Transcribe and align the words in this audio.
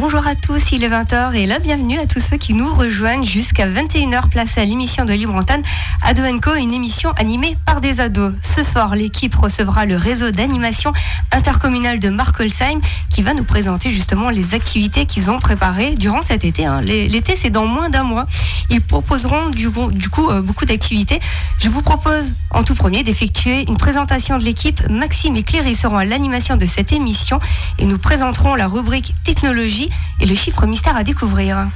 Bonjour 0.00 0.26
à 0.26 0.34
tous, 0.34 0.72
il 0.72 0.82
est 0.82 0.88
20h 0.88 1.34
et 1.34 1.46
la 1.46 1.58
bienvenue 1.58 1.98
à 1.98 2.06
tous 2.06 2.20
ceux 2.20 2.38
qui 2.38 2.54
nous 2.54 2.72
rejoignent 2.72 3.22
jusqu'à 3.24 3.68
21h 3.68 4.30
place 4.30 4.56
à 4.56 4.64
l'émission 4.64 5.04
de 5.04 5.12
Libre 5.12 5.34
Antenne 5.34 5.62
Ado 6.02 6.22
Co, 6.40 6.54
une 6.54 6.72
émission 6.72 7.10
animée 7.18 7.54
par 7.66 7.82
des 7.82 8.00
ados. 8.00 8.32
Ce 8.40 8.62
soir, 8.62 8.94
l'équipe 8.96 9.34
recevra 9.34 9.84
le 9.84 9.96
réseau 9.96 10.30
d'animation 10.30 10.94
intercommunal 11.32 11.98
de 11.98 12.08
Markolsheim 12.08 12.80
qui 13.10 13.20
va 13.20 13.34
nous 13.34 13.44
présenter 13.44 13.90
justement 13.90 14.30
les 14.30 14.54
activités 14.54 15.04
qu'ils 15.04 15.30
ont 15.30 15.38
préparées 15.38 15.94
durant 15.96 16.22
cet 16.22 16.44
été. 16.44 16.64
hein. 16.64 16.80
L'é- 16.80 17.06
L'été, 17.08 17.36
c'est 17.36 17.50
dans 17.50 17.66
moins 17.66 17.90
d'un 17.90 18.04
mois. 18.04 18.26
Ils 18.70 18.80
proposeront 18.80 19.50
du, 19.50 19.68
du 19.92 20.08
coup 20.08 20.30
euh, 20.30 20.40
beaucoup 20.40 20.64
d'activités. 20.64 21.20
Je 21.58 21.68
vous 21.68 21.82
propose 21.82 22.32
en 22.52 22.62
tout 22.64 22.74
premier 22.74 23.02
d'effectuer 23.02 23.66
une 23.68 23.76
présentation 23.76 24.38
de 24.38 24.44
l'équipe. 24.44 24.80
Maxime 24.88 25.36
et 25.36 25.42
Cléry 25.42 25.74
seront 25.74 25.98
à 25.98 26.04
l'animation 26.06 26.56
de 26.56 26.64
cette 26.64 26.92
émission 26.92 27.38
et 27.78 27.84
nous 27.84 27.98
présenterons 27.98 28.54
la 28.54 28.66
rubrique 28.66 29.12
technologie 29.24 29.89
et 30.20 30.26
le 30.26 30.34
chiffre 30.34 30.66
mystère 30.66 30.96
à 30.96 31.04
découvrir. 31.04 31.68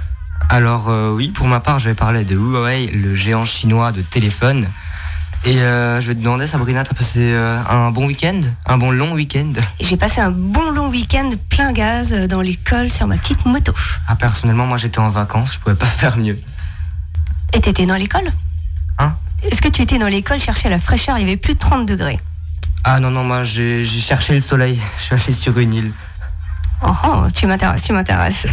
Alors 0.48 0.88
euh, 0.88 1.10
oui, 1.10 1.28
pour 1.28 1.46
ma 1.46 1.60
part, 1.60 1.78
je 1.78 1.88
vais 1.88 1.94
parler 1.94 2.24
de 2.24 2.34
Huawei, 2.34 2.86
le 2.86 3.14
géant 3.14 3.44
chinois 3.44 3.92
de 3.92 4.02
téléphone. 4.02 4.66
Et 5.46 5.60
euh, 5.60 6.00
je 6.00 6.08
vais 6.08 6.14
te 6.14 6.20
demander, 6.20 6.46
Sabrina, 6.46 6.84
t'as 6.84 6.94
passé 6.94 7.20
euh, 7.20 7.60
un 7.68 7.90
bon 7.90 8.06
week-end? 8.06 8.40
Un 8.64 8.78
bon 8.78 8.90
long 8.90 9.12
week-end? 9.12 9.52
J'ai 9.78 9.98
passé 9.98 10.20
un 10.20 10.30
bon 10.30 10.70
long 10.70 10.88
week-end 10.88 11.30
plein 11.50 11.72
gaz 11.72 12.28
dans 12.28 12.40
l'école 12.40 12.90
sur 12.90 13.06
ma 13.06 13.16
petite 13.18 13.44
moto. 13.44 13.74
Ah, 14.08 14.16
personnellement, 14.16 14.66
moi 14.66 14.78
j'étais 14.78 15.00
en 15.00 15.10
vacances, 15.10 15.54
je 15.54 15.58
pouvais 15.58 15.74
pas 15.74 15.86
faire 16.00 16.16
mieux. 16.16 16.38
Et 17.52 17.60
t'étais 17.60 17.86
dans 17.86 17.96
l'école? 17.96 18.32
Hein? 18.98 19.14
Est-ce 19.42 19.60
que 19.60 19.68
tu 19.68 19.82
étais 19.82 19.98
dans 19.98 20.08
l'école 20.08 20.40
chercher 20.40 20.70
la 20.70 20.78
fraîcheur? 20.78 21.18
Il 21.18 21.22
y 21.22 21.24
avait 21.24 21.36
plus 21.36 21.54
de 21.54 21.58
30 21.58 21.86
degrés. 21.86 22.18
Ah 22.82 23.00
non, 23.00 23.10
non, 23.10 23.24
moi 23.24 23.44
j'ai 23.44 23.84
j'ai 23.84 24.00
cherché 24.00 24.34
le 24.34 24.40
soleil, 24.40 24.78
je 24.98 25.02
suis 25.02 25.14
allé 25.14 25.32
sur 25.32 25.58
une 25.58 25.74
île. 25.74 25.92
Oh, 26.86 26.92
oh, 27.04 27.26
tu 27.34 27.46
m'intéresses, 27.46 27.82
tu 27.82 27.92
m'intéresses. 27.92 28.46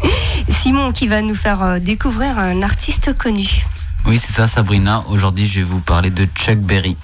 Simon 0.60 0.92
qui 0.92 1.08
va 1.08 1.20
nous 1.22 1.34
faire 1.34 1.62
euh, 1.62 1.78
découvrir 1.78 2.38
un 2.38 2.62
artiste 2.62 3.16
connu. 3.16 3.48
Oui, 4.06 4.18
c'est 4.18 4.32
ça, 4.32 4.46
Sabrina. 4.46 5.02
Aujourd'hui, 5.08 5.46
je 5.46 5.60
vais 5.60 5.66
vous 5.66 5.80
parler 5.80 6.10
de 6.10 6.26
Chuck 6.36 6.58
Berry. 6.58 6.96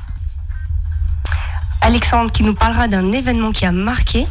Alexandre 1.80 2.30
qui 2.32 2.42
nous 2.42 2.54
parlera 2.54 2.88
d'un 2.88 3.12
événement 3.12 3.52
qui 3.52 3.64
a 3.66 3.72
marqué. 3.72 4.26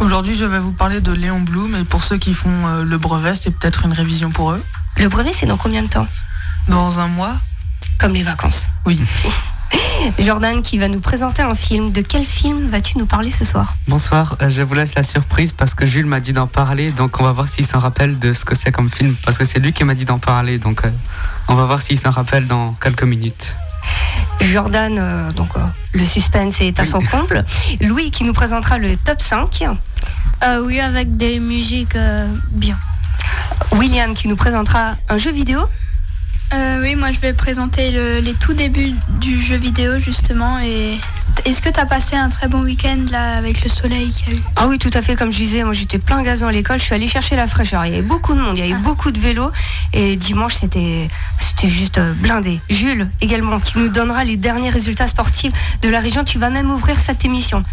Aujourd'hui, 0.00 0.34
je 0.34 0.44
vais 0.44 0.58
vous 0.58 0.72
parler 0.72 1.00
de 1.00 1.12
Léon 1.12 1.40
Blum 1.40 1.74
et 1.76 1.84
pour 1.84 2.02
ceux 2.04 2.18
qui 2.18 2.34
font 2.34 2.66
euh, 2.66 2.84
le 2.84 2.98
brevet, 2.98 3.36
c'est 3.36 3.50
peut-être 3.50 3.84
une 3.84 3.92
révision 3.92 4.30
pour 4.30 4.52
eux. 4.52 4.64
Le 4.98 5.08
brevet, 5.08 5.32
c'est 5.34 5.46
dans 5.46 5.56
combien 5.56 5.82
de 5.82 5.88
temps? 5.88 6.06
Dans 6.68 6.98
un 7.00 7.06
mois, 7.08 7.34
Comme 7.98 8.12
les 8.12 8.22
vacances. 8.22 8.68
oui. 8.86 9.00
Jordan 10.18 10.62
qui 10.62 10.78
va 10.78 10.88
nous 10.88 11.00
présenter 11.00 11.42
un 11.42 11.54
film. 11.54 11.92
De 11.92 12.00
quel 12.00 12.24
film 12.24 12.68
vas-tu 12.68 12.98
nous 12.98 13.06
parler 13.06 13.30
ce 13.30 13.44
soir? 13.44 13.74
Bonsoir, 13.88 14.36
euh, 14.42 14.48
je 14.48 14.62
vous 14.62 14.74
laisse 14.74 14.94
la 14.94 15.02
surprise 15.02 15.52
parce 15.52 15.74
que 15.74 15.86
Jules 15.86 16.06
m'a 16.06 16.20
dit 16.20 16.32
d'en 16.32 16.46
parler, 16.46 16.90
donc 16.90 17.20
on 17.20 17.24
va 17.24 17.32
voir 17.32 17.48
s'il 17.48 17.66
s'en 17.66 17.78
rappelle 17.78 18.18
de 18.18 18.32
ce 18.32 18.44
que 18.44 18.54
c'est 18.54 18.72
comme 18.72 18.90
film, 18.90 19.14
parce 19.24 19.38
que 19.38 19.44
c'est 19.44 19.58
lui 19.58 19.72
qui 19.72 19.84
m'a 19.84 19.94
dit 19.94 20.04
d'en 20.04 20.18
parler, 20.18 20.58
donc 20.58 20.84
euh, 20.84 20.90
on 21.48 21.54
va 21.54 21.64
voir 21.64 21.82
s'il 21.82 21.98
s'en 21.98 22.10
rappelle 22.10 22.46
dans 22.46 22.72
quelques 22.74 23.04
minutes. 23.04 23.56
Jordan, 24.40 24.96
euh, 24.98 25.30
donc 25.32 25.56
euh, 25.56 25.60
le 25.94 26.04
suspense 26.04 26.60
est 26.60 26.78
à 26.80 26.84
son 26.84 27.00
comble. 27.10 27.44
Louis 27.80 28.10
qui 28.10 28.24
nous 28.24 28.32
présentera 28.32 28.78
le 28.78 28.96
top 28.96 29.20
5. 29.20 29.64
Euh, 30.44 30.64
oui, 30.64 30.80
avec 30.80 31.16
des 31.16 31.38
musiques 31.40 31.96
euh, 31.96 32.26
bien. 32.50 32.78
William 33.72 34.14
qui 34.14 34.28
nous 34.28 34.36
présentera 34.36 34.94
un 35.08 35.16
jeu 35.16 35.32
vidéo. 35.32 35.60
Euh, 36.52 36.82
oui, 36.82 36.94
moi 36.94 37.10
je 37.10 37.18
vais 37.20 37.32
présenter 37.32 37.90
le- 37.90 38.18
les 38.20 38.34
tout 38.34 38.52
débuts 38.52 38.92
du 39.20 39.40
jeu 39.42 39.56
vidéo 39.56 39.98
justement. 39.98 40.58
Et 40.60 40.98
est-ce 41.46 41.60
que 41.60 41.68
tu 41.68 41.80
as 41.80 41.86
passé 41.86 42.14
un 42.14 42.28
très 42.28 42.46
bon 42.48 42.60
week-end 42.62 42.98
là 43.10 43.36
avec 43.38 43.64
le 43.64 43.68
soleil 43.68 44.10
qu'il 44.10 44.32
y 44.32 44.36
a 44.36 44.38
eu? 44.38 44.42
Ah 44.56 44.66
oui, 44.68 44.78
tout 44.78 44.90
à 44.94 45.02
fait, 45.02 45.16
comme 45.16 45.32
je 45.32 45.38
disais, 45.38 45.64
moi 45.64 45.72
j'étais 45.72 45.98
plein 45.98 46.22
gaz 46.22 46.40
dans 46.40 46.50
l'école, 46.50 46.78
je 46.78 46.84
suis 46.84 46.94
allée 46.94 47.08
chercher 47.08 47.34
la 47.34 47.48
fraîcheur. 47.48 47.84
Il 47.86 47.90
y 47.90 47.94
avait 47.94 48.02
beaucoup 48.02 48.34
de 48.34 48.40
monde, 48.40 48.56
il 48.56 48.64
y 48.66 48.72
avait 48.72 48.80
beaucoup 48.82 49.10
de 49.10 49.18
vélos. 49.18 49.50
Et 49.92 50.14
dimanche, 50.16 50.54
c'était 50.54 51.08
c'était 51.38 51.68
juste 51.68 51.98
euh, 51.98 52.12
blindé. 52.12 52.60
Jules, 52.70 53.08
également, 53.20 53.58
qui 53.58 53.78
nous 53.78 53.88
donnera 53.88 54.22
les 54.24 54.36
derniers 54.36 54.70
résultats 54.70 55.08
sportifs 55.08 55.52
de 55.82 55.88
la 55.88 55.98
région. 56.00 56.22
Tu 56.24 56.38
vas 56.38 56.50
même 56.50 56.70
ouvrir 56.70 56.96
cette 57.00 57.24
émission. 57.24 57.64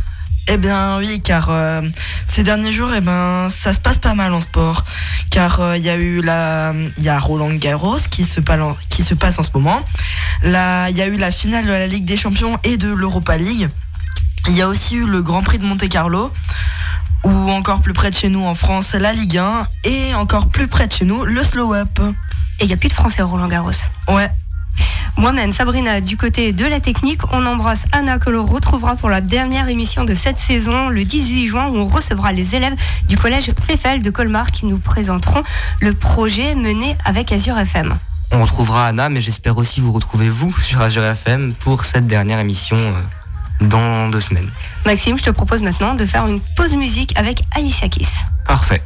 Eh 0.47 0.57
bien 0.57 0.97
oui, 0.97 1.21
car 1.23 1.49
euh, 1.49 1.81
ces 2.27 2.43
derniers 2.43 2.73
jours, 2.73 2.89
eh 2.93 2.99
ben, 3.01 3.47
ça 3.49 3.73
se 3.73 3.79
passe 3.79 3.99
pas 3.99 4.13
mal 4.15 4.33
en 4.33 4.41
sport. 4.41 4.83
Car 5.29 5.59
euh, 5.61 5.77
il 5.77 5.83
y 5.83 5.89
a 5.89 5.95
eu 5.95 6.21
la, 6.21 6.73
il 6.97 7.03
y 7.03 7.09
a 7.09 7.19
Roland 7.19 7.51
Garros 7.53 7.99
qui 8.09 8.23
se, 8.25 8.41
pala- 8.41 8.75
qui 8.89 9.03
se 9.03 9.13
passe 9.13 9.39
en 9.39 9.43
ce 9.43 9.49
moment. 9.53 9.81
Là, 10.43 10.89
il 10.89 10.97
y 10.97 11.01
a 11.01 11.07
eu 11.07 11.15
la 11.17 11.31
finale 11.31 11.65
de 11.65 11.71
la 11.71 11.87
Ligue 11.87 12.05
des 12.05 12.17
Champions 12.17 12.59
et 12.63 12.77
de 12.77 12.91
l'Europa 12.91 13.37
League. 13.37 13.69
Il 14.47 14.55
y 14.55 14.61
a 14.61 14.67
aussi 14.67 14.95
eu 14.95 15.05
le 15.05 15.21
Grand 15.21 15.41
Prix 15.43 15.59
de 15.59 15.65
Monte 15.65 15.87
Carlo. 15.87 16.33
Ou 17.23 17.29
encore 17.51 17.81
plus 17.81 17.93
près 17.93 18.09
de 18.09 18.15
chez 18.15 18.29
nous 18.29 18.43
en 18.43 18.55
France, 18.55 18.93
la 18.93 19.13
Ligue 19.13 19.37
1. 19.37 19.63
Et 19.83 20.13
encore 20.15 20.49
plus 20.49 20.67
près 20.67 20.87
de 20.87 20.91
chez 20.91 21.05
nous, 21.05 21.23
le 21.23 21.43
Slow 21.43 21.75
Up. 21.75 21.99
Et 22.59 22.63
il 22.63 22.67
n'y 22.67 22.73
a 22.73 22.77
plus 22.77 22.89
de 22.89 22.93
Français 22.93 23.21
au 23.21 23.27
Roland 23.27 23.47
Garros. 23.47 23.71
Ouais. 24.09 24.29
Moi-même, 25.17 25.51
Sabrina, 25.51 26.01
du 26.01 26.17
côté 26.17 26.53
de 26.53 26.65
la 26.65 26.79
technique, 26.79 27.21
on 27.31 27.45
embrasse 27.45 27.85
Anna 27.91 28.17
que 28.17 28.29
l'on 28.29 28.45
retrouvera 28.45 28.95
pour 28.95 29.09
la 29.09 29.21
dernière 29.21 29.69
émission 29.69 30.03
de 30.03 30.15
cette 30.15 30.39
saison, 30.39 30.89
le 30.89 31.03
18 31.03 31.47
juin, 31.47 31.67
où 31.67 31.77
on 31.77 31.87
recevra 31.87 32.31
les 32.31 32.55
élèves 32.55 32.75
du 33.07 33.17
collège 33.17 33.51
Feffel 33.61 34.01
de 34.01 34.09
Colmar 34.09 34.51
qui 34.51 34.65
nous 34.65 34.79
présenteront 34.79 35.43
le 35.79 35.93
projet 35.93 36.55
mené 36.55 36.95
avec 37.05 37.31
Azure 37.31 37.57
FM. 37.57 37.95
On 38.31 38.41
retrouvera 38.41 38.87
Anna, 38.87 39.09
mais 39.09 39.21
j'espère 39.21 39.57
aussi 39.57 39.81
vous 39.81 39.91
retrouver 39.91 40.29
vous 40.29 40.57
sur 40.59 40.81
Azure 40.81 41.03
FM 41.05 41.53
pour 41.53 41.83
cette 41.85 42.07
dernière 42.07 42.39
émission 42.39 42.77
euh, 42.77 43.65
dans 43.65 44.09
deux 44.09 44.21
semaines. 44.21 44.49
Maxime, 44.85 45.17
je 45.17 45.23
te 45.23 45.29
propose 45.29 45.61
maintenant 45.61 45.93
de 45.95 46.05
faire 46.05 46.25
une 46.27 46.39
pause 46.55 46.73
musique 46.73 47.17
avec 47.17 47.43
Alicia 47.55 47.89
Keys. 47.89 48.07
Parfait. 48.47 48.81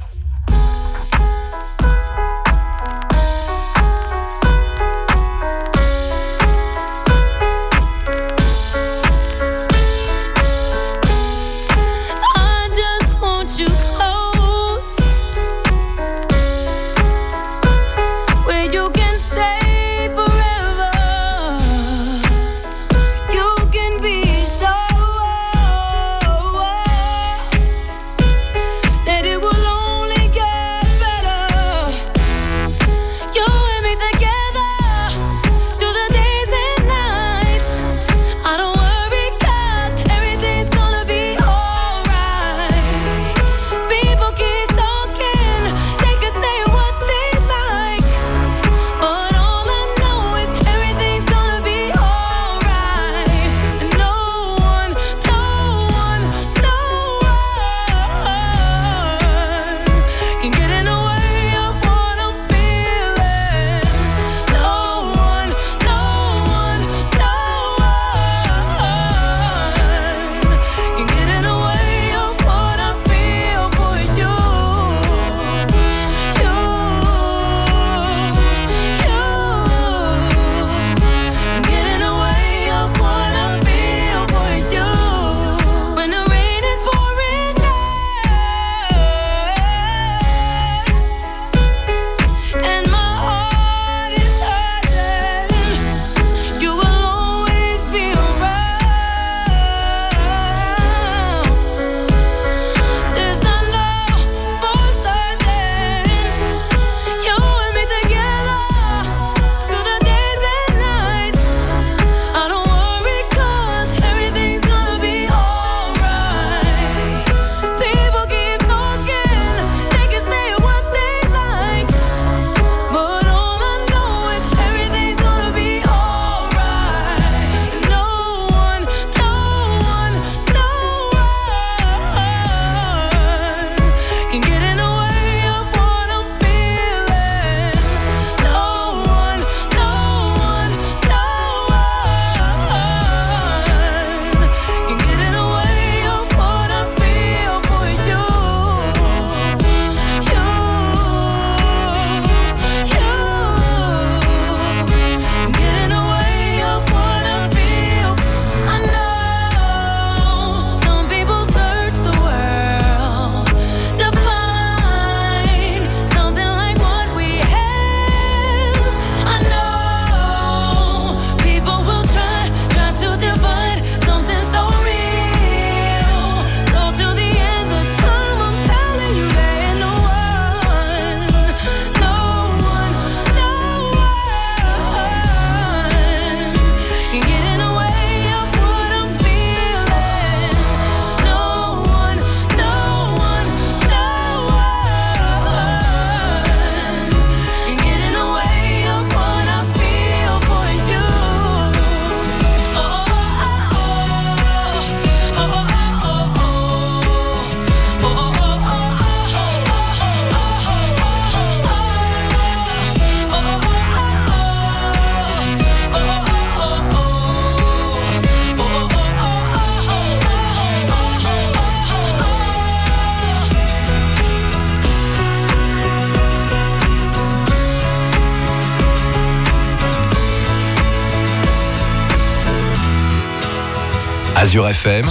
Azure 234.56 234.70
FM, 234.70 235.04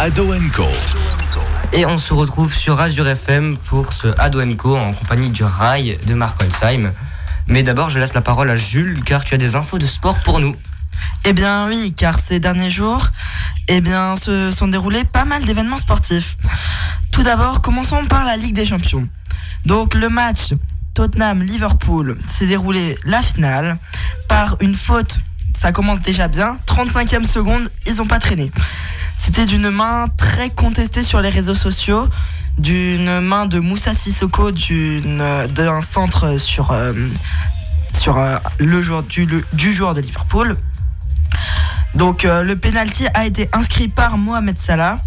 Ado 0.00 0.34
Co. 0.52 0.66
Et 1.72 1.86
on 1.86 1.98
se 1.98 2.12
retrouve 2.12 2.52
sur 2.52 2.80
Azure 2.80 3.06
FM 3.06 3.56
pour 3.58 3.92
ce 3.92 4.08
Ado 4.18 4.40
Co 4.56 4.76
en 4.76 4.92
compagnie 4.92 5.30
du 5.30 5.44
Rail 5.44 5.96
de 6.04 6.14
Marc 6.14 6.42
Holzheim. 6.42 6.90
Mais 7.46 7.62
d'abord, 7.62 7.88
je 7.88 8.00
laisse 8.00 8.12
la 8.14 8.22
parole 8.22 8.50
à 8.50 8.56
Jules 8.56 9.04
car 9.04 9.22
tu 9.22 9.34
as 9.34 9.38
des 9.38 9.54
infos 9.54 9.78
de 9.78 9.86
sport 9.86 10.18
pour 10.18 10.40
nous. 10.40 10.56
Eh 11.26 11.32
bien 11.32 11.68
oui, 11.68 11.94
car 11.96 12.18
ces 12.18 12.40
derniers 12.40 12.72
jours, 12.72 13.06
eh 13.68 13.80
bien, 13.80 14.16
se 14.16 14.50
sont 14.50 14.66
déroulés 14.66 15.04
pas 15.04 15.24
mal 15.24 15.44
d'événements 15.44 15.78
sportifs. 15.78 16.36
Tout 17.12 17.22
d'abord, 17.22 17.60
commençons 17.60 18.04
par 18.06 18.24
la 18.24 18.36
Ligue 18.36 18.56
des 18.56 18.66
Champions. 18.66 19.08
Donc 19.64 19.94
le 19.94 20.08
match 20.08 20.54
Tottenham-Liverpool 20.94 22.18
s'est 22.26 22.48
déroulé 22.48 22.98
la 23.04 23.22
finale 23.22 23.78
par 24.26 24.56
une 24.58 24.74
faute. 24.74 25.20
Ça 25.56 25.72
commence 25.72 26.02
déjà 26.02 26.28
bien. 26.28 26.58
35e 26.66 27.26
seconde, 27.26 27.70
ils 27.86 27.94
n'ont 27.94 28.06
pas 28.06 28.18
traîné. 28.18 28.52
C'était 29.16 29.46
d'une 29.46 29.70
main 29.70 30.06
très 30.18 30.50
contestée 30.50 31.02
sur 31.02 31.22
les 31.22 31.30
réseaux 31.30 31.54
sociaux, 31.54 32.06
d'une 32.58 33.20
main 33.20 33.46
de 33.46 33.58
Moussa 33.58 33.94
Sissoko 33.94 34.50
d'un 34.50 35.80
centre 35.80 36.36
sur, 36.36 36.72
euh, 36.72 36.92
sur 37.92 38.18
euh, 38.18 38.36
le 38.58 38.82
joueur 38.82 39.02
du 39.02 39.72
joueur 39.72 39.94
de 39.94 40.02
Liverpool. 40.02 40.56
Donc 41.94 42.26
euh, 42.26 42.42
le 42.42 42.56
penalty 42.56 43.06
a 43.14 43.24
été 43.24 43.48
inscrit 43.54 43.88
par 43.88 44.18
Mohamed 44.18 44.58
Salah, 44.58 44.98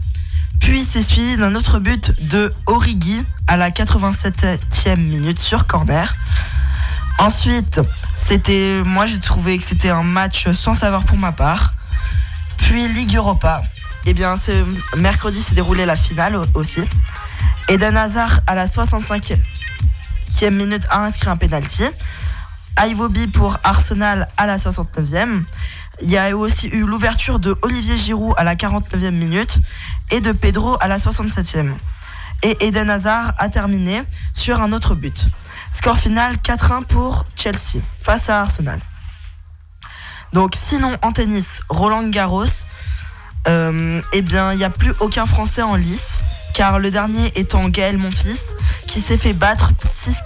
puis 0.59 0.83
c'est 0.83 1.03
suivi 1.03 1.37
d'un 1.37 1.53
autre 1.53 1.77
but 1.77 2.11
de 2.27 2.51
Origi 2.65 3.23
à 3.45 3.55
la 3.55 3.69
87e 3.69 4.97
minute 4.97 5.37
sur 5.37 5.67
corner. 5.67 6.15
Ensuite, 7.19 7.81
c'était 8.17 8.81
moi 8.85 9.05
j'ai 9.05 9.19
trouvé 9.19 9.57
que 9.57 9.63
c'était 9.63 9.89
un 9.89 10.03
match 10.03 10.49
sans 10.51 10.73
savoir 10.73 11.03
pour 11.03 11.17
ma 11.17 11.31
part. 11.31 11.73
Puis 12.57 12.87
Ligue 12.87 13.15
Europa. 13.15 13.61
Eh 14.05 14.13
bien, 14.13 14.37
mercredi 14.97 15.41
s'est 15.41 15.55
déroulé 15.55 15.85
la 15.85 15.97
finale 15.97 16.35
au- 16.37 16.45
aussi. 16.53 16.81
Eden 17.67 17.97
Hazard 17.97 18.39
à 18.47 18.55
la 18.55 18.67
65e 18.67 19.37
minute 20.51 20.83
a 20.89 20.99
inscrit 20.99 21.29
un 21.29 21.35
penalty. 21.37 21.83
Iwobi 22.81 23.27
pour 23.27 23.57
Arsenal 23.63 24.29
à 24.37 24.45
la 24.45 24.57
69e. 24.57 25.43
Il 26.01 26.09
y 26.09 26.17
a 26.17 26.35
aussi 26.35 26.67
eu 26.69 26.85
l'ouverture 26.85 27.39
de 27.39 27.57
Olivier 27.61 27.97
Giroud 27.97 28.33
à 28.37 28.45
la 28.45 28.55
49e 28.55 29.11
minute 29.11 29.59
et 30.11 30.21
de 30.21 30.31
Pedro 30.31 30.77
à 30.79 30.87
la 30.87 30.97
67e. 30.97 31.73
Et 32.41 32.65
Eden 32.65 32.89
Hazard 32.89 33.33
a 33.37 33.49
terminé 33.49 34.01
sur 34.33 34.61
un 34.61 34.71
autre 34.71 34.95
but. 34.95 35.25
Score 35.71 35.97
final 35.97 36.35
4-1 36.37 36.83
pour 36.85 37.25
Chelsea 37.35 37.81
face 38.01 38.29
à 38.29 38.41
Arsenal. 38.41 38.79
Donc 40.33 40.55
sinon 40.55 40.97
en 41.01 41.11
tennis, 41.11 41.61
Roland 41.69 42.07
Garros, 42.09 42.45
euh, 43.47 44.01
eh 44.13 44.21
bien 44.21 44.51
il 44.51 44.57
n'y 44.57 44.63
a 44.63 44.69
plus 44.69 44.93
aucun 44.99 45.25
Français 45.25 45.61
en 45.61 45.75
lice, 45.75 46.13
car 46.53 46.79
le 46.79 46.91
dernier 46.91 47.31
étant 47.35 47.69
Gaël 47.69 47.97
Monfils, 47.97 48.55
qui 48.87 49.01
s'est 49.01 49.17
fait 49.17 49.33
battre 49.33 49.71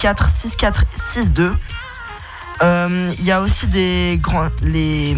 6-4, 0.00 0.28
6-4, 0.58 0.82
6-2. 1.14 1.52
Euh, 2.62 3.12
Il 3.18 3.24
y 3.24 3.32
a 3.32 3.40
aussi 3.40 3.66
des 3.66 4.18
grands, 4.20 4.48
les, 4.62 5.16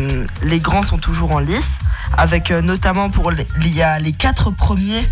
grands 0.60 0.82
sont 0.82 0.98
toujours 0.98 1.32
en 1.32 1.38
lice, 1.38 1.78
avec 2.16 2.50
euh, 2.50 2.62
notamment 2.62 3.10
pour 3.10 3.30
les, 3.30 3.46
les 4.00 4.12
quatre 4.12 4.50
premiers 4.50 5.06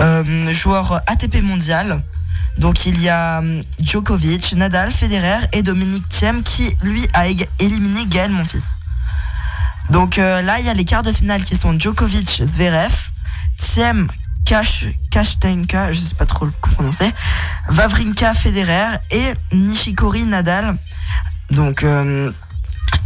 euh, 0.00 0.52
joueurs 0.52 1.00
ATP 1.06 1.42
mondial. 1.42 2.00
Donc 2.58 2.86
il 2.86 3.00
y 3.00 3.08
a 3.08 3.38
hum, 3.38 3.60
Djokovic, 3.80 4.52
Nadal, 4.54 4.92
Federer 4.92 5.46
et 5.52 5.62
Dominique 5.62 6.08
Thiem 6.08 6.42
qui 6.42 6.76
lui 6.82 7.06
a 7.14 7.26
éliminé 7.58 8.04
Gaël 8.06 8.30
Monfils. 8.30 8.62
Donc 9.90 10.18
euh, 10.18 10.42
là 10.42 10.58
il 10.58 10.66
y 10.66 10.68
a 10.68 10.74
les 10.74 10.84
quarts 10.84 11.02
de 11.02 11.12
finale 11.12 11.42
qui 11.42 11.56
sont 11.56 11.78
Djokovic, 11.78 12.42
Zverev, 12.44 12.92
Thiem, 13.56 14.08
Kash, 14.44 14.86
Kashtenka, 15.10 15.92
je 15.92 16.00
sais 16.00 16.14
pas 16.14 16.26
trop 16.26 16.46
le 16.46 16.52
prononcer, 16.60 17.12
Vavrinka, 17.68 18.34
Federer 18.34 18.98
et 19.10 19.32
Nishikori, 19.52 20.24
Nadal. 20.24 20.76
Donc 21.50 21.84
euh, 21.84 22.30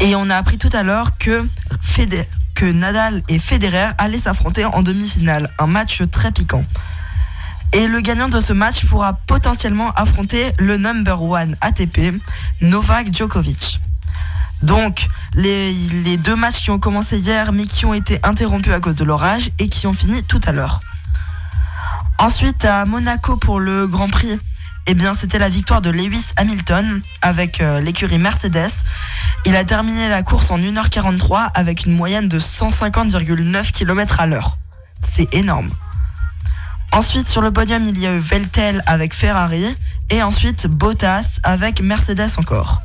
et 0.00 0.16
on 0.16 0.30
a 0.30 0.36
appris 0.36 0.58
tout 0.58 0.70
à 0.72 0.82
l'heure 0.82 1.18
que 1.18 1.44
Nadal 2.64 3.22
et 3.28 3.38
Federer 3.38 3.90
allaient 3.98 4.18
s'affronter 4.18 4.64
en 4.64 4.82
demi-finale, 4.82 5.50
un 5.58 5.66
match 5.66 6.02
très 6.10 6.30
piquant. 6.30 6.64
Et 7.72 7.86
le 7.86 8.00
gagnant 8.00 8.28
de 8.28 8.40
ce 8.40 8.52
match 8.52 8.84
pourra 8.84 9.14
potentiellement 9.26 9.92
affronter 9.92 10.52
le 10.58 10.76
number 10.76 11.22
one 11.22 11.56
ATP, 11.62 12.14
Novak 12.60 13.14
Djokovic. 13.14 13.80
Donc, 14.62 15.08
les, 15.34 16.16
deux 16.18 16.36
matchs 16.36 16.62
qui 16.62 16.70
ont 16.70 16.78
commencé 16.78 17.18
hier, 17.18 17.52
mais 17.52 17.64
qui 17.64 17.84
ont 17.86 17.94
été 17.94 18.20
interrompus 18.22 18.72
à 18.72 18.80
cause 18.80 18.94
de 18.94 19.04
l'orage 19.04 19.50
et 19.58 19.68
qui 19.68 19.86
ont 19.86 19.92
fini 19.92 20.22
tout 20.22 20.40
à 20.46 20.52
l'heure. 20.52 20.80
Ensuite, 22.18 22.64
à 22.64 22.84
Monaco 22.84 23.36
pour 23.36 23.58
le 23.58 23.86
Grand 23.88 24.08
Prix, 24.08 24.38
eh 24.86 24.94
bien, 24.94 25.14
c'était 25.14 25.38
la 25.38 25.48
victoire 25.48 25.80
de 25.80 25.90
Lewis 25.90 26.26
Hamilton 26.36 27.00
avec 27.22 27.60
euh, 27.60 27.80
l'écurie 27.80 28.18
Mercedes. 28.18 28.70
Il 29.46 29.56
a 29.56 29.64
terminé 29.64 30.08
la 30.08 30.22
course 30.22 30.50
en 30.50 30.58
1h43 30.58 31.50
avec 31.54 31.86
une 31.86 31.94
moyenne 31.94 32.28
de 32.28 32.38
150,9 32.38 33.70
km 33.72 34.20
à 34.20 34.26
l'heure. 34.26 34.58
C'est 35.00 35.32
énorme. 35.34 35.70
Ensuite, 36.92 37.26
sur 37.26 37.40
le 37.40 37.50
podium, 37.50 37.86
il 37.86 37.98
y 37.98 38.06
a 38.06 38.14
eu 38.14 38.18
Vettel 38.18 38.82
avec 38.84 39.14
Ferrari 39.14 39.64
et 40.10 40.22
ensuite 40.22 40.66
Bottas 40.66 41.40
avec 41.42 41.80
Mercedes 41.80 42.32
encore. 42.36 42.82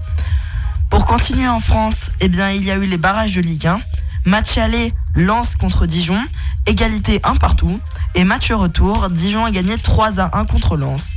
Pour 0.89 1.05
continuer 1.05 1.49
en 1.49 1.59
France, 1.59 2.05
eh 2.21 2.29
bien, 2.29 2.49
il 2.49 2.63
y 2.63 2.71
a 2.71 2.75
eu 2.75 2.85
les 2.85 2.97
barrages 2.97 3.33
de 3.33 3.41
Ligue 3.41 3.67
1. 3.67 3.81
Match 4.23 4.57
aller, 4.57 4.93
Lens 5.13 5.57
contre 5.57 5.85
Dijon, 5.85 6.21
égalité 6.67 7.19
1 7.25 7.35
partout. 7.35 7.81
Et 8.15 8.23
match 8.23 8.49
retour, 8.49 9.09
Dijon 9.09 9.43
a 9.43 9.51
gagné 9.51 9.77
3 9.77 10.21
à 10.21 10.37
1 10.37 10.45
contre 10.45 10.77
Lens. 10.77 11.11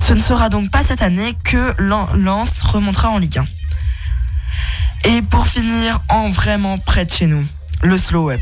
Ce 0.00 0.14
ne 0.14 0.20
sera 0.20 0.48
donc 0.48 0.70
pas 0.70 0.82
cette 0.82 1.02
année 1.02 1.36
que 1.44 1.74
Lens 1.78 2.62
remontera 2.62 3.10
en 3.10 3.18
Ligue 3.18 3.38
1. 3.38 3.46
Et 5.10 5.20
pour 5.20 5.46
finir, 5.46 6.00
en 6.08 6.30
vraiment 6.30 6.78
près 6.78 7.04
de 7.04 7.10
chez 7.10 7.26
nous, 7.26 7.44
le 7.82 7.98
slow 7.98 8.30
up. 8.30 8.40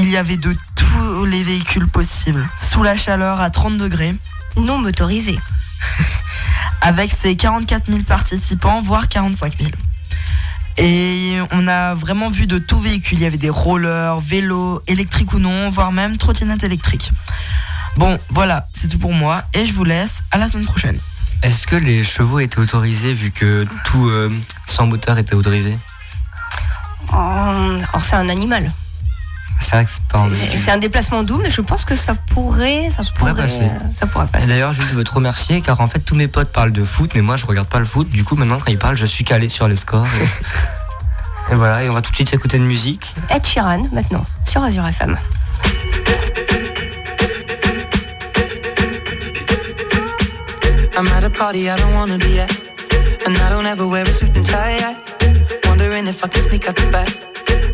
Il 0.00 0.08
y 0.08 0.16
avait 0.16 0.36
de 0.36 0.54
tous 0.76 1.24
les 1.24 1.42
véhicules 1.42 1.88
possibles, 1.88 2.48
sous 2.56 2.84
la 2.84 2.96
chaleur 2.96 3.40
à 3.40 3.50
30 3.50 3.78
degrés, 3.78 4.14
Non 4.56 4.78
motorisé. 4.78 5.36
avec 6.80 7.10
ses 7.20 7.34
44 7.34 7.90
000 7.90 8.04
participants, 8.04 8.80
voire 8.80 9.08
45 9.08 9.58
000. 9.58 9.70
Et 10.76 11.38
on 11.50 11.66
a 11.66 11.94
vraiment 11.94 12.28
vu 12.28 12.46
de 12.46 12.58
tout 12.58 12.78
véhicule. 12.78 13.18
Il 13.18 13.22
y 13.22 13.26
avait 13.26 13.38
des 13.38 13.50
rollers, 13.50 14.20
vélos, 14.20 14.80
électriques 14.86 15.32
ou 15.32 15.40
non, 15.40 15.68
voire 15.68 15.90
même 15.90 16.16
trottinettes 16.16 16.62
électriques. 16.62 17.10
Bon, 17.96 18.16
voilà, 18.30 18.64
c'est 18.72 18.86
tout 18.86 19.00
pour 19.00 19.12
moi 19.12 19.42
et 19.52 19.66
je 19.66 19.72
vous 19.72 19.82
laisse 19.82 20.18
à 20.30 20.38
la 20.38 20.48
semaine 20.48 20.66
prochaine. 20.66 20.98
Est-ce 21.42 21.66
que 21.66 21.74
les 21.74 22.04
chevaux 22.04 22.38
étaient 22.38 22.60
autorisés 22.60 23.14
vu 23.14 23.32
que 23.32 23.66
tout 23.84 24.08
euh, 24.08 24.30
sans 24.68 24.86
moteur 24.86 25.18
était 25.18 25.34
autorisé? 25.34 25.76
Oh, 27.12 27.16
Alors 27.16 28.02
c'est 28.02 28.14
un 28.14 28.28
animal. 28.28 28.70
C'est 29.60 29.76
vrai 29.76 29.84
que 29.84 29.90
c'est 29.90 30.02
pas 30.04 30.18
en 30.20 30.28
C'est- 30.30 30.58
C'est 30.58 30.70
un 30.70 30.78
déplacement 30.78 31.22
doux, 31.22 31.38
mais 31.42 31.50
je 31.50 31.60
pense 31.60 31.84
que 31.84 31.96
ça 31.96 32.14
pourrait, 32.14 32.90
ça 32.96 33.02
pourrait 33.14 33.32
pourrait, 33.32 33.42
passer. 33.44 33.62
euh, 33.64 33.68
ça 33.92 34.06
pourrait 34.06 34.24
Et 34.26 34.28
passer. 34.28 34.46
D'ailleurs, 34.46 34.72
je 34.72 34.82
veux 34.82 35.04
te 35.04 35.10
remercier 35.12 35.60
car 35.60 35.80
en 35.80 35.88
fait 35.88 35.98
tous 36.00 36.14
mes 36.14 36.28
potes 36.28 36.52
parlent 36.52 36.72
de 36.72 36.84
foot, 36.84 37.10
mais 37.14 37.20
moi 37.22 37.36
je 37.36 37.44
regarde 37.44 37.68
pas 37.68 37.78
le 37.80 37.84
foot. 37.84 38.08
Du 38.08 38.24
coup, 38.24 38.36
maintenant 38.36 38.58
quand 38.58 38.70
ils 38.70 38.78
parlent, 38.78 38.96
je 38.96 39.06
suis 39.06 39.24
calé 39.24 39.48
sur 39.48 39.68
les 39.68 39.76
scores. 39.76 40.06
Et, 41.50 41.52
et 41.52 41.56
voilà, 41.56 41.82
et 41.82 41.90
on 41.90 41.94
va 41.94 42.02
tout 42.02 42.10
de 42.10 42.16
suite 42.16 42.32
écouter 42.32 42.58
de 42.58 42.64
musique. 42.64 43.14
Ed 43.30 43.44
Sheeran 43.46 43.82
maintenant 43.92 44.24
sur 44.44 44.62
Azure 44.62 44.86
FM. 44.86 45.16
I'm 50.96 51.06
at 51.08 51.22
a 51.24 51.30
party 51.30 51.68
I 51.70 51.76
don't 51.76 51.94
wanna 51.94 52.18
be 52.18 52.38
at. 52.40 52.50
And 53.26 53.36
I 53.38 53.50
don't 53.50 53.66
ever 53.66 53.86
wear 53.86 54.02
a 54.04 54.10
suit 54.12 54.36
and 54.36 54.44
tie. 54.44 54.78
I 54.80 54.96
wondering 55.68 56.06
if 56.08 56.24
I 56.24 56.28
can 56.28 56.42
sneak 56.42 56.66
out 56.68 56.76
the 56.76 56.90
back. 56.90 57.08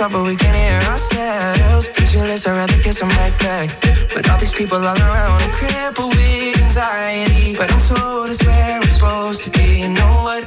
talk, 0.00 0.12
but 0.12 0.24
we 0.24 0.34
can't 0.34 0.56
hear 0.56 0.80
ourselves. 0.90 1.88
Pictureless, 1.88 2.46
I'd 2.46 2.56
rather 2.56 2.78
get 2.82 2.94
some 2.94 3.10
right 3.20 3.36
back. 3.38 3.68
But 4.14 4.28
all 4.30 4.38
these 4.38 4.52
people 4.52 4.78
all 4.78 5.00
around 5.08 5.42
are 5.42 5.52
crippled 5.52 6.14
with 6.16 6.58
anxiety. 6.64 7.54
But 7.54 7.70
I'm 7.72 7.80
told 7.80 8.30
it's 8.30 8.42
where 8.44 8.76
I'm 8.76 8.82
supposed 8.82 9.42
to 9.44 9.50
be. 9.50 9.80
You 9.82 9.88
know 9.88 10.12
what? 10.26 10.42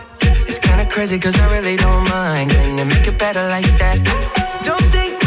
It's 0.50 0.60
kinda 0.60 0.86
crazy, 0.86 1.20
cause 1.20 1.38
I 1.40 1.46
really 1.56 1.76
don't 1.76 2.10
mind. 2.10 2.50
Can 2.52 2.78
you 2.80 2.86
make 2.86 3.08
it 3.08 3.18
better 3.20 3.44
like 3.56 3.70
that? 3.82 3.98
Don't 4.64 4.88
think 4.96 5.23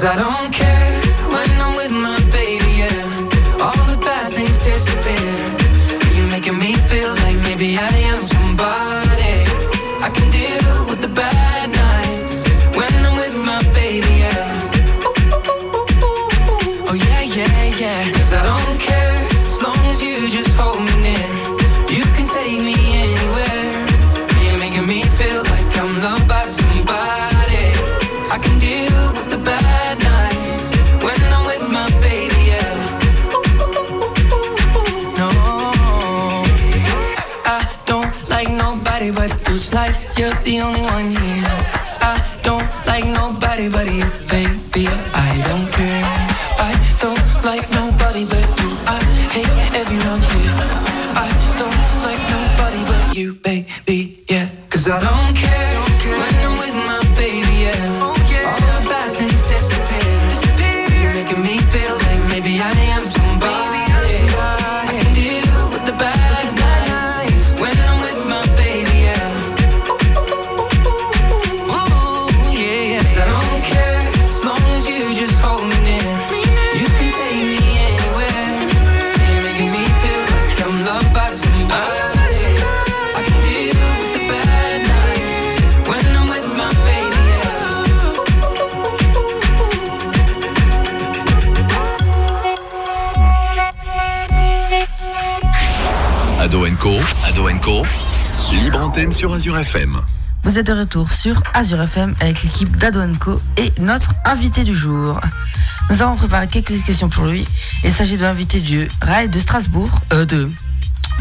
Cause 0.00 0.16
I 0.16 0.16
don't 0.16 0.49
sur 99.10 99.32
Azure 99.32 99.56
FM. 99.58 100.00
Vous 100.44 100.58
êtes 100.58 100.66
de 100.66 100.72
retour 100.72 101.10
sur 101.12 101.42
Azure 101.54 101.80
FM 101.82 102.14
avec 102.20 102.42
l'équipe 102.42 102.74
d'Adoanco 102.76 103.40
et 103.56 103.72
notre 103.78 104.10
invité 104.24 104.64
du 104.64 104.74
jour. 104.74 105.20
Nous 105.90 106.02
avons 106.02 106.16
préparé 106.16 106.48
quelques 106.48 106.82
questions 106.84 107.08
pour 107.08 107.26
lui. 107.26 107.46
Il 107.84 107.92
s'agit 107.92 108.16
de 108.16 108.22
l'invité 108.22 108.60
du 108.60 108.90
Rail 109.02 109.28
de 109.28 109.38
Strasbourg. 109.38 109.90
Euh, 110.12 110.24
de, 110.24 110.50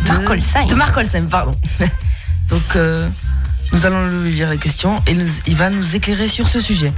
de 0.03 0.07
Marc 0.07 0.29
Olsheim. 0.29 0.65
De 0.67 0.73
Marc 0.75 0.97
Olsheim, 0.97 1.25
pardon. 1.29 1.51
Donc, 2.49 2.61
euh, 2.75 3.07
nous 3.71 3.85
allons 3.85 4.05
lui 4.23 4.31
lire 4.31 4.49
les 4.49 4.57
questions 4.57 5.01
et 5.07 5.13
nous- 5.13 5.27
il 5.45 5.55
va 5.55 5.69
nous 5.69 5.95
éclairer 5.95 6.27
sur 6.27 6.47
ce 6.47 6.59
sujet. 6.59 6.91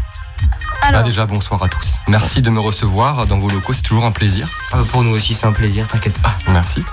Ah, 0.82 1.04
déjà, 1.04 1.25
bonsoir 1.25 1.62
à 1.63 1.68
tous. 1.70 1.96
Merci 2.08 2.42
de 2.42 2.50
me 2.50 2.60
recevoir 2.60 3.28
dans 3.28 3.38
vos 3.38 3.50
locaux, 3.50 3.74
c'est 3.74 3.84
toujours 3.84 4.06
un 4.06 4.12
plaisir. 4.12 4.48
Ah, 4.72 4.78
pour 4.92 5.04
nous 5.04 5.12
aussi, 5.12 5.34
c'est 5.34 5.46
un 5.46 5.51
plaisir, 5.54 5.88
t'inquiète 5.88 6.18
pas. 6.20 6.36
Merci. 6.50 6.84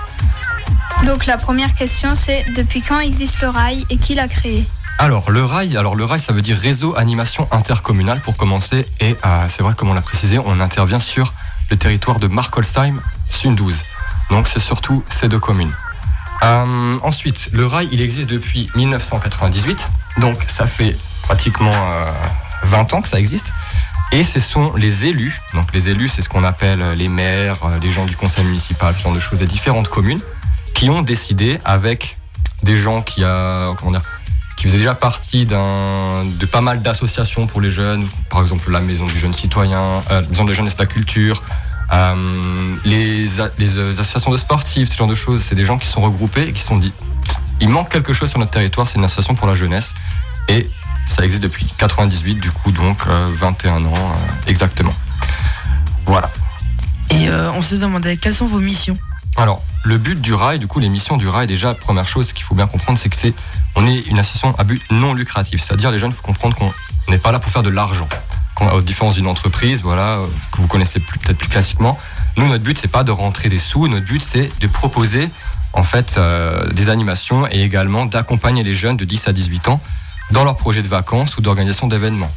Donc 1.05 1.25
la 1.25 1.37
première 1.37 1.73
question 1.73 2.15
c'est 2.15 2.45
depuis 2.55 2.81
quand 2.81 2.99
existe 2.99 3.41
le 3.41 3.49
rail 3.49 3.85
et 3.89 3.97
qui 3.97 4.15
l'a 4.15 4.27
créé 4.27 4.65
Alors, 4.97 5.31
le 5.31 5.43
rail, 5.45 5.77
alors 5.77 5.95
le 5.95 6.03
rail, 6.03 6.19
ça 6.19 6.33
veut 6.33 6.41
dire 6.41 6.57
réseau 6.57 6.93
animation 6.97 7.47
intercommunal 7.51 8.19
pour 8.19 8.35
commencer. 8.35 8.85
Et 8.99 9.15
euh, 9.25 9.45
c'est 9.47 9.63
vrai, 9.63 9.73
comme 9.75 9.89
on 9.89 9.93
l'a 9.93 10.01
précisé, 10.01 10.39
on 10.39 10.59
intervient 10.59 10.99
sur 10.99 11.33
le 11.71 11.77
territoire 11.77 12.19
de 12.19 12.27
Markolsheim, 12.27 12.99
Sundouze. 13.29 13.83
Donc, 14.29 14.47
c'est 14.49 14.59
surtout 14.59 15.03
ces 15.07 15.29
deux 15.29 15.39
communes. 15.39 15.71
Euh, 16.43 16.97
ensuite, 17.01 17.49
le 17.53 17.65
rail, 17.65 17.87
il 17.91 18.01
existe 18.01 18.29
depuis 18.29 18.69
1998. 18.75 19.89
Donc, 20.17 20.43
ça 20.47 20.67
fait 20.67 20.97
pratiquement 21.23 21.71
euh, 21.71 22.11
20 22.63 22.93
ans 22.93 23.01
que 23.01 23.07
ça 23.07 23.19
existe. 23.19 23.53
Et 24.11 24.23
ce 24.23 24.39
sont 24.39 24.73
les 24.75 25.05
élus, 25.05 25.39
donc 25.53 25.71
les 25.71 25.87
élus, 25.89 26.09
c'est 26.09 26.23
ce 26.23 26.29
qu'on 26.29 26.43
appelle 26.43 26.93
les 26.93 27.07
maires, 27.07 27.57
euh, 27.63 27.77
les 27.79 27.91
gens 27.91 28.05
du 28.05 28.15
conseil 28.15 28.43
municipal, 28.43 28.95
ce 28.97 29.03
genre 29.03 29.13
de 29.13 29.19
choses, 29.19 29.37
des 29.37 29.45
différentes 29.45 29.87
communes, 29.87 30.19
qui 30.79 30.89
ont 30.89 31.01
décidé 31.01 31.59
avec 31.65 32.17
des 32.63 32.73
gens 32.77 33.01
qui, 33.01 33.21
a, 33.25 33.73
comment 33.77 33.91
dire, 33.91 34.01
qui 34.55 34.63
faisaient 34.63 34.77
déjà 34.77 34.95
partie 34.95 35.45
d'un, 35.45 36.23
de 36.25 36.45
pas 36.45 36.61
mal 36.61 36.81
d'associations 36.81 37.47
pour 37.47 37.59
les 37.59 37.69
jeunes, 37.69 38.07
par 38.29 38.41
exemple 38.41 38.71
la 38.71 38.79
Maison 38.79 39.05
du 39.05 39.17
Jeune 39.17 39.33
Citoyen, 39.33 39.77
euh, 40.09 40.21
la 40.21 40.27
Maison 40.29 40.45
de 40.45 40.49
la 40.51 40.55
Jeunesse 40.55 40.77
de 40.77 40.81
la 40.81 40.85
Culture, 40.85 41.43
euh, 41.91 42.75
les, 42.85 43.41
a- 43.41 43.49
les 43.57 43.77
euh, 43.77 43.91
associations 43.91 44.31
de 44.31 44.37
sportifs, 44.37 44.89
ce 44.89 44.95
genre 44.95 45.09
de 45.09 45.15
choses, 45.15 45.43
c'est 45.43 45.55
des 45.55 45.65
gens 45.65 45.77
qui 45.77 45.87
sont 45.87 45.99
regroupés 45.99 46.43
et 46.47 46.53
qui 46.53 46.61
sont 46.61 46.77
dit, 46.77 46.93
il 47.59 47.67
manque 47.67 47.89
quelque 47.89 48.13
chose 48.13 48.29
sur 48.29 48.39
notre 48.39 48.51
territoire, 48.51 48.87
c'est 48.87 48.97
une 48.99 49.03
association 49.03 49.35
pour 49.35 49.47
la 49.47 49.55
jeunesse. 49.55 49.93
Et 50.47 50.65
ça 51.07 51.25
existe 51.25 51.43
depuis 51.43 51.65
98, 51.77 52.35
du 52.35 52.51
coup, 52.51 52.71
donc 52.71 52.99
euh, 53.07 53.29
21 53.33 53.83
ans 53.83 53.93
euh, 53.95 54.49
exactement. 54.49 54.95
Voilà. 56.05 56.29
Et 57.11 57.27
euh, 57.27 57.51
on 57.51 57.61
se 57.61 57.75
demandait 57.75 58.15
quelles 58.15 58.33
sont 58.35 58.45
vos 58.45 58.59
missions? 58.59 58.97
Alors, 59.39 59.61
le 59.85 59.97
but 59.97 60.19
du 60.19 60.33
rail, 60.33 60.59
du 60.59 60.67
coup, 60.67 60.79
les 60.79 60.89
missions 60.89 61.15
du 61.15 61.29
rail, 61.29 61.47
déjà, 61.47 61.73
première 61.73 62.09
chose 62.09 62.33
qu'il 62.33 62.43
faut 62.43 62.55
bien 62.55 62.67
comprendre, 62.67 62.99
c'est 62.99 63.07
que 63.07 63.15
c'est, 63.15 63.33
on 63.77 63.87
est 63.87 63.99
une 64.07 64.19
association 64.19 64.53
à 64.59 64.65
but 64.65 64.81
non 64.91 65.13
lucratif. 65.13 65.61
C'est-à-dire, 65.61 65.91
les 65.91 65.97
jeunes, 65.97 66.11
il 66.11 66.15
faut 66.15 66.23
comprendre 66.23 66.57
qu'on 66.57 66.73
n'est 67.07 67.17
pas 67.17 67.31
là 67.31 67.39
pour 67.39 67.49
faire 67.49 67.63
de 67.63 67.69
l'argent. 67.69 68.09
La 68.59 68.81
différence 68.81 69.15
d'une 69.15 69.27
entreprise, 69.27 69.81
voilà, 69.81 70.17
euh, 70.17 70.27
que 70.51 70.57
vous 70.61 70.67
connaissez 70.67 70.99
peut-être 70.99 71.37
plus 71.37 71.47
classiquement. 71.47 71.97
Nous, 72.35 72.49
notre 72.49 72.65
but, 72.65 72.77
c'est 72.77 72.89
pas 72.89 73.05
de 73.05 73.11
rentrer 73.11 73.47
des 73.47 73.59
sous. 73.59 73.87
Notre 73.87 74.05
but, 74.05 74.21
c'est 74.21 74.51
de 74.59 74.67
proposer, 74.67 75.29
en 75.71 75.83
fait, 75.83 76.15
euh, 76.17 76.69
des 76.73 76.89
animations 76.89 77.47
et 77.49 77.61
également 77.61 78.05
d'accompagner 78.05 78.63
les 78.63 78.73
jeunes 78.73 78.97
de 78.97 79.05
10 79.05 79.29
à 79.29 79.31
18 79.31 79.69
ans 79.69 79.81
dans 80.31 80.43
leurs 80.43 80.57
projets 80.57 80.81
de 80.81 80.89
vacances 80.89 81.37
ou 81.37 81.41
d'organisation 81.41 81.87
d'événements. 81.87 82.31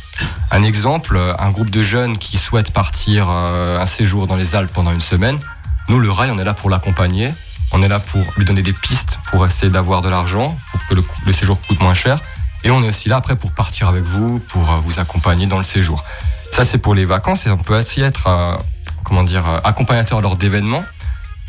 Un 0.53 0.63
exemple, 0.63 1.17
euh, 1.17 1.35
un 1.41 1.51
groupe 1.51 1.71
de 1.71 1.83
jeunes 1.83 2.17
qui 2.17 2.39
souhaitent 2.39 2.71
partir 2.71 3.29
un 3.29 3.87
séjour 3.87 4.29
dans 4.29 4.37
les 4.37 4.55
Alpes 4.55 4.73
pendant 4.73 4.93
une 4.93 5.01
semaine, 5.01 5.41
nous, 5.89 5.99
le 5.99 6.11
rail, 6.11 6.31
on 6.31 6.39
est 6.39 6.45
là 6.45 6.55
pour 6.55 6.71
l'accompagner, 6.71 7.33
on 7.73 7.83
est 7.83 7.89
là 7.89 7.99
pour 7.99 8.23
lui 8.37 8.45
donner 8.45 8.63
des 8.63 8.73
pistes 8.73 9.19
pour 9.31 9.47
essayer 9.47 9.71
d'avoir 9.71 10.03
de 10.03 10.09
l'argent, 10.09 10.57
pour 10.71 10.87
que 10.87 10.95
le, 11.27 11.33
séjour 11.33 11.61
coûte 11.61 11.81
moins 11.81 11.95
cher, 11.95 12.19
et 12.65 12.71
on 12.71 12.83
est 12.83 12.89
aussi 12.89 13.09
là 13.09 13.17
après 13.17 13.37
pour 13.37 13.53
partir 13.53 13.89
avec 13.89 14.03
vous, 14.03 14.39
pour 14.39 14.71
euh, 14.71 14.77
vous 14.77 15.01
accompagner 15.01 15.47
dans 15.47 15.59
le 15.59 15.65
séjour. 15.65 16.05
Ça, 16.51 16.65
c'est 16.65 16.79
pour 16.79 16.95
les 16.95 17.05
vacances, 17.05 17.47
et 17.47 17.51
on 17.51 17.59
peut 17.59 17.79
aussi 17.79 18.01
être, 18.03 18.27
euh, 18.27 18.57
comment 19.05 19.25
dire, 19.25 19.49
euh, 19.49 19.61
accompagnateur 19.65 20.21
lors 20.21 20.37
d'événements. 20.37 20.85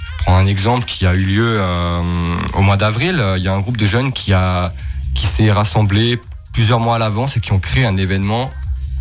Je 0.07 0.25
prends 0.25 0.37
un 0.37 0.45
exemple 0.45 0.85
qui 0.85 1.05
a 1.05 1.13
eu 1.13 1.25
lieu 1.25 1.61
au 2.53 2.61
mois 2.61 2.77
d'avril. 2.77 3.21
Il 3.35 3.43
y 3.43 3.49
a 3.49 3.53
un 3.53 3.59
groupe 3.59 3.75
de 3.75 3.85
jeunes 3.85 4.13
qui, 4.13 4.31
qui 5.13 5.25
s'est 5.25 5.51
rassemblé 5.51 6.17
plusieurs 6.53 6.79
mois 6.79 6.95
à 6.95 6.99
l'avance 6.99 7.35
et 7.35 7.41
qui 7.41 7.51
ont 7.51 7.59
créé 7.59 7.85
un 7.85 7.97
événement, 7.97 8.49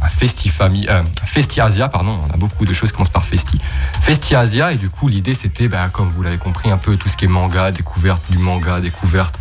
un 0.03 0.09
Festifami, 0.09 0.87
euh, 0.89 1.03
Festiasia, 1.25 1.89
pardon. 1.89 2.19
On 2.29 2.33
a 2.33 2.37
beaucoup 2.37 2.65
de 2.65 2.73
choses 2.73 2.91
qui 2.91 2.97
commencent 2.97 3.09
par 3.09 3.25
Festi. 3.25 3.59
Festiasia, 4.01 4.73
et 4.73 4.77
du 4.77 4.91
coup, 4.91 5.09
l'idée 5.09 5.35
c'était, 5.35 5.69
bah, 5.69 5.89
comme 5.93 6.11
vous 6.11 6.23
l'avez 6.23 6.39
compris, 6.39 6.71
un 6.71 6.79
peu 6.79 6.97
tout 6.97 7.09
ce 7.09 7.17
qui 7.17 7.27
est 7.27 7.29
manga, 7.29 7.71
découverte 7.71 8.23
du 8.31 8.39
manga, 8.39 8.81
découverte 8.81 9.39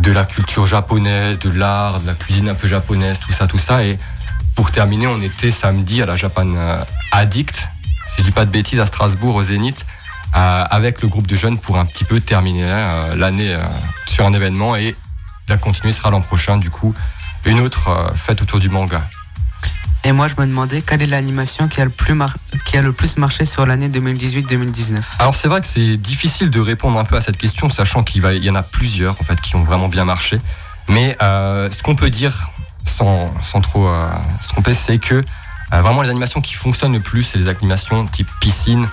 de 0.00 0.10
la 0.10 0.24
culture 0.24 0.66
japonaise, 0.66 1.38
de 1.38 1.50
l'art, 1.50 2.00
de 2.00 2.06
la 2.06 2.14
cuisine 2.14 2.48
un 2.48 2.54
peu 2.54 2.66
japonaise, 2.66 3.18
tout 3.18 3.32
ça, 3.32 3.46
tout 3.46 3.58
ça. 3.58 3.84
Et 3.84 3.98
pour 4.54 4.70
terminer, 4.70 5.06
on 5.06 5.20
était 5.20 5.50
samedi 5.50 6.02
à 6.02 6.06
la 6.06 6.16
Japan 6.16 6.46
euh, 6.54 6.84
Addict, 7.12 7.68
si 8.08 8.18
je 8.18 8.22
dis 8.22 8.30
pas 8.32 8.44
de 8.44 8.50
bêtises, 8.50 8.80
à 8.80 8.86
Strasbourg, 8.86 9.36
au 9.36 9.42
Zénith, 9.42 9.86
euh, 10.34 10.64
avec 10.70 11.02
le 11.02 11.08
groupe 11.08 11.26
de 11.26 11.36
jeunes 11.36 11.58
pour 11.58 11.78
un 11.78 11.84
petit 11.84 12.04
peu 12.04 12.20
terminer 12.20 12.64
euh, 12.66 13.14
l'année 13.16 13.56
sur 14.06 14.26
un 14.26 14.32
événement 14.32 14.76
et 14.76 14.96
la 15.48 15.56
continuer 15.56 15.92
sera 15.92 16.10
l'an 16.10 16.20
prochain, 16.20 16.56
du 16.56 16.70
coup, 16.70 16.94
une 17.44 17.60
autre 17.60 18.12
fête 18.14 18.42
autour 18.42 18.60
du 18.60 18.68
manga. 18.68 19.02
Et 20.04 20.10
moi, 20.12 20.26
je 20.26 20.34
me 20.36 20.46
demandais 20.46 20.82
quelle 20.82 21.00
est 21.02 21.06
l'animation 21.06 21.68
qui, 21.68 21.80
a 21.80 21.84
le 21.84 21.90
plus 21.90 22.14
mar- 22.14 22.34
qui 22.66 22.76
a 22.76 22.82
le 22.82 22.92
plus 22.92 23.18
marché 23.18 23.44
sur 23.44 23.66
l'année 23.66 23.88
2018-2019. 23.88 25.00
Alors 25.20 25.34
c'est 25.36 25.46
vrai 25.48 25.60
que 25.60 25.66
c'est 25.66 25.96
difficile 25.96 26.50
de 26.50 26.58
répondre 26.60 26.98
un 26.98 27.04
peu 27.04 27.16
à 27.16 27.20
cette 27.20 27.36
question, 27.36 27.70
sachant 27.70 28.02
qu'il 28.02 28.20
va- 28.20 28.34
y 28.34 28.50
en 28.50 28.54
a 28.56 28.62
plusieurs 28.64 29.12
en 29.20 29.24
fait 29.24 29.40
qui 29.40 29.54
ont 29.54 29.62
vraiment 29.62 29.88
bien 29.88 30.04
marché. 30.04 30.40
Mais 30.88 31.16
euh, 31.22 31.70
ce 31.70 31.82
qu'on 31.84 31.94
peut 31.94 32.10
dire 32.10 32.50
sans, 32.84 33.32
sans 33.44 33.60
trop 33.60 33.86
euh, 33.86 34.08
se 34.40 34.48
tromper, 34.48 34.74
c'est 34.74 34.98
que 34.98 35.14
euh, 35.72 35.80
vraiment 35.80 36.02
les 36.02 36.10
animations 36.10 36.40
qui 36.40 36.54
fonctionnent 36.54 36.92
le 36.94 37.00
plus, 37.00 37.22
c'est 37.22 37.38
les 37.38 37.46
animations 37.48 38.04
type 38.06 38.28
piscine, 38.40 38.88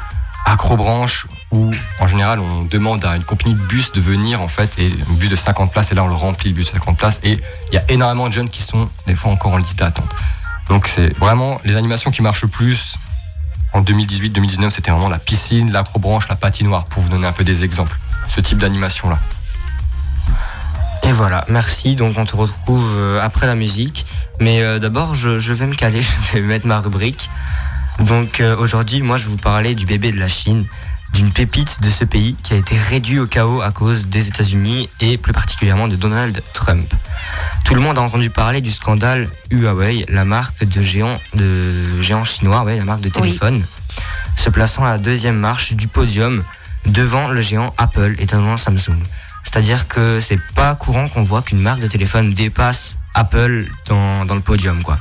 acrobranche, 0.46 1.26
où 1.52 1.72
en 2.00 2.08
général 2.08 2.40
on 2.40 2.62
demande 2.66 3.04
à 3.04 3.16
une 3.16 3.24
compagnie 3.24 3.56
de 3.56 3.60
bus 3.62 3.92
de 3.92 4.00
venir 4.00 4.42
en 4.42 4.48
fait, 4.48 4.78
et 4.78 4.94
un 5.10 5.14
bus 5.14 5.30
de 5.30 5.36
50 5.36 5.72
places, 5.72 5.92
et 5.92 5.96
là 5.96 6.04
on 6.04 6.08
le 6.08 6.14
remplit 6.14 6.50
le 6.52 6.56
bus 6.56 6.68
de 6.68 6.74
50 6.74 6.98
places, 6.98 7.20
et 7.24 7.40
il 7.72 7.74
y 7.74 7.78
a 7.80 7.84
énormément 7.90 8.28
de 8.28 8.34
jeunes 8.34 8.50
qui 8.50 8.62
sont 8.62 8.90
des 9.08 9.16
fois 9.16 9.32
encore 9.32 9.54
en 9.54 9.58
liste 9.58 9.80
d'attente. 9.80 10.10
Donc 10.70 10.88
c'est 10.88 11.10
vraiment 11.18 11.60
les 11.66 11.76
animations 11.76 12.12
qui 12.12 12.22
marchent 12.22 12.44
le 12.44 12.48
plus, 12.48 12.98
en 13.74 13.82
2018-2019, 13.82 14.70
c'était 14.72 14.92
vraiment 14.92 15.10
la 15.10 15.20
piscine, 15.20 15.72
l'acrobranche, 15.72 16.28
la 16.28 16.36
patinoire, 16.36 16.86
pour 16.86 17.04
vous 17.04 17.10
donner 17.10 17.28
un 17.28 17.32
peu 17.32 17.44
des 17.44 17.64
exemples. 17.64 17.98
Ce 18.30 18.42
type 18.42 18.58
d'animation-là. 18.58 19.20
Et 21.04 21.12
voilà, 21.12 21.46
merci. 21.50 21.96
Donc 21.96 22.18
on 22.18 22.26
te 22.26 22.36
retrouve 22.36 22.96
euh, 22.98 23.22
après 23.22 23.48
la 23.48 23.56
musique. 23.56 24.06
Mais 24.40 24.62
euh, 24.62 24.80
d'abord, 24.80 25.16
je, 25.16 25.30
vais 25.30 25.66
me 25.66 25.76
caler, 25.76 26.02
je 26.34 26.40
vais 26.40 26.42
mettre 26.42 26.68
ma 26.68 26.80
rubrique. 26.80 27.30
Donc 28.00 28.40
euh, 28.40 28.56
aujourd'hui, 28.58 29.02
moi, 29.02 29.18
je 29.18 29.26
vais 29.26 29.32
vous 29.32 29.38
parler 29.38 29.76
du 29.76 29.86
bébé 29.86 30.12
de 30.12 30.20
la 30.20 30.28
Chine, 30.28 30.66
d'une 31.14 31.32
pépite 31.32 31.82
de 31.82 31.90
ce 31.90 32.06
pays 32.06 32.36
qui 32.44 32.54
a 32.54 32.58
été 32.58 32.78
réduit 32.78 33.20
au 33.20 33.28
chaos 33.28 33.62
à 33.62 33.72
cause 33.72 34.06
des 34.08 34.28
États-Unis 34.28 34.90
et 35.00 35.18
plus 35.18 35.34
particulièrement 35.34 35.88
de 35.88 35.96
Donald 35.96 36.42
Trump. 36.54 36.94
Tout 37.66 37.76
le 37.76 37.82
monde 37.82 37.98
a 37.98 38.02
entendu 38.02 38.30
parler 38.30 38.62
du 38.62 38.72
scandale 38.72 39.30
Huawei, 39.52 40.06
la 40.10 40.26
marque 40.26 40.64
de 40.64 40.82
géant, 40.82 41.20
de 41.34 42.02
géant 42.02 42.24
chinois, 42.24 42.64
ouais, 42.64 42.78
la 42.78 42.86
marque 42.86 43.02
de 43.02 43.10
téléphone, 43.10 43.64
se 44.36 44.50
plaçant 44.50 44.86
à 44.86 44.92
la 44.92 44.98
deuxième 44.98 45.38
marche 45.38 45.74
du 45.74 45.88
podium 45.88 46.44
devant 46.86 47.28
le 47.28 47.42
géant 47.42 47.74
Apple 47.78 48.16
et 48.20 48.26
devant 48.26 48.58
Samsung. 48.58 48.98
C'est-à-dire 49.44 49.88
que 49.88 50.20
c'est 50.20 50.40
pas 50.56 50.76
courant 50.76 51.08
qu'on 51.08 51.24
voit 51.24 51.42
qu'une 51.42 51.62
marque 51.62 51.80
de 51.80 51.88
téléphone 51.88 52.34
dépasse 52.34 52.98
Apple 53.14 53.66
dans, 53.88 54.26
dans 54.26 54.36
le 54.36 54.42
podium, 54.42 54.82
quoi. 54.84 55.00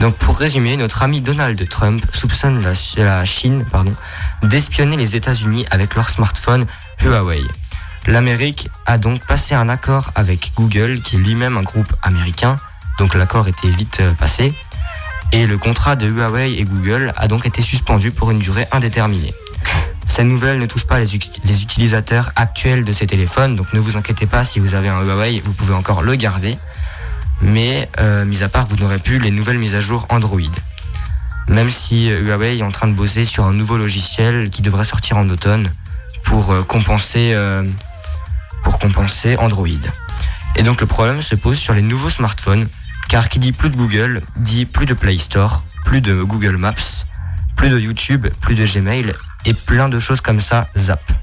Donc 0.00 0.16
pour 0.16 0.38
résumer, 0.38 0.76
notre 0.76 1.02
ami 1.02 1.20
Donald 1.20 1.68
Trump 1.68 2.04
soupçonne 2.12 2.64
la, 2.96 3.24
Chine 3.24 3.64
pardon, 3.70 3.92
d'espionner 4.42 4.96
les 4.96 5.16
États-Unis 5.16 5.66
avec 5.70 5.94
leur 5.96 6.08
smartphone 6.08 6.66
Huawei. 7.02 7.42
L'Amérique 8.06 8.70
a 8.86 8.96
donc 8.96 9.20
passé 9.26 9.54
un 9.54 9.68
accord 9.68 10.12
avec 10.14 10.52
Google, 10.56 11.00
qui 11.00 11.16
est 11.16 11.18
lui-même 11.18 11.56
un 11.58 11.62
groupe 11.62 11.92
américain, 12.02 12.56
donc 12.98 13.14
l'accord 13.14 13.48
était 13.48 13.68
vite 13.68 13.98
euh, 14.00 14.12
passé, 14.12 14.54
et 15.32 15.46
le 15.46 15.58
contrat 15.58 15.96
de 15.96 16.08
Huawei 16.08 16.54
et 16.58 16.64
Google 16.64 17.12
a 17.16 17.28
donc 17.28 17.44
été 17.44 17.60
suspendu 17.60 18.12
pour 18.12 18.30
une 18.30 18.38
durée 18.38 18.66
indéterminée. 18.72 19.34
Cette 20.06 20.24
nouvelle 20.24 20.58
ne 20.58 20.66
touche 20.66 20.86
pas 20.86 20.98
les 20.98 21.62
utilisateurs 21.62 22.32
actuels 22.34 22.84
de 22.84 22.92
ces 22.92 23.06
téléphones, 23.06 23.56
donc 23.56 23.72
ne 23.74 23.78
vous 23.78 23.96
inquiétez 23.98 24.26
pas 24.26 24.42
si 24.42 24.58
vous 24.58 24.74
avez 24.74 24.88
un 24.88 25.02
Huawei, 25.02 25.40
vous 25.44 25.52
pouvez 25.52 25.74
encore 25.74 26.02
le 26.02 26.14
garder. 26.14 26.56
Mais, 27.40 27.88
euh, 28.00 28.24
mis 28.24 28.42
à 28.42 28.48
part, 28.48 28.66
vous 28.66 28.76
n'aurez 28.76 28.98
plus 28.98 29.18
les 29.18 29.30
nouvelles 29.30 29.58
mises 29.58 29.74
à 29.74 29.80
jour 29.80 30.06
Android. 30.08 30.40
Même 31.48 31.70
si 31.70 32.10
euh, 32.10 32.20
Huawei 32.20 32.58
est 32.58 32.62
en 32.62 32.70
train 32.70 32.88
de 32.88 32.94
bosser 32.94 33.24
sur 33.24 33.44
un 33.44 33.52
nouveau 33.52 33.76
logiciel 33.76 34.50
qui 34.50 34.62
devrait 34.62 34.84
sortir 34.84 35.16
en 35.16 35.28
automne 35.30 35.70
pour 36.24 36.50
euh, 36.50 36.62
compenser, 36.62 37.36
pour 38.62 38.78
compenser 38.78 39.36
Android. 39.36 39.68
Et 40.56 40.62
donc 40.62 40.80
le 40.80 40.86
problème 40.86 41.22
se 41.22 41.34
pose 41.34 41.58
sur 41.58 41.74
les 41.74 41.82
nouveaux 41.82 42.10
smartphones, 42.10 42.68
car 43.08 43.28
qui 43.28 43.38
dit 43.38 43.52
plus 43.52 43.70
de 43.70 43.76
Google 43.76 44.22
dit 44.36 44.66
plus 44.66 44.86
de 44.86 44.94
Play 44.94 45.18
Store, 45.18 45.62
plus 45.84 46.00
de 46.00 46.22
Google 46.22 46.56
Maps, 46.56 47.06
plus 47.56 47.70
de 47.70 47.78
YouTube, 47.78 48.26
plus 48.40 48.54
de 48.54 48.66
Gmail 48.66 49.14
et 49.46 49.54
plein 49.54 49.88
de 49.88 49.98
choses 49.98 50.20
comme 50.20 50.40
ça, 50.40 50.68
zap. 50.76 51.17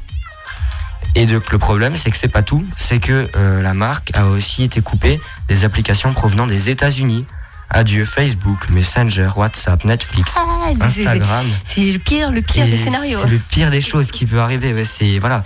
Et 1.14 1.26
donc 1.26 1.52
le 1.52 1.58
problème, 1.58 1.96
c'est 1.96 2.12
que 2.12 2.18
c'est 2.18 2.28
pas 2.28 2.42
tout, 2.42 2.66
c'est 2.78 3.00
que 3.00 3.30
euh, 3.36 3.62
la 3.62 3.74
marque 3.74 4.12
a 4.16 4.26
aussi 4.26 4.64
été 4.64 4.82
coupée 4.82 5.20
des 5.48 5.64
applications 5.64 6.12
provenant 6.14 6.48
des 6.48 6.70
États-Unis. 6.70 7.26
Adieu 7.70 8.06
Facebook, 8.06 8.70
Messenger, 8.70 9.30
WhatsApp, 9.36 9.84
Netflix, 9.86 10.34
Ah, 10.38 10.70
Instagram. 10.82 11.46
C'est 11.66 11.92
le 11.92 12.00
pire, 12.00 12.32
le 12.32 12.42
pire 12.42 12.66
des 12.66 12.78
scénarios. 12.78 13.20
C'est 13.24 13.30
le 13.30 13.38
pire 13.40 13.72
des 13.72 13.82
choses 13.82 14.12
qui 14.12 14.26
peut 14.26 14.40
arriver. 14.40 14.74
ouais, 14.74 14.86
c'est 14.86 15.20
voilà. 15.20 15.44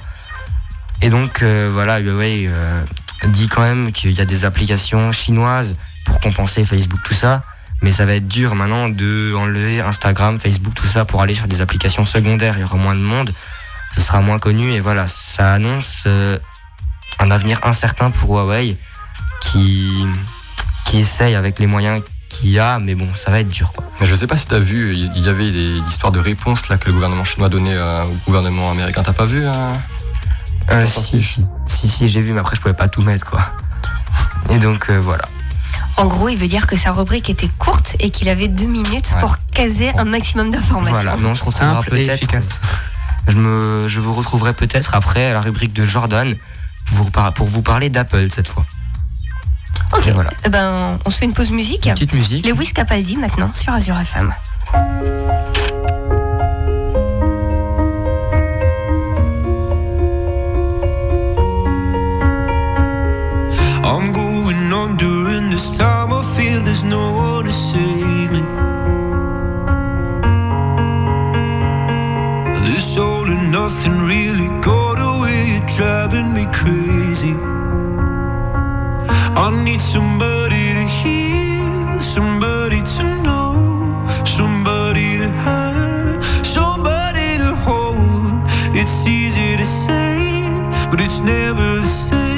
Et 1.01 1.09
donc 1.09 1.41
euh, 1.43 1.69
voilà, 1.71 1.99
Huawei 1.99 2.47
euh, 2.47 2.83
dit 3.27 3.47
quand 3.47 3.61
même 3.61 3.91
qu'il 3.91 4.11
y 4.11 4.21
a 4.21 4.25
des 4.25 4.43
applications 4.43 5.11
chinoises 5.11 5.75
pour 6.05 6.19
compenser 6.19 6.65
Facebook, 6.65 6.99
tout 7.03 7.13
ça. 7.13 7.41
Mais 7.81 7.93
ça 7.93 8.05
va 8.05 8.15
être 8.15 8.27
dur 8.27 8.55
maintenant 8.55 8.89
de 8.89 9.33
enlever 9.37 9.79
Instagram, 9.79 10.37
Facebook, 10.37 10.73
tout 10.75 10.87
ça 10.87 11.05
pour 11.05 11.21
aller 11.21 11.33
sur 11.35 11.47
des 11.47 11.61
applications 11.61 12.05
secondaires. 12.05 12.55
Il 12.57 12.61
y 12.61 12.63
aura 12.65 12.75
moins 12.75 12.95
de 12.95 12.99
monde, 12.99 13.31
ce 13.95 14.01
sera 14.01 14.21
moins 14.21 14.39
connu 14.39 14.71
et 14.71 14.79
voilà, 14.79 15.07
ça 15.07 15.53
annonce 15.53 16.03
euh, 16.05 16.37
un 17.19 17.31
avenir 17.31 17.59
incertain 17.63 18.11
pour 18.11 18.31
Huawei 18.31 18.77
qui 19.41 20.05
qui 20.85 20.99
essaye 20.99 21.35
avec 21.35 21.59
les 21.59 21.67
moyens 21.67 22.01
qu'il 22.29 22.49
y 22.51 22.59
a, 22.59 22.77
mais 22.79 22.93
bon, 22.95 23.07
ça 23.15 23.31
va 23.31 23.39
être 23.39 23.49
dur 23.49 23.73
quoi. 23.73 23.83
Mais 23.99 24.05
je 24.07 24.15
sais 24.15 24.27
pas 24.27 24.37
si 24.37 24.47
t'as 24.47 24.59
vu, 24.59 24.95
il 24.95 25.19
y 25.19 25.29
avait 25.29 25.51
des 25.51 25.77
histoires 25.89 26.11
de 26.11 26.19
réponses 26.19 26.69
là 26.69 26.77
que 26.77 26.85
le 26.87 26.93
gouvernement 26.93 27.23
chinois 27.23 27.49
donnait 27.49 27.75
euh, 27.75 28.03
au 28.03 28.13
gouvernement 28.25 28.71
américain. 28.71 29.01
T'as 29.03 29.13
pas 29.13 29.25
vu 29.25 29.45
hein 29.45 29.73
Euh, 30.71 30.85
si, 30.85 31.21
si, 31.23 31.43
si, 31.67 31.89
si, 31.89 32.07
j'ai 32.09 32.21
vu, 32.21 32.31
mais 32.33 32.39
après 32.41 32.55
je 32.55 32.61
pouvais 32.61 32.75
pas 32.75 32.87
tout 32.87 33.01
mettre 33.01 33.25
quoi. 33.25 33.41
Et 34.51 34.59
donc 34.59 34.89
euh, 34.89 34.99
voilà. 34.99 35.27
En 35.97 36.05
gros, 36.05 36.29
il 36.29 36.37
veut 36.37 36.47
dire 36.47 36.65
que 36.67 36.77
sa 36.77 36.91
rubrique 36.91 37.29
était 37.29 37.49
courte 37.57 37.95
et 37.99 38.09
qu'il 38.11 38.29
avait 38.29 38.47
deux 38.47 38.67
minutes 38.67 39.11
Ouais. 39.15 39.19
pour 39.19 39.35
caser 39.53 39.89
un 39.97 40.05
maximum 40.05 40.49
d'informations. 40.51 40.93
Voilà, 40.95 41.17
mais 41.17 41.27
on 41.27 41.35
se 41.35 41.43
retrouvera 41.43 41.83
Simple 41.83 41.97
et 41.97 42.05
peut-être. 42.05 42.59
Je, 43.27 43.33
me, 43.35 43.87
je 43.87 43.99
vous 43.99 44.13
retrouverai 44.13 44.53
peut-être 44.53 44.95
après 44.95 45.25
à 45.27 45.33
la 45.33 45.41
rubrique 45.41 45.73
de 45.73 45.85
Jordan 45.85 46.35
pour 46.95 47.11
pour 47.33 47.47
vous 47.47 47.61
parler 47.61 47.89
d'Apple 47.89 48.27
cette 48.31 48.47
fois. 48.47 48.65
Ok, 49.93 50.07
Et 50.07 50.11
voilà. 50.11 50.29
Eh 50.45 50.49
ben, 50.49 50.97
on 51.05 51.09
se 51.09 51.17
fait 51.19 51.25
une 51.25 51.33
pause 51.33 51.51
musique. 51.51 51.85
Une 51.85 51.93
petite 51.93 52.13
musique. 52.13 52.45
Lewis 52.45 52.71
Capaldi 52.73 53.17
maintenant 53.17 53.51
sur 53.53 53.73
Azure 53.73 53.97
FM. 53.99 54.33
I'm 63.83 64.11
going 64.11 64.71
on 64.71 64.95
during 64.97 65.49
this 65.49 65.77
time. 65.77 66.13
I 66.13 66.21
feel 66.21 66.61
there's 66.61 66.83
no 66.83 67.11
one 67.13 67.45
to 67.45 67.51
save 67.51 68.18
This 72.79 72.97
all 72.97 73.29
and 73.29 73.51
nothing 73.51 73.99
really 73.99 74.47
got 74.61 74.99
away. 74.99 75.39
You're 75.51 75.67
driving 75.67 76.31
me 76.33 76.45
crazy. 76.53 77.33
I 79.35 79.47
need 79.65 79.81
somebody 79.81 80.63
to 80.77 80.85
hear, 80.87 81.99
somebody 81.99 82.81
to 82.81 83.03
know, 83.21 84.07
somebody 84.23 85.17
to 85.17 85.27
have, 85.43 86.23
somebody 86.45 87.37
to 87.43 87.53
hold. 87.67 88.47
It's 88.73 89.05
easy 89.05 89.57
to 89.57 89.65
say, 89.65 90.41
but 90.89 91.01
it's 91.01 91.19
never 91.19 91.81
the 91.81 91.85
same. 91.85 92.28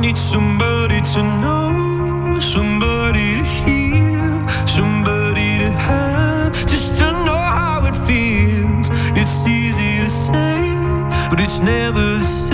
Need 0.00 0.16
somebody 0.16 0.98
to 1.00 1.22
know, 1.42 2.38
somebody 2.40 3.36
to 3.36 3.44
hear, 3.44 4.48
somebody 4.66 5.58
to 5.58 5.70
have, 5.70 6.52
just 6.66 6.96
to 6.96 7.12
know 7.26 7.36
how 7.36 7.82
it 7.84 7.94
feels. 7.94 8.88
It's 9.14 9.46
easy 9.46 10.02
to 10.02 10.08
say, 10.08 10.74
but 11.28 11.38
it's 11.38 11.60
never 11.60 12.00
the 12.16 12.24
same. 12.24 12.49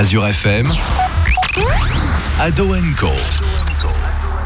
Azure 0.00 0.26
FM, 0.28 0.64
Ado 2.40 2.74
Co. 2.98 3.10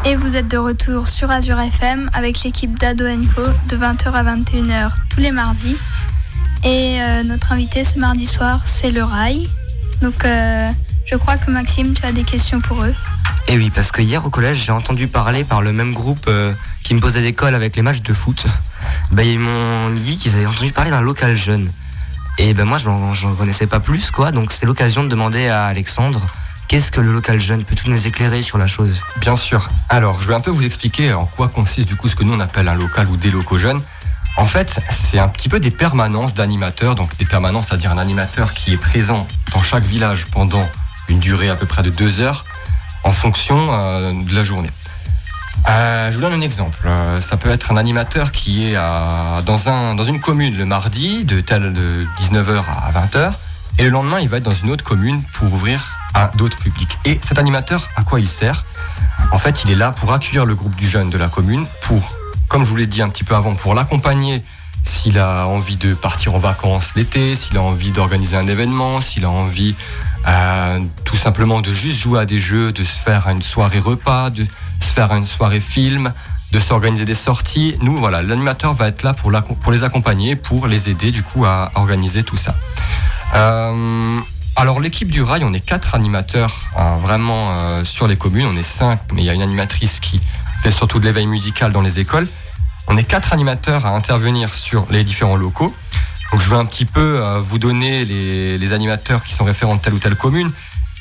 Et 0.05 0.17
vous 0.17 0.35
êtes 0.35 0.49
de 0.49 0.59
retour 0.59 1.07
sur 1.07 1.31
Azure 1.31 1.61
FM 1.61 2.11
avec 2.13 2.43
l'équipe 2.43 2.77
d'Ado 2.77 3.05
Co 3.37 3.43
de 3.69 3.77
20h 3.77 4.11
à 4.11 4.25
21h 4.25 4.91
tous 5.11 5.21
les 5.21 5.31
mardis. 5.31 5.77
Et 6.65 7.01
euh, 7.01 7.23
notre 7.23 7.53
invité 7.53 7.85
ce 7.85 8.01
mardi 8.01 8.27
soir, 8.27 8.67
c'est 8.67 8.91
le 8.91 9.05
Rail. 9.05 9.49
Donc 10.03 10.25
euh, 10.25 10.73
je 11.07 11.15
crois 11.15 11.37
que 11.37 11.53
Maxime, 11.53 11.95
tu 11.95 12.05
as 12.05 12.11
des 12.11 12.25
questions 12.25 12.61
pour 12.61 12.83
eux. 12.83 12.95
Et 13.47 13.57
oui, 13.57 13.71
parce 13.73 13.93
que 13.93 14.03
hier 14.03 14.27
au 14.27 14.31
collège, 14.31 14.65
j'ai 14.65 14.73
entendu 14.73 15.07
parler 15.07 15.45
par 15.45 15.63
le 15.63 15.73
même 15.73 15.95
groupe 15.95 16.25
euh, 16.27 16.53
qui 16.83 16.95
me 16.95 17.01
posait 17.01 17.23
des 17.23 17.33
calls 17.33 17.55
avec 17.55 17.77
les 17.77 17.83
matchs 17.83 18.03
de 18.03 18.13
foot. 18.13 18.45
Bah, 19.13 19.23
ils 19.23 19.39
m'ont 19.39 19.91
dit 19.91 20.19
qu'ils 20.19 20.35
avaient 20.35 20.47
entendu 20.47 20.73
parler 20.73 20.91
d'un 20.91 21.01
local 21.01 21.37
jeune. 21.37 21.71
Et 22.39 22.53
ben 22.53 22.65
moi, 22.65 22.79
je 22.79 22.89
n'en 22.89 23.35
connaissais 23.35 23.67
pas 23.67 23.81
plus, 23.81 24.11
quoi. 24.11 24.33
Donc 24.33 24.53
c'est 24.53 24.67
l'occasion 24.67 25.03
de 25.05 25.09
demander 25.09 25.49
à 25.49 25.67
Alexandre 25.67 26.27
qu'est-ce 26.69 26.91
que 26.91 27.01
le 27.01 27.13
local 27.13 27.41
jeune 27.41 27.65
Peut-tu 27.65 27.89
nous 27.91 28.07
éclairer 28.07 28.43
sur 28.43 28.59
la 28.59 28.67
chose? 28.67 29.03
Bien 29.19 29.37
sûr. 29.37 29.71
Alors, 29.89 30.21
je 30.21 30.29
vais 30.29 30.35
un 30.35 30.41
peu 30.41 30.51
vous 30.51 30.65
expliquer 30.65 31.13
en 31.13 31.27
quoi 31.27 31.49
consiste 31.49 31.89
du 31.89 31.97
coup 31.97 32.09
ce 32.09 32.17
que 32.17 32.25
nous 32.25 32.35
on 32.35 32.41
appelle 32.41 32.69
un 32.69 32.75
local 32.75 33.09
ou 33.09 33.17
des 33.17 33.31
locaux 33.31 33.59
jeunes. 33.59 33.81
En 34.37 34.47
fait, 34.47 34.81
c'est 34.91 35.21
un 35.21 35.29
petit 35.29 35.49
peu 35.49 35.61
des 35.61 35.71
permanences 35.71 36.35
d'animateurs. 36.35 36.97
Donc, 36.97 37.17
des 37.17 37.25
permanences, 37.25 37.69
c'est-à-dire 37.69 37.93
un 37.93 37.99
animateur 37.99 38.53
qui 38.53 38.73
est 38.73 38.79
présent 38.79 39.29
dans 39.53 39.63
chaque 39.63 39.85
village 39.85 40.27
pendant 40.27 40.69
une 41.09 41.21
durée 41.21 41.49
à 41.49 41.55
peu 41.55 41.67
près 41.67 41.83
de 41.83 41.91
deux 41.91 42.21
heures 42.21 42.45
en 43.05 43.13
fonction 43.13 43.69
euh, 43.71 44.13
de 44.13 44.35
la 44.35 44.43
journée. 44.43 44.71
Euh, 45.69 46.11
je 46.11 46.17
vous 46.17 46.23
donne 46.23 46.35
un 46.35 46.41
exemple. 46.41 46.79
Euh, 46.85 47.21
ça 47.21 47.37
peut 47.37 47.51
être 47.51 47.73
un 47.73 47.77
animateur 47.77 48.33
qui 48.33 48.67
est 48.67 48.75
dans 48.75 50.05
une 50.05 50.21
commune 50.21 50.57
le 50.57 50.65
mardi 50.65 51.25
de, 51.25 51.41
tel, 51.41 51.73
de 51.73 52.07
19h 52.21 52.63
à 52.83 52.93
20h 52.93 53.33
et 53.79 53.85
le 53.85 53.91
lendemain 53.91 54.21
il 54.21 54.29
va 54.29 54.37
être 54.37 54.45
dans 54.45 54.55
une 54.55 54.71
autre 54.71 54.85
commune 54.85 55.23
pour 55.33 55.53
ouvrir 55.53 55.97
à 56.15 56.31
d'autres 56.37 56.57
publics. 56.57 56.99
Et 57.05 57.19
cet 57.23 57.39
animateur, 57.39 57.89
à 57.97 58.03
quoi 58.03 58.21
il 58.21 58.29
sert? 58.29 58.65
En 59.33 59.39
fait, 59.39 59.65
il 59.65 59.71
est 59.71 59.77
là 59.77 59.91
pour 59.91 60.13
accueillir 60.13 60.47
le 60.47 60.55
groupe 60.55 60.75
du 60.77 60.87
jeune 60.87 61.11
de 61.11 61.19
la 61.19 61.29
commune, 61.29 61.67
pour, 61.83 62.15
comme 62.49 62.65
je 62.65 62.71
vous 62.71 62.77
l'ai 62.77 62.87
dit 62.87 63.03
un 63.03 63.09
petit 63.09 63.25
peu 63.25 63.35
avant, 63.35 63.55
pour 63.55 63.75
l'accompagner 63.75 64.43
s'il 64.83 65.19
a 65.19 65.47
envie 65.47 65.77
de 65.77 65.95
partir 65.95 66.35
en 66.35 66.39
vacances 66.39 66.95
l'été, 66.97 67.35
s'il 67.35 67.57
a 67.57 67.63
envie 67.63 67.91
d'organiser 67.91 68.37
un 68.37 68.47
événement, 68.47 69.01
s'il 69.01 69.25
a 69.25 69.31
envie 69.31 69.75
euh, 70.27 70.79
tout 71.05 71.17
simplement 71.17 71.61
de 71.61 71.73
juste 71.73 71.99
jouer 71.99 72.21
à 72.21 72.27
des 72.27 72.39
jeux, 72.39 72.73
de 72.73 72.85
se 72.85 73.01
faire 73.01 73.29
une 73.29 73.43
soirée 73.43 73.79
repas, 73.79 74.31
de 74.31 74.45
se 74.81 74.93
faire 74.93 75.13
une 75.13 75.25
soirée 75.25 75.61
film, 75.61 76.13
de 76.53 76.59
s'organiser 76.59 77.05
des 77.05 77.15
sorties. 77.15 77.77
Nous, 77.83 77.97
voilà, 77.97 78.23
l'animateur 78.23 78.75
va 78.75 78.89
être 78.89 79.03
là 79.03 79.13
pour, 79.13 79.31
les 79.73 79.85
accompagner, 79.85 80.37
pour 80.37 80.67
les 80.67 80.89
aider 80.89 81.11
du 81.11 81.23
coup 81.23 81.45
à 81.45 81.71
organiser 81.75 82.23
tout 82.23 82.37
ça. 82.37 82.55
Euh, 83.35 84.21
alors 84.57 84.79
l'équipe 84.79 85.11
du 85.11 85.21
rail, 85.21 85.43
on 85.45 85.53
est 85.53 85.65
quatre 85.65 85.97
animateurs 85.97 86.55
euh, 86.79 86.97
vraiment 87.03 87.51
euh, 87.51 87.85
sur 87.85 88.07
les 88.07 88.17
communes. 88.17 88.47
On 88.47 88.57
est 88.57 88.63
cinq, 88.63 89.01
mais 89.13 89.23
il 89.23 89.25
y 89.25 89.31
a 89.31 89.35
une 89.35 89.43
animatrice 89.43 89.99
qui 89.99 90.21
fait 90.63 90.71
surtout 90.71 91.01
de 91.01 91.05
l'éveil 91.05 91.27
musical 91.27 91.73
dans 91.73 91.83
les 91.83 91.99
écoles. 91.99 92.29
On 92.89 92.97
est 92.97 93.05
quatre 93.05 93.33
animateurs 93.33 93.87
à 93.87 93.91
intervenir 93.91 94.49
sur 94.49 94.87
les 94.91 95.05
différents 95.05 95.37
locaux. 95.37 95.75
Donc 96.33 96.41
je 96.41 96.51
vais 96.51 96.57
un 96.57 96.67
petit 96.67 96.85
peu 96.85 97.23
euh, 97.23 97.39
vous 97.41 97.59
donner 97.59 98.05
les, 98.05 98.59
les 98.59 98.73
animateurs 98.73 99.23
qui 99.23 99.33
sont 99.33 99.45
référents 99.45 99.77
de 99.77 99.81
telle 99.81 99.95
ou 99.95 99.99
telle 99.99 100.17
commune. 100.17 100.51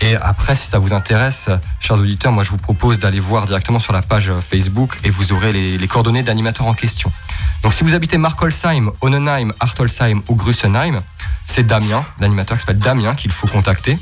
Et 0.02 0.16
après, 0.16 0.56
si 0.56 0.68
ça 0.68 0.80
vous 0.80 0.94
intéresse, 0.94 1.50
chers 1.80 1.98
auditeurs, 1.98 2.32
moi 2.32 2.44
je 2.44 2.50
vous 2.50 2.58
propose 2.58 3.00
d'aller 3.00 3.20
voir 3.20 3.46
directement 3.46 3.80
sur 3.80 3.94
la 3.94 4.02
page 4.02 4.32
Facebook 4.42 5.00
et 5.04 5.10
vous 5.10 5.32
aurez 5.32 5.54
les, 5.54 5.78
les 5.78 5.88
coordonnées 5.88 6.24
d'animateurs 6.24 6.68
en 6.68 6.74
question. 6.74 7.12
Donc 7.62 7.74
si 7.74 7.84
vous 7.84 7.94
habitez 7.94 8.18
Markolsheim, 8.18 8.92
Onenheim, 9.02 9.54
Hartolsheim 9.60 10.22
ou 10.28 10.36
Grussenheim, 10.36 11.00
c'est 11.46 11.66
Damien, 11.66 12.04
l'animateur 12.20 12.58
qui 12.58 12.62
s'appelle 12.62 12.80
Damien 12.80 13.16
qu'il 13.16 13.32
faut 13.32 13.48
contacter. 13.48 13.98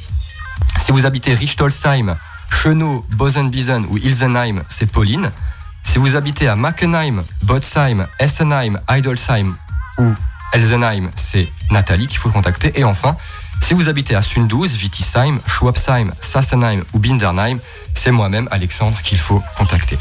Si 0.80 0.92
vous 0.92 1.06
habitez 1.06 1.34
Richtolsheim, 1.34 2.18
Chenot, 2.50 3.06
Bosenbiesen 3.12 3.86
ou 3.90 3.98
Ilsenheim, 3.98 4.64
c'est 4.70 4.86
Pauline. 4.88 5.32
Si 5.84 5.98
vous 5.98 6.16
habitez 6.16 6.48
à 6.48 6.56
Mackenheim, 6.56 7.22
Botsheim, 7.44 8.08
Essenheim, 8.20 8.80
Eidolsheim 8.90 9.56
ou 9.98 10.14
Elsenheim, 10.54 11.10
c'est 11.16 11.48
Nathalie 11.70 12.08
qu'il 12.08 12.18
faut 12.18 12.30
contacter. 12.30 12.72
Et 12.80 12.84
enfin, 12.84 13.16
si 13.62 13.74
vous 13.74 13.88
habitez 13.88 14.16
à 14.16 14.22
Sundus, 14.22 14.78
Wittisheim, 14.82 15.40
Schwabsheim, 15.48 16.12
Sassenheim 16.20 16.84
ou 16.94 17.00
Bindernheim, 17.00 17.60
c'est 17.94 18.12
moi-même, 18.12 18.48
Alexandre, 18.52 19.02
qu'il 19.02 19.20
faut 19.20 19.42
contacter. 19.58 19.98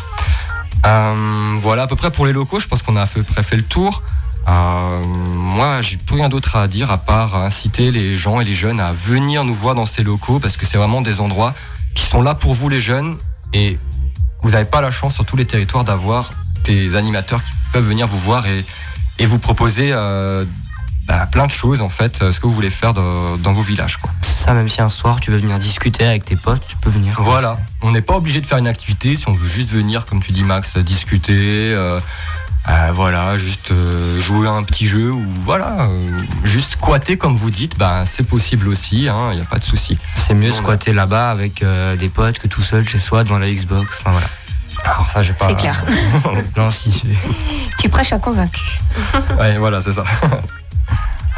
Euh, 0.87 1.55
voilà 1.59 1.83
à 1.83 1.87
peu 1.87 1.97
près 1.97 2.11
pour 2.11 2.27
les 2.27 2.33
locaux, 2.33 2.59
je 2.59 2.66
pense 2.66 2.83
qu'on 2.83 2.97
a 2.97 3.03
à 3.03 3.07
peu 3.07 3.23
près 3.23 3.43
fait 3.43 3.57
le 3.57 3.62
tour. 3.62 4.03
Euh, 4.49 5.05
moi, 5.05 5.81
j'ai 5.83 5.99
plus 5.99 6.16
rien 6.16 6.29
d'autre 6.29 6.57
à 6.57 6.66
dire 6.66 6.90
à 6.90 6.99
part 6.99 7.37
inciter 7.37 7.90
les 7.90 8.16
gens 8.16 8.40
et 8.40 8.45
les 8.45 8.55
jeunes 8.55 8.81
à 8.81 8.93
venir 8.93 9.45
nous 9.45 9.55
voir 9.55 9.75
dans 9.75 9.87
ces 9.87 10.03
locaux 10.03 10.40
parce 10.40 10.57
que 10.57 10.66
c'est 10.66 10.79
vraiment 10.79 11.03
des 11.03 11.21
endroits 11.21 11.55
qui 11.95 12.07
sont 12.07 12.23
là 12.23 12.35
pour 12.35 12.55
vous 12.55 12.69
les 12.69 12.81
jeunes 12.81 13.19
et 13.53 13.79
vous 14.42 14.50
n'avez 14.50 14.64
pas 14.64 14.81
la 14.81 14.90
chance 14.90 15.14
sur 15.14 15.24
tous 15.24 15.37
les 15.37 15.46
territoires 15.46 15.85
d'avoir 15.85 16.31
des 16.64 16.96
animateurs 16.96 17.42
qui 17.42 17.53
peuvent 17.72 17.87
venir 17.87 18.07
vous 18.07 18.18
voir 18.18 18.46
et, 18.46 18.64
et 19.18 19.26
vous 19.26 19.38
proposer 19.38 19.90
euh, 19.92 20.44
bah, 21.07 21.26
plein 21.26 21.46
de 21.46 21.50
choses 21.50 21.83
en 21.83 21.88
fait, 21.88 22.22
euh, 22.22 22.33
ce 22.33 22.40
que 22.40 22.46
vous 22.46 22.55
voulez 22.55 22.70
faire 22.70 22.94
dans, 22.94 23.37
dans 23.37 23.53
vos 23.53 23.62
villages. 23.62 23.96
Quoi. 23.96 24.11
Ça, 24.22 24.55
même 24.55 24.68
si 24.68 24.81
un 24.81 24.88
soir 24.88 25.20
tu 25.20 25.31
veux 25.31 25.38
venir 25.38 25.59
discuter 25.59 26.05
avec 26.05 26.24
tes 26.24 26.37
potes, 26.37 26.66
tu 26.66 26.76
peux 26.76 26.90
venir. 26.90 27.20
Voilà, 27.20 27.59
on 27.83 27.90
n'est 27.90 28.03
pas 28.03 28.16
obligé 28.16 28.40
de 28.40 28.46
faire 28.46 28.59
une 28.59 28.68
activité 28.68 29.16
si 29.16 29.29
on 29.29 29.35
veut 29.35 29.48
juste 29.48 29.70
venir, 29.70 30.07
comme 30.07 30.22
tu 30.22 30.33
dis 30.33 30.44
Max, 30.44 30.76
discuter, 30.79 31.74
euh, 31.74 32.00
euh, 32.68 32.90
voilà, 32.92 33.37
juste 33.37 33.70
euh, 33.73 34.20
jouer 34.20 34.46
à 34.46 34.51
un 34.53 34.62
petit 34.62 34.87
jeu 34.87 35.11
ou 35.11 35.25
voilà, 35.44 35.85
euh, 35.88 36.09
juste 36.44 36.73
squatter 36.73 37.16
comme 37.16 37.35
vous 37.37 37.51
dites, 37.51 37.79
bah, 37.79 38.05
c'est 38.07 38.23
possible 38.23 38.68
aussi, 38.68 38.96
il 38.96 39.03
n'y 39.03 39.09
a 39.40 39.44
pas 39.51 39.59
de 39.59 39.64
souci. 39.64 39.99
C'est 40.14 40.35
mieux 40.35 40.51
On 40.51 40.55
a- 40.55 40.57
squatter 40.59 40.92
là-bas 40.92 41.31
avec 41.31 41.62
euh, 41.62 41.96
des 41.96 42.09
potes 42.09 42.38
que 42.38 42.46
tout 42.49 42.62
seul 42.62 42.87
chez 42.88 42.99
soi 42.99 43.25
devant 43.25 43.38
la 43.38 43.51
Xbox. 43.51 43.88
Enfin 44.01 44.11
voilà. 44.12 44.27
Alors 44.85 45.11
ça, 45.11 45.23
j'ai 45.23 45.33
pas. 45.33 45.49
C'est 45.49 45.57
clair. 45.57 45.85
non, 46.57 46.70
si. 46.70 47.05
Tu 47.79 47.88
prêches 47.88 48.12
à 48.12 48.18
convaincu. 48.18 48.62
ouais, 49.38 49.59
voilà, 49.59 49.81
c'est 49.81 49.92
ça. 49.92 50.05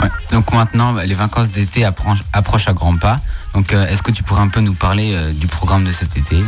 Ouais. 0.03 0.09
Donc 0.33 0.53
maintenant, 0.53 0.95
bah, 0.95 1.05
les 1.05 1.15
vacances 1.15 1.51
d'été 1.51 1.83
appro- 1.83 2.21
approchent 2.33 2.67
à 2.67 2.73
grands 2.73 2.97
pas. 2.97 3.21
Donc 3.55 3.73
euh, 3.73 3.87
est-ce 3.87 4.03
que 4.03 4.11
tu 4.11 4.23
pourrais 4.25 4.41
un 4.41 4.49
peu 4.49 4.61
nous 4.61 4.73
parler 4.73 5.13
euh, 5.15 5.33
du 5.33 5.47
programme 5.47 5.85
de 5.85 5.93
cet 5.93 6.17
été? 6.17 6.43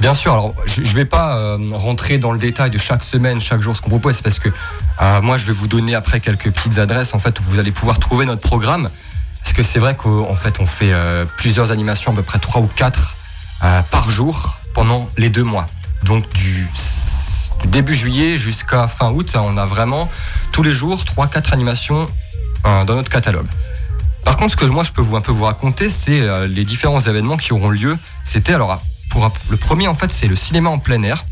Bien 0.00 0.14
sûr, 0.14 0.32
alors 0.32 0.54
je 0.64 0.80
ne 0.80 0.86
vais 0.86 1.04
pas 1.04 1.36
euh, 1.36 1.58
rentrer 1.72 2.16
dans 2.16 2.32
le 2.32 2.38
détail 2.38 2.70
de 2.70 2.78
chaque 2.78 3.04
semaine, 3.04 3.38
chaque 3.38 3.60
jour 3.60 3.76
ce 3.76 3.82
qu'on 3.82 3.90
propose, 3.90 4.22
parce 4.22 4.38
que 4.38 4.48
euh, 5.02 5.20
moi 5.20 5.36
je 5.36 5.44
vais 5.44 5.52
vous 5.52 5.68
donner 5.68 5.94
après 5.94 6.20
quelques 6.20 6.50
petites 6.50 6.78
adresses 6.78 7.12
en 7.12 7.18
fait 7.18 7.38
où 7.38 7.42
vous 7.42 7.58
allez 7.58 7.70
pouvoir 7.70 7.98
trouver 7.98 8.24
notre 8.24 8.40
programme. 8.40 8.88
Parce 9.42 9.52
que 9.52 9.62
c'est 9.62 9.78
vrai 9.78 9.94
qu'en 9.96 10.34
fait 10.34 10.58
on 10.58 10.64
fait 10.64 10.92
euh, 10.92 11.26
plusieurs 11.36 11.70
animations, 11.70 12.12
à 12.12 12.14
peu 12.14 12.22
près 12.22 12.38
trois 12.38 12.62
ou 12.62 12.66
quatre 12.66 13.16
euh, 13.62 13.82
par 13.90 14.10
jour 14.10 14.60
pendant 14.72 15.06
les 15.18 15.28
deux 15.28 15.44
mois. 15.44 15.68
Donc 16.02 16.26
du, 16.30 16.66
début 17.66 17.94
juillet 17.94 18.38
jusqu'à 18.38 18.88
fin 18.88 19.10
août, 19.10 19.34
on 19.34 19.58
a 19.58 19.66
vraiment 19.66 20.08
tous 20.50 20.62
les 20.62 20.72
jours 20.72 21.04
trois, 21.04 21.26
quatre 21.26 21.52
animations 21.52 22.08
dans 22.64 22.94
notre 22.94 23.10
catalogue. 23.10 23.48
Par 24.24 24.38
contre, 24.38 24.52
ce 24.52 24.56
que 24.56 24.64
moi 24.64 24.82
je 24.82 24.92
peux 24.92 25.02
vous 25.02 25.16
un 25.16 25.20
peu 25.20 25.32
vous 25.32 25.44
raconter, 25.44 25.90
c'est 25.90 26.46
les 26.46 26.64
différents 26.64 27.00
événements 27.00 27.36
qui 27.36 27.52
auront 27.52 27.70
lieu. 27.70 27.98
C'était 28.24 28.54
alors 28.54 28.80
le 29.50 29.56
premier 29.56 29.88
en 29.88 29.94
fait, 29.94 30.10
c'est 30.10 30.28
le 30.28 30.36
cinéma 30.36 30.70
en 30.70 30.78
plein 30.78 31.02
air 31.02 31.24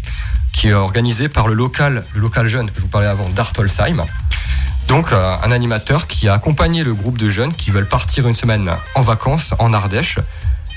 qui 0.53 0.69
est 0.69 0.73
organisé 0.73 1.29
par 1.29 1.47
le 1.47 1.55
local, 1.55 2.05
le 2.15 2.21
local 2.21 2.49
jeune 2.49 2.71
que 2.71 2.77
je 2.77 2.81
vous 2.83 2.89
parlais 2.89 3.07
avant 3.07 3.29
d'Artolsheim. 3.29 4.05
Donc 4.89 5.13
euh, 5.13 5.37
un 5.45 5.53
animateur 5.53 6.07
qui 6.07 6.29
a 6.29 6.35
accompagné 6.35 6.83
le 6.83 6.95
groupe 6.95 7.19
de 7.19 7.29
jeunes 7.29 7.53
qui 7.55 7.71
veulent 7.71 7.89
partir 7.89 8.27
une 8.27 8.35
semaine 8.35 8.71
en 8.95 9.03
vacances 9.03 9.55
en 9.59 9.73
Ardèche. 9.73 10.19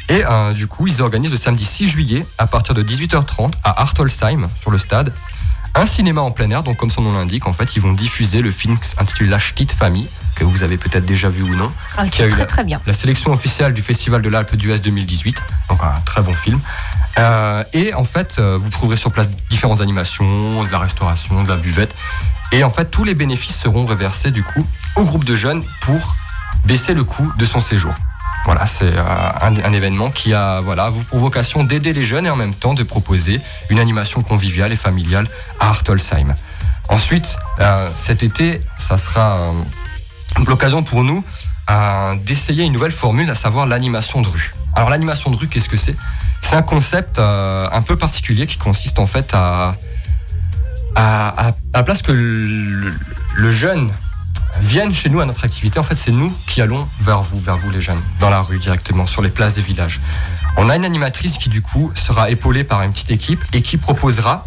Et 0.09 0.23
euh, 0.25 0.53
du 0.53 0.67
coup, 0.67 0.87
ils 0.87 1.01
organisent 1.01 1.31
le 1.31 1.37
samedi 1.37 1.63
6 1.63 1.89
juillet 1.89 2.25
à 2.37 2.45
partir 2.45 2.75
de 2.75 2.83
18h30 2.83 3.53
à 3.63 3.81
Artolsheim 3.81 4.49
sur 4.55 4.69
le 4.69 4.77
stade 4.77 5.13
un 5.75 5.85
cinéma 5.85 6.21
en 6.21 6.31
plein 6.31 6.49
air. 6.51 6.63
Donc, 6.63 6.77
comme 6.77 6.89
son 6.91 7.01
nom 7.01 7.13
l'indique, 7.13 7.47
en 7.47 7.53
fait, 7.53 7.75
ils 7.75 7.81
vont 7.81 7.93
diffuser 7.93 8.41
le 8.41 8.51
film 8.51 8.77
intitulé 8.97 9.29
La 9.29 9.37
Petite 9.37 9.71
Famille, 9.71 10.07
que 10.35 10.43
vous 10.43 10.63
avez 10.63 10.77
peut-être 10.77 11.05
déjà 11.05 11.29
vu 11.29 11.43
ou 11.43 11.55
non. 11.55 11.71
Ah, 11.97 12.05
qui 12.05 12.21
a 12.21 12.25
c'est 12.25 12.27
eu 12.27 12.31
très 12.31 12.39
la- 12.39 12.45
très 12.45 12.63
bien. 12.63 12.81
la 12.85 12.93
sélection 12.93 13.31
officielle 13.31 13.73
du 13.73 13.81
Festival 13.81 14.21
de 14.21 14.29
l'Alpe 14.29 14.55
d'Huez 14.55 14.79
2018. 14.79 15.41
Donc 15.69 15.81
un 15.83 16.01
très 16.05 16.21
bon 16.21 16.35
film. 16.35 16.59
Euh, 17.19 17.63
et 17.73 17.93
en 17.93 18.03
fait, 18.03 18.37
euh, 18.39 18.57
vous 18.59 18.69
trouverez 18.69 18.97
sur 18.97 19.11
place 19.11 19.29
différentes 19.49 19.81
animations, 19.81 20.63
de 20.63 20.71
la 20.71 20.79
restauration, 20.79 21.43
de 21.43 21.49
la 21.49 21.57
buvette. 21.57 21.93
Et 22.51 22.63
en 22.63 22.69
fait, 22.69 22.85
tous 22.91 23.03
les 23.03 23.13
bénéfices 23.13 23.57
seront 23.59 23.85
reversés 23.85 24.31
du 24.31 24.43
coup 24.43 24.65
au 24.95 25.03
groupe 25.05 25.23
de 25.23 25.35
jeunes 25.35 25.63
pour 25.81 26.15
baisser 26.65 26.93
le 26.93 27.03
coût 27.05 27.31
de 27.37 27.45
son 27.45 27.61
séjour. 27.61 27.93
Voilà, 28.45 28.65
c'est 28.65 28.91
euh, 28.91 29.03
un, 29.41 29.73
événement 29.73 30.09
qui 30.09 30.33
a 30.33 30.61
voilà, 30.61 30.91
pour 31.09 31.19
vocation 31.19 31.63
d'aider 31.63 31.93
les 31.93 32.03
jeunes 32.03 32.25
et 32.25 32.29
en 32.29 32.35
même 32.35 32.55
temps 32.55 32.73
de 32.73 32.83
proposer 32.83 33.39
une 33.69 33.79
animation 33.79 34.23
conviviale 34.23 34.71
et 34.71 34.75
familiale 34.75 35.27
à 35.59 35.69
Hartolsheim. 35.69 36.33
Ensuite, 36.89 37.37
euh, 37.59 37.87
cet 37.95 38.23
été, 38.23 38.59
ça 38.77 38.97
sera 38.97 39.37
euh, 39.37 39.51
l'occasion 40.47 40.83
pour 40.83 41.03
nous 41.03 41.23
d'essayer 42.25 42.65
une 42.65 42.73
nouvelle 42.73 42.91
formule, 42.91 43.29
à 43.29 43.35
savoir 43.35 43.65
l'animation 43.65 44.21
de 44.21 44.27
rue. 44.27 44.53
Alors 44.75 44.89
l'animation 44.89 45.31
de 45.31 45.37
rue, 45.37 45.47
qu'est-ce 45.47 45.69
que 45.69 45.77
c'est? 45.77 45.95
C'est 46.41 46.57
un 46.57 46.63
concept 46.63 47.17
un 47.17 47.81
peu 47.81 47.95
particulier 47.95 48.45
qui 48.45 48.57
consiste 48.57 48.99
en 48.99 49.05
fait 49.05 49.33
à, 49.33 49.77
à, 50.95 51.29
à, 51.29 51.47
à 51.47 51.53
la 51.73 51.83
place 51.83 52.01
que 52.01 52.11
le 52.11 53.51
jeune 53.51 53.89
vienne 54.59 54.93
chez 54.93 55.09
nous 55.09 55.19
à 55.19 55.25
notre 55.25 55.45
activité, 55.45 55.79
en 55.79 55.83
fait 55.83 55.95
c'est 55.95 56.11
nous 56.11 56.33
qui 56.47 56.61
allons 56.61 56.87
vers 56.99 57.21
vous, 57.21 57.39
vers 57.39 57.57
vous 57.57 57.69
les 57.71 57.81
jeunes, 57.81 58.01
dans 58.19 58.29
la 58.29 58.41
rue 58.41 58.59
directement, 58.59 59.05
sur 59.05 59.21
les 59.21 59.29
places 59.29 59.55
des 59.55 59.61
villages. 59.61 60.01
On 60.57 60.69
a 60.69 60.75
une 60.75 60.85
animatrice 60.85 61.37
qui 61.37 61.49
du 61.49 61.61
coup 61.61 61.91
sera 61.95 62.29
épaulée 62.29 62.63
par 62.63 62.81
une 62.83 62.91
petite 62.91 63.11
équipe 63.11 63.43
et 63.53 63.61
qui 63.61 63.77
proposera 63.77 64.45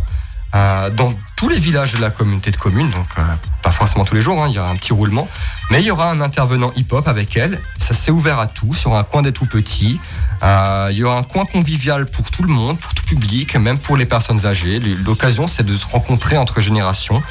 euh, 0.54 0.90
tous 1.36 1.48
les 1.48 1.58
villages 1.58 1.94
de 1.94 2.00
la 2.00 2.10
communauté 2.10 2.50
de 2.50 2.56
communes, 2.56 2.90
donc 2.90 3.06
euh, 3.18 3.22
pas 3.62 3.72
forcément 3.72 4.04
tous 4.04 4.14
les 4.14 4.22
jours, 4.22 4.42
hein, 4.42 4.46
il 4.48 4.54
y 4.54 4.58
aura 4.58 4.70
un 4.70 4.76
petit 4.76 4.92
roulement, 4.92 5.28
mais 5.70 5.80
il 5.80 5.86
y 5.86 5.90
aura 5.90 6.10
un 6.10 6.20
intervenant 6.20 6.72
hip-hop 6.76 7.08
avec 7.08 7.36
elle. 7.36 7.58
Ça 7.78 7.92
c'est 7.92 8.10
ouvert 8.10 8.38
à 8.38 8.46
tous, 8.46 8.82
il 8.82 8.84
y 8.84 8.86
aura 8.88 9.00
un 9.00 9.04
coin 9.04 9.22
des 9.22 9.32
tout 9.32 9.46
petits, 9.46 10.00
euh, 10.42 10.88
il 10.92 10.98
y 10.98 11.04
aura 11.04 11.18
un 11.18 11.22
coin 11.22 11.44
convivial 11.44 12.06
pour 12.06 12.30
tout 12.30 12.42
le 12.42 12.48
monde, 12.48 12.78
pour 12.78 12.94
tout 12.94 13.04
public, 13.04 13.56
même 13.56 13.78
pour 13.78 13.96
les 13.96 14.06
personnes 14.06 14.46
âgées. 14.46 14.78
L'occasion 15.04 15.46
c'est 15.46 15.64
de 15.64 15.76
se 15.76 15.86
rencontrer 15.86 16.36
entre 16.36 16.60
générations. 16.60 17.22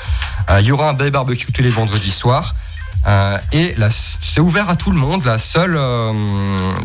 Euh, 0.50 0.60
il 0.62 0.68
y 0.68 0.72
aura 0.72 0.90
un 0.90 0.94
bel 0.94 1.12
barbecue 1.12 1.52
tous 1.52 1.62
les 1.62 1.70
vendredis 1.70 2.12
soirs. 2.12 2.56
Euh, 3.06 3.38
et 3.52 3.76
c'est 4.22 4.40
ouvert 4.40 4.70
à 4.70 4.76
tout 4.76 4.90
le 4.90 4.98
monde. 4.98 5.26
La 5.26 5.38
seule, 5.38 5.78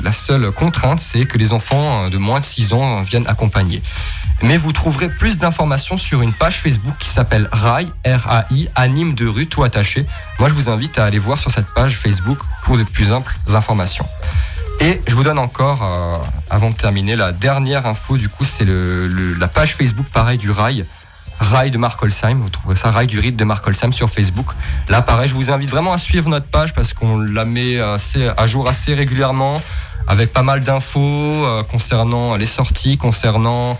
la 0.02 0.12
seule 0.12 0.50
contrainte, 0.50 0.98
c'est 0.98 1.26
que 1.26 1.38
les 1.38 1.52
enfants 1.52 2.10
de 2.10 2.18
moins 2.18 2.40
de 2.40 2.44
6 2.44 2.72
ans 2.72 3.02
viennent 3.02 3.26
accompagner. 3.28 3.82
Mais 4.42 4.56
vous 4.56 4.72
trouverez 4.72 5.08
plus 5.08 5.36
d'informations 5.38 5.96
sur 5.96 6.22
une 6.22 6.32
page 6.32 6.60
Facebook 6.60 6.94
qui 7.00 7.08
s'appelle 7.08 7.48
RAI, 7.52 7.88
R-A-I, 8.06 8.68
anime 8.76 9.14
de 9.14 9.26
rue, 9.26 9.46
tout 9.48 9.64
attaché. 9.64 10.06
Moi, 10.38 10.48
je 10.48 10.54
vous 10.54 10.68
invite 10.70 10.98
à 10.98 11.04
aller 11.04 11.18
voir 11.18 11.38
sur 11.38 11.50
cette 11.50 11.66
page 11.74 11.96
Facebook 11.96 12.38
pour 12.62 12.78
de 12.78 12.84
plus 12.84 13.12
amples 13.12 13.34
informations. 13.52 14.06
Et 14.80 15.00
je 15.08 15.14
vous 15.16 15.24
donne 15.24 15.40
encore, 15.40 15.80
euh, 15.82 16.18
avant 16.50 16.70
de 16.70 16.76
terminer, 16.76 17.16
la 17.16 17.32
dernière 17.32 17.84
info, 17.86 18.16
du 18.16 18.28
coup, 18.28 18.44
c'est 18.44 18.64
le, 18.64 19.08
le- 19.08 19.34
la 19.34 19.48
page 19.48 19.74
Facebook, 19.74 20.06
pareil, 20.12 20.38
du 20.38 20.52
RAI. 20.52 20.84
RAI 21.40 21.70
de 21.70 21.78
Mark 21.78 22.00
Holsheim, 22.00 22.38
vous 22.40 22.48
trouverez 22.48 22.76
ça, 22.76 22.92
RAI 22.92 23.08
du 23.08 23.18
rite 23.18 23.34
de 23.36 23.42
Mark 23.44 23.66
Holsheim 23.66 23.92
sur 23.92 24.08
Facebook. 24.08 24.46
Là, 24.88 25.02
pareil, 25.02 25.28
je 25.28 25.34
vous 25.34 25.50
invite 25.50 25.70
vraiment 25.70 25.92
à 25.92 25.98
suivre 25.98 26.28
notre 26.28 26.46
page 26.46 26.74
parce 26.74 26.92
qu'on 26.94 27.18
la 27.18 27.44
met 27.44 27.80
assez, 27.80 28.28
à 28.36 28.46
jour 28.46 28.68
assez 28.68 28.94
régulièrement 28.94 29.60
avec 30.06 30.32
pas 30.32 30.42
mal 30.42 30.60
d'infos 30.62 31.00
euh, 31.44 31.62
concernant 31.64 32.36
les 32.36 32.46
sorties, 32.46 32.96
concernant 32.96 33.78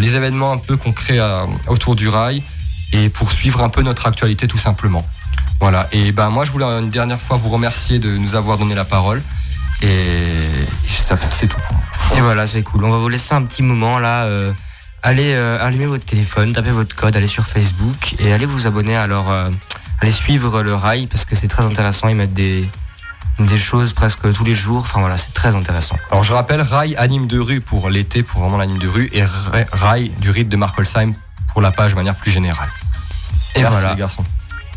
les 0.00 0.16
événements 0.16 0.52
un 0.52 0.58
peu 0.58 0.76
qu'on 0.76 0.92
crée 0.92 1.18
euh, 1.18 1.44
autour 1.68 1.96
du 1.96 2.08
rail 2.08 2.42
et 2.92 3.08
pour 3.08 3.32
suivre 3.32 3.62
un 3.62 3.68
peu 3.68 3.82
notre 3.82 4.06
actualité 4.06 4.46
tout 4.46 4.58
simplement. 4.58 5.06
Voilà, 5.60 5.88
et 5.92 6.12
ben 6.12 6.30
moi 6.30 6.44
je 6.44 6.52
voulais 6.52 6.64
une 6.64 6.90
dernière 6.90 7.20
fois 7.20 7.36
vous 7.36 7.50
remercier 7.50 7.98
de 7.98 8.16
nous 8.16 8.34
avoir 8.34 8.56
donné 8.58 8.74
la 8.74 8.84
parole 8.84 9.22
et 9.82 10.32
c'est 11.30 11.46
tout. 11.48 11.60
Et 12.16 12.20
voilà, 12.20 12.46
c'est 12.46 12.62
cool. 12.62 12.84
On 12.84 12.90
va 12.90 12.98
vous 12.98 13.08
laisser 13.08 13.34
un 13.34 13.42
petit 13.42 13.62
moment 13.62 13.98
là. 13.98 14.24
euh, 14.24 14.52
allez 15.02 15.32
euh, 15.34 15.64
allumer 15.64 15.86
votre 15.86 16.04
téléphone, 16.04 16.52
tapez 16.52 16.70
votre 16.70 16.94
code, 16.94 17.16
allez 17.16 17.28
sur 17.28 17.46
Facebook 17.46 18.14
et 18.18 18.32
allez 18.32 18.46
vous 18.46 18.66
abonner. 18.66 18.96
Alors, 18.96 19.30
euh, 19.30 19.48
allez 20.00 20.12
suivre 20.12 20.62
le 20.62 20.74
rail 20.74 21.06
parce 21.06 21.24
que 21.24 21.34
c'est 21.34 21.48
très 21.48 21.64
intéressant. 21.64 22.08
Ils 22.08 22.16
mettent 22.16 22.34
des, 22.34 22.68
des 23.46 23.58
choses 23.58 23.92
presque 23.92 24.32
tous 24.32 24.44
les 24.44 24.54
jours. 24.54 24.80
Enfin 24.80 25.00
voilà, 25.00 25.16
c'est 25.18 25.32
très 25.34 25.54
intéressant. 25.54 25.96
Alors 26.10 26.24
je 26.24 26.32
rappelle, 26.32 26.60
Rail 26.62 26.96
anime 26.96 27.26
de 27.26 27.38
rue 27.38 27.60
pour 27.60 27.88
l'été, 27.90 28.22
pour 28.22 28.40
vraiment 28.40 28.56
l'anime 28.58 28.78
de 28.78 28.88
rue, 28.88 29.08
et 29.12 29.24
Ra- 29.24 29.64
Rail 29.72 30.10
du 30.20 30.30
rite 30.30 30.48
de 30.48 30.56
Mark 30.56 30.78
Holsheim 30.78 31.12
pour 31.52 31.62
la 31.62 31.72
page 31.72 31.92
de 31.92 31.96
manière 31.96 32.14
plus 32.14 32.30
générale. 32.30 32.68
Et 33.56 33.60
Merci 33.62 33.76
voilà. 33.78 33.92
les 33.94 33.98
garçons. 33.98 34.24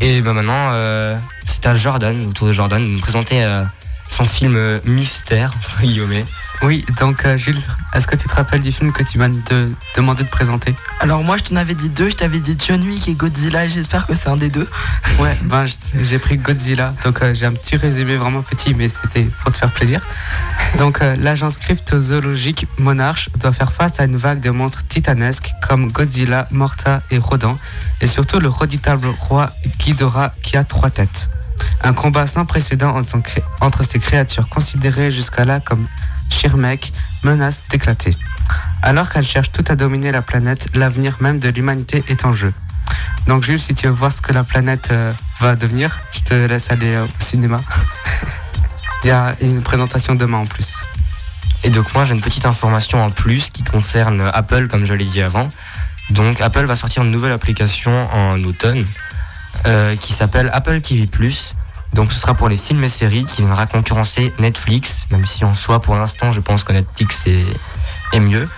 Et 0.00 0.20
ben 0.20 0.32
maintenant, 0.32 0.70
euh, 0.72 1.16
c'est 1.46 1.64
à 1.66 1.74
Jordan, 1.74 2.26
autour 2.28 2.48
de 2.48 2.52
Jordan, 2.52 2.82
de 2.82 2.88
nous 2.88 2.98
présenter 3.00 3.42
euh, 3.44 3.62
son 4.10 4.24
film 4.24 4.56
euh, 4.56 4.80
Mystère, 4.84 5.52
entre 5.56 5.82
guillemets. 5.82 6.24
Oui, 6.62 6.84
donc 6.98 7.26
euh, 7.26 7.36
Jules, 7.36 7.58
est-ce 7.92 8.06
que 8.06 8.16
tu 8.16 8.26
te 8.26 8.34
rappelles 8.34 8.62
du 8.62 8.72
film 8.72 8.90
que 8.92 9.02
tu 9.02 9.18
m'as 9.18 9.28
de- 9.28 9.70
demandé 9.96 10.22
de 10.24 10.28
présenter 10.28 10.74
Alors 11.00 11.22
moi 11.22 11.36
je 11.36 11.42
t'en 11.44 11.56
avais 11.56 11.74
dit 11.74 11.90
deux, 11.90 12.08
je 12.08 12.16
t'avais 12.16 12.38
dit 12.38 12.56
John 12.66 12.80
Wick 12.82 13.06
et 13.06 13.12
Godzilla, 13.14 13.68
j'espère 13.68 14.06
que 14.06 14.14
c'est 14.14 14.28
un 14.28 14.36
des 14.36 14.48
deux. 14.48 14.68
Ouais, 15.20 15.36
ben 15.44 15.64
j'ai 16.00 16.18
pris 16.18 16.38
Godzilla, 16.38 16.92
donc 17.04 17.22
euh, 17.22 17.34
j'ai 17.34 17.44
un 17.46 17.52
petit 17.52 17.76
résumé 17.76 18.16
vraiment 18.16 18.42
petit, 18.42 18.72
mais 18.74 18.88
c'était 18.88 19.24
pour 19.42 19.52
te 19.52 19.58
faire 19.58 19.70
plaisir. 19.72 20.00
Donc 20.78 21.02
euh, 21.02 21.14
l'agence 21.20 21.56
cryptozoologique 21.58 22.66
Monarch 22.78 23.28
doit 23.38 23.52
faire 23.52 23.72
face 23.72 24.00
à 24.00 24.04
une 24.04 24.16
vague 24.16 24.40
de 24.40 24.50
monstres 24.50 24.86
titanesques 24.88 25.52
comme 25.68 25.92
Godzilla, 25.92 26.48
Morta 26.50 27.02
et 27.10 27.18
Rodan, 27.18 27.56
et 28.00 28.06
surtout 28.06 28.40
le 28.40 28.48
redoutable 28.48 29.06
roi 29.20 29.50
Ghidorah 29.78 30.32
qui 30.42 30.56
a 30.56 30.64
trois 30.64 30.90
têtes. 30.90 31.28
Un 31.82 31.92
combat 31.92 32.26
sans 32.26 32.44
précédent 32.46 33.00
entre 33.60 33.84
ces 33.84 33.98
créatures 33.98 34.48
considérées 34.48 35.10
jusqu'à 35.10 35.44
là 35.44 35.60
comme 35.60 35.86
Shirmek 36.30 36.92
menace 37.22 37.62
d'éclater. 37.70 38.16
Alors 38.82 39.08
qu'elles 39.08 39.24
cherchent 39.24 39.52
tout 39.52 39.64
à 39.68 39.76
dominer 39.76 40.12
la 40.12 40.22
planète, 40.22 40.68
l'avenir 40.74 41.16
même 41.20 41.38
de 41.38 41.48
l'humanité 41.48 42.04
est 42.08 42.24
en 42.24 42.32
jeu. 42.32 42.52
Donc 43.26 43.44
Jules, 43.44 43.60
si 43.60 43.74
tu 43.74 43.86
veux 43.86 43.92
voir 43.92 44.12
ce 44.12 44.20
que 44.20 44.32
la 44.32 44.44
planète 44.44 44.88
euh, 44.90 45.12
va 45.40 45.56
devenir, 45.56 45.98
je 46.12 46.20
te 46.20 46.34
laisse 46.34 46.70
aller 46.70 46.94
euh, 46.94 47.04
au 47.04 47.22
cinéma. 47.22 47.62
Il 49.04 49.08
y 49.08 49.10
a 49.10 49.34
une 49.40 49.62
présentation 49.62 50.14
demain 50.14 50.38
en 50.38 50.46
plus. 50.46 50.84
Et 51.62 51.70
donc 51.70 51.92
moi 51.94 52.04
j'ai 52.04 52.14
une 52.14 52.20
petite 52.20 52.44
information 52.44 53.02
en 53.02 53.10
plus 53.10 53.50
qui 53.50 53.62
concerne 53.62 54.30
Apple 54.32 54.68
comme 54.68 54.84
je 54.84 54.92
l'ai 54.92 55.06
dit 55.06 55.22
avant. 55.22 55.48
Donc 56.10 56.40
Apple 56.42 56.64
va 56.64 56.76
sortir 56.76 57.02
une 57.02 57.10
nouvelle 57.10 57.32
application 57.32 58.12
en 58.12 58.38
automne 58.44 58.84
euh, 59.66 59.96
qui 59.96 60.12
s'appelle 60.12 60.50
Apple 60.52 60.80
TV⁇ 60.82 61.06
Donc 61.94 62.12
ce 62.12 62.18
sera 62.18 62.34
pour 62.34 62.48
les 62.48 62.56
films 62.56 62.84
et 62.84 62.88
séries 62.88 63.24
qui 63.24 63.42
viendra 63.42 63.66
concurrencer 63.66 64.32
Netflix, 64.38 65.06
même 65.10 65.24
si 65.26 65.44
en 65.44 65.54
soi 65.54 65.80
pour 65.80 65.94
l'instant 65.94 66.32
je 66.32 66.40
pense 66.40 66.64
que 66.64 66.72
Netflix 66.72 67.24
est, 67.26 67.44
est 68.12 68.20
mieux. 68.20 68.48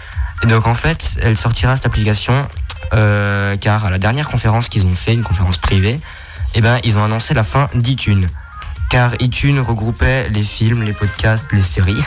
Et 0.42 0.46
donc 0.46 0.66
en 0.66 0.74
fait 0.74 1.18
elle 1.22 1.36
sortira 1.36 1.76
cette 1.76 1.86
application 1.86 2.46
euh, 2.94 3.56
car 3.56 3.84
à 3.84 3.90
la 3.90 3.98
dernière 3.98 4.28
conférence 4.28 4.68
qu'ils 4.68 4.86
ont 4.86 4.94
fait, 4.94 5.12
une 5.12 5.22
conférence 5.22 5.58
privée, 5.58 6.00
eh 6.54 6.60
ben, 6.60 6.78
ils 6.84 6.98
ont 6.98 7.04
annoncé 7.04 7.34
la 7.34 7.42
fin 7.42 7.68
d'iTunes. 7.74 8.28
Car 8.90 9.14
iTunes 9.20 9.60
regroupait 9.60 10.28
les 10.28 10.42
films, 10.42 10.82
les 10.82 10.92
podcasts, 10.92 11.52
les 11.52 11.62
séries. 11.62 12.02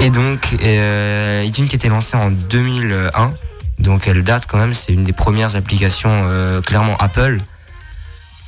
Et 0.00 0.10
donc, 0.10 0.56
euh, 0.62 1.42
iTunes 1.46 1.68
qui 1.68 1.76
était 1.76 1.88
lancé 1.88 2.16
en 2.16 2.30
2001, 2.30 3.32
donc 3.78 4.08
elle 4.08 4.24
date 4.24 4.46
quand 4.46 4.58
même, 4.58 4.74
c'est 4.74 4.92
une 4.92 5.04
des 5.04 5.12
premières 5.12 5.56
applications 5.56 6.24
euh, 6.26 6.60
clairement 6.60 6.96
Apple. 6.98 7.40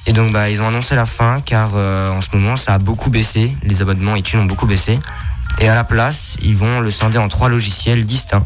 Et 0.07 0.13
donc 0.13 0.33
bah, 0.33 0.51
ils 0.51 0.63
ont 0.63 0.69
annoncé 0.69 0.95
la 0.95 1.07
fin 1.07 1.41
car 1.41 1.73
euh, 1.75 2.11
en 2.11 2.21
ce 2.21 2.29
moment 2.35 2.57
ça 2.57 2.75
a 2.75 2.79
beaucoup 2.79 3.11
baissé, 3.11 3.57
les 3.63 3.83
abonnements 3.83 4.17
iTunes 4.17 4.41
ont 4.41 4.45
beaucoup 4.45 4.67
baissé. 4.67 4.99
Et 5.59 5.69
à 5.69 5.75
la 5.75 5.85
place, 5.85 6.37
ils 6.43 6.57
vont 6.57 6.81
le 6.81 6.91
scinder 6.91 7.19
en 7.19 7.29
trois 7.29 7.49
logiciels 7.49 8.05
distincts. 8.05 8.45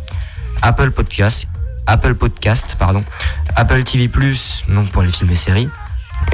Apple 0.63 0.91
Podcast, 0.91 1.47
Apple 1.87 2.15
Podcast, 2.15 2.77
pardon, 2.79 3.05
Apple 3.57 3.83
TV+, 3.83 4.09
donc 4.69 4.91
pour 4.91 5.03
les 5.03 5.11
films 5.11 5.31
et 5.31 5.37
séries, 5.37 5.69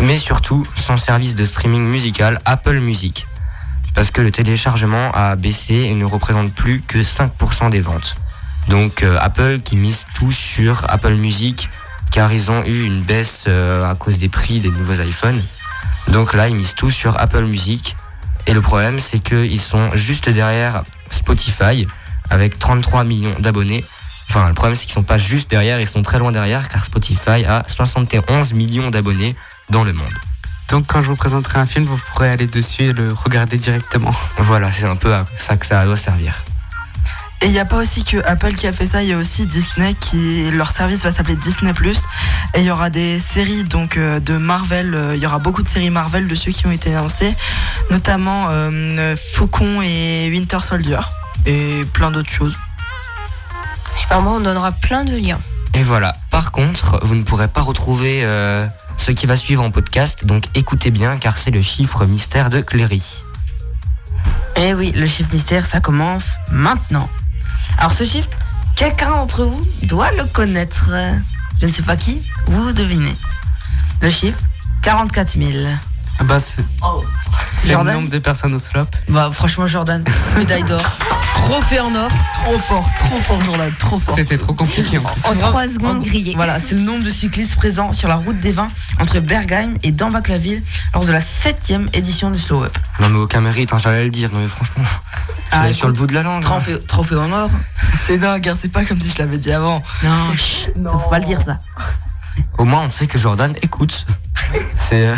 mais 0.02 0.18
surtout 0.18 0.66
son 0.76 0.96
service 0.96 1.34
de 1.34 1.44
streaming 1.44 1.82
musical 1.82 2.40
Apple 2.44 2.78
Music 2.80 3.26
parce 3.96 4.10
que 4.10 4.20
le 4.20 4.30
téléchargement 4.30 5.10
a 5.12 5.34
baissé 5.36 5.74
et 5.74 5.94
ne 5.94 6.04
représente 6.04 6.52
plus 6.52 6.82
que 6.82 6.98
5% 6.98 7.70
des 7.70 7.80
ventes. 7.80 8.16
Donc 8.68 9.02
euh, 9.02 9.16
Apple 9.18 9.60
qui 9.64 9.74
mise 9.74 10.04
tout 10.14 10.30
sur 10.30 10.84
Apple 10.90 11.14
Music 11.14 11.70
car 12.12 12.32
ils 12.32 12.50
ont 12.50 12.64
eu 12.64 12.84
une 12.84 13.02
baisse 13.02 13.44
euh, 13.48 13.88
à 13.88 13.94
cause 13.94 14.18
des 14.18 14.28
prix 14.28 14.60
des 14.60 14.70
nouveaux 14.70 14.94
iPhones. 14.94 15.42
Donc 16.08 16.34
là, 16.34 16.48
ils 16.48 16.54
misent 16.54 16.74
tout 16.74 16.90
sur 16.90 17.18
Apple 17.18 17.44
Music. 17.44 17.96
Et 18.46 18.54
le 18.54 18.60
problème, 18.60 19.00
c'est 19.00 19.18
qu'ils 19.18 19.60
sont 19.60 19.90
juste 19.94 20.28
derrière 20.30 20.84
Spotify 21.10 21.86
avec 22.30 22.58
33 22.58 23.04
millions 23.04 23.34
d'abonnés. 23.38 23.84
Enfin, 24.28 24.48
le 24.48 24.54
problème, 24.54 24.76
c'est 24.76 24.84
qu'ils 24.86 24.94
sont 24.94 25.02
pas 25.02 25.18
juste 25.18 25.50
derrière, 25.50 25.80
ils 25.80 25.86
sont 25.86 26.02
très 26.02 26.18
loin 26.18 26.32
derrière 26.32 26.68
car 26.68 26.84
Spotify 26.84 27.44
a 27.44 27.64
71 27.68 28.54
millions 28.54 28.90
d'abonnés 28.90 29.36
dans 29.70 29.84
le 29.84 29.92
monde. 29.92 30.12
Donc 30.68 30.86
quand 30.86 31.00
je 31.00 31.08
vous 31.08 31.16
présenterai 31.16 31.60
un 31.60 31.66
film, 31.66 31.84
vous 31.84 32.00
pourrez 32.12 32.28
aller 32.28 32.46
dessus 32.46 32.82
et 32.84 32.92
le 32.92 33.12
regarder 33.12 33.56
directement. 33.56 34.14
Voilà, 34.38 34.70
c'est 34.72 34.86
un 34.86 34.96
peu 34.96 35.14
à 35.14 35.24
ça 35.36 35.56
que 35.56 35.64
ça 35.64 35.84
doit 35.84 35.96
servir. 35.96 36.44
Et 37.42 37.46
il 37.46 37.52
n'y 37.52 37.58
a 37.58 37.64
pas 37.64 37.76
aussi 37.76 38.02
que 38.02 38.16
Apple 38.24 38.54
qui 38.54 38.66
a 38.66 38.72
fait 38.72 38.86
ça, 38.86 39.02
il 39.02 39.10
y 39.10 39.12
a 39.12 39.18
aussi 39.18 39.44
Disney 39.46 39.94
qui 39.94 40.50
leur 40.50 40.70
service 40.70 41.00
va 41.00 41.12
s'appeler 41.12 41.36
Disney 41.36 41.74
Plus 41.74 41.98
et 42.54 42.60
il 42.60 42.64
y 42.64 42.70
aura 42.70 42.88
des 42.88 43.20
séries 43.20 43.64
donc 43.64 43.98
euh, 43.98 44.20
de 44.20 44.38
Marvel, 44.38 44.94
euh, 44.94 45.14
il 45.14 45.22
y 45.22 45.26
aura 45.26 45.38
beaucoup 45.38 45.62
de 45.62 45.68
séries 45.68 45.90
Marvel 45.90 46.28
dessus 46.28 46.52
qui 46.52 46.66
ont 46.66 46.70
été 46.70 46.94
annoncées, 46.94 47.34
notamment 47.90 48.46
euh, 48.48 49.14
Faucon 49.34 49.82
et 49.82 50.28
Winter 50.30 50.60
Soldier 50.60 51.00
et 51.44 51.84
plein 51.92 52.10
d'autres 52.10 52.30
choses. 52.30 52.56
Sûrement, 54.08 54.36
on 54.36 54.40
donnera 54.40 54.72
plein 54.72 55.04
de 55.04 55.16
liens. 55.16 55.38
Et 55.74 55.82
voilà. 55.82 56.16
Par 56.30 56.52
contre, 56.52 57.00
vous 57.02 57.14
ne 57.14 57.22
pourrez 57.22 57.48
pas 57.48 57.60
retrouver 57.60 58.20
euh, 58.24 58.66
ce 58.96 59.10
qui 59.10 59.26
va 59.26 59.36
suivre 59.36 59.62
en 59.62 59.70
podcast, 59.70 60.24
donc 60.24 60.44
écoutez 60.54 60.90
bien 60.90 61.16
car 61.18 61.36
c'est 61.36 61.50
le 61.50 61.62
chiffre 61.62 62.06
mystère 62.06 62.50
de 62.50 62.60
Cléry. 62.60 63.22
Eh 64.56 64.72
oui, 64.72 64.92
le 64.92 65.06
chiffre 65.06 65.30
mystère, 65.32 65.66
ça 65.66 65.80
commence 65.80 66.36
maintenant. 66.50 67.10
Alors 67.78 67.92
ce 67.92 68.04
chiffre, 68.04 68.30
quelqu'un 68.74 69.10
d'entre 69.10 69.44
vous 69.44 69.66
doit 69.82 70.10
le 70.12 70.24
connaître. 70.24 70.90
Je 71.60 71.66
ne 71.66 71.72
sais 71.72 71.82
pas 71.82 71.96
qui, 71.96 72.22
vous 72.46 72.72
devinez. 72.72 73.14
Le 74.00 74.10
chiffre, 74.10 74.38
44 74.82 75.38
000. 75.38 75.52
Ah 76.18 76.24
bah, 76.24 76.38
c'est 76.40 76.64
c'est 77.52 77.74
le 77.74 77.82
nombre 77.82 78.08
de 78.08 78.18
personnes 78.18 78.54
au 78.54 78.58
slop. 78.58 78.86
Bah 79.08 79.30
franchement 79.32 79.66
Jordan, 79.66 80.02
médaille 80.38 80.62
d'or. 80.62 80.80
Trophée 81.34 81.78
en 81.80 81.94
or. 81.94 82.08
Trop 82.44 82.58
fort, 82.58 82.88
trop 82.98 83.18
fort 83.18 83.40
Jordan, 83.42 83.72
trop 83.78 83.98
fort. 83.98 84.14
C'était 84.16 84.38
trop 84.38 84.54
compliqué 84.54 84.98
en 84.98 85.02
plus. 85.02 85.24
En 85.24 85.30
C'est 85.32 85.38
trois 85.38 85.50
vraiment- 85.52 85.72
secondes 85.74 85.96
en- 85.98 86.00
grillé. 86.02 86.32
Voilà, 86.34 86.58
c'est 86.58 86.74
le 86.74 86.80
nombre 86.80 87.04
de 87.04 87.10
cyclistes 87.10 87.56
présents 87.56 87.92
sur 87.92 88.08
la 88.08 88.16
route 88.16 88.40
des 88.40 88.52
vins 88.52 88.70
entre 89.00 89.20
Bergheim 89.20 89.74
et 89.82 89.92
Dambach-la-Ville 89.92 90.62
lors 90.94 91.04
de 91.04 91.12
la 91.12 91.20
septième 91.20 91.88
édition 91.92 92.30
du 92.30 92.38
Slow 92.38 92.64
Up. 92.64 92.76
Non 93.00 93.08
mais 93.10 93.18
aucun 93.18 93.40
mérite, 93.40 93.72
hein, 93.72 93.78
j'allais 93.78 94.04
le 94.04 94.10
dire, 94.10 94.32
non 94.32 94.40
mais 94.40 94.48
franchement, 94.48 94.84
Ah, 95.52 95.72
sur 95.72 95.86
le 95.88 95.92
bout 95.92 96.06
de 96.06 96.14
la 96.14 96.22
langue. 96.22 96.38
hein. 96.38 96.40
Trophée, 96.46 96.78
trophée 96.86 97.16
en 97.16 97.30
or. 97.32 97.50
C'est 98.00 98.18
dingue, 98.18 98.48
hein, 98.48 98.56
c'est 98.60 98.72
pas 98.72 98.84
comme 98.84 99.00
si 99.00 99.10
je 99.10 99.18
l'avais 99.18 99.38
dit 99.38 99.52
avant. 99.52 99.82
Non, 100.02 100.32
chut, 100.36 100.72
ça 100.84 100.90
faut 100.92 101.10
pas 101.10 101.18
le 101.18 101.24
dire 101.26 101.40
ça. 101.42 101.58
Au 102.58 102.64
moins 102.64 102.82
on 102.84 102.90
sait 102.90 103.06
que 103.06 103.18
Jordan 103.18 103.54
écoute. 103.62 104.06
C'est... 104.76 105.06
euh, 105.08 105.16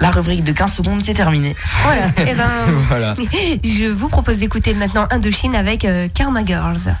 La 0.00 0.10
rubrique 0.10 0.44
de 0.44 0.52
15 0.52 0.72
secondes, 0.72 1.02
c'est 1.04 1.14
terminé. 1.14 1.54
Voilà. 1.82 2.06
Eh 2.18 2.34
ben, 2.34 2.48
voilà. 2.88 3.14
je 3.64 3.90
vous 3.90 4.08
propose 4.08 4.38
d'écouter 4.38 4.74
maintenant 4.74 5.06
Indochine 5.10 5.54
avec 5.54 5.84
euh, 5.84 6.08
Karma 6.14 6.44
Girls. 6.44 6.94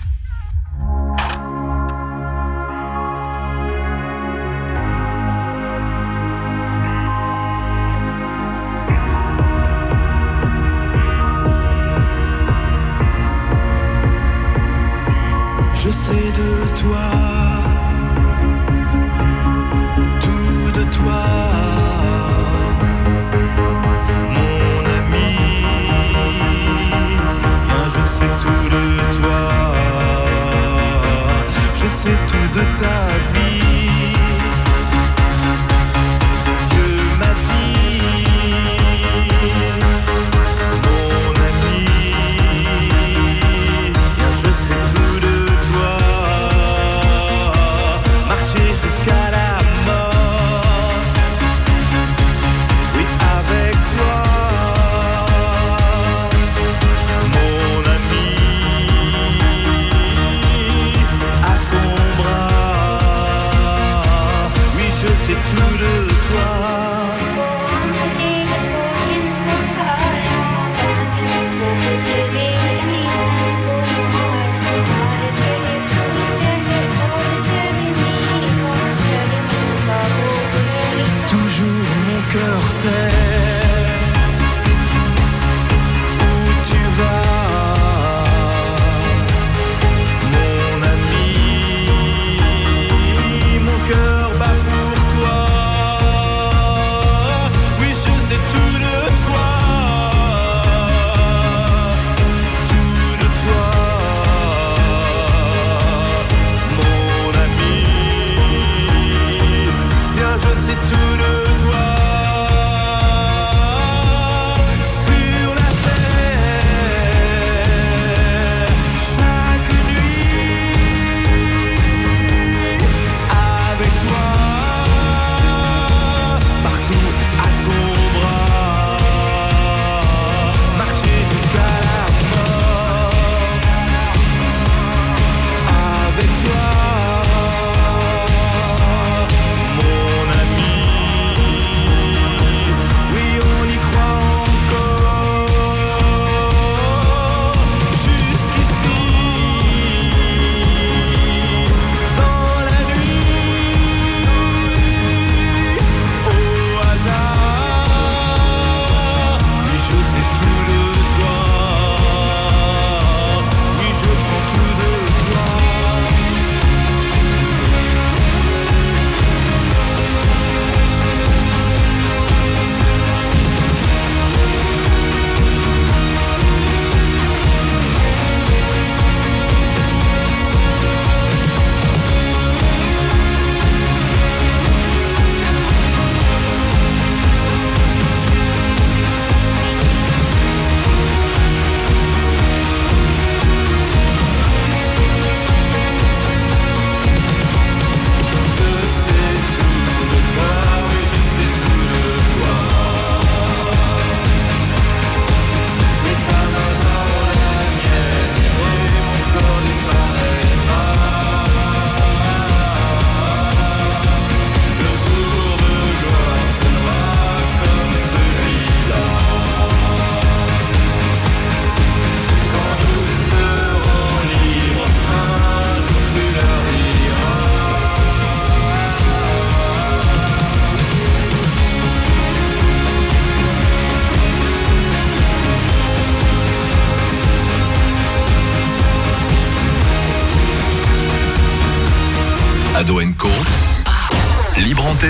Je 15.82 15.88
sais 15.88 16.12
de 16.12 16.78
toi, 16.78 17.10
tout 20.20 20.70
de 20.78 20.84
toi, 20.94 21.39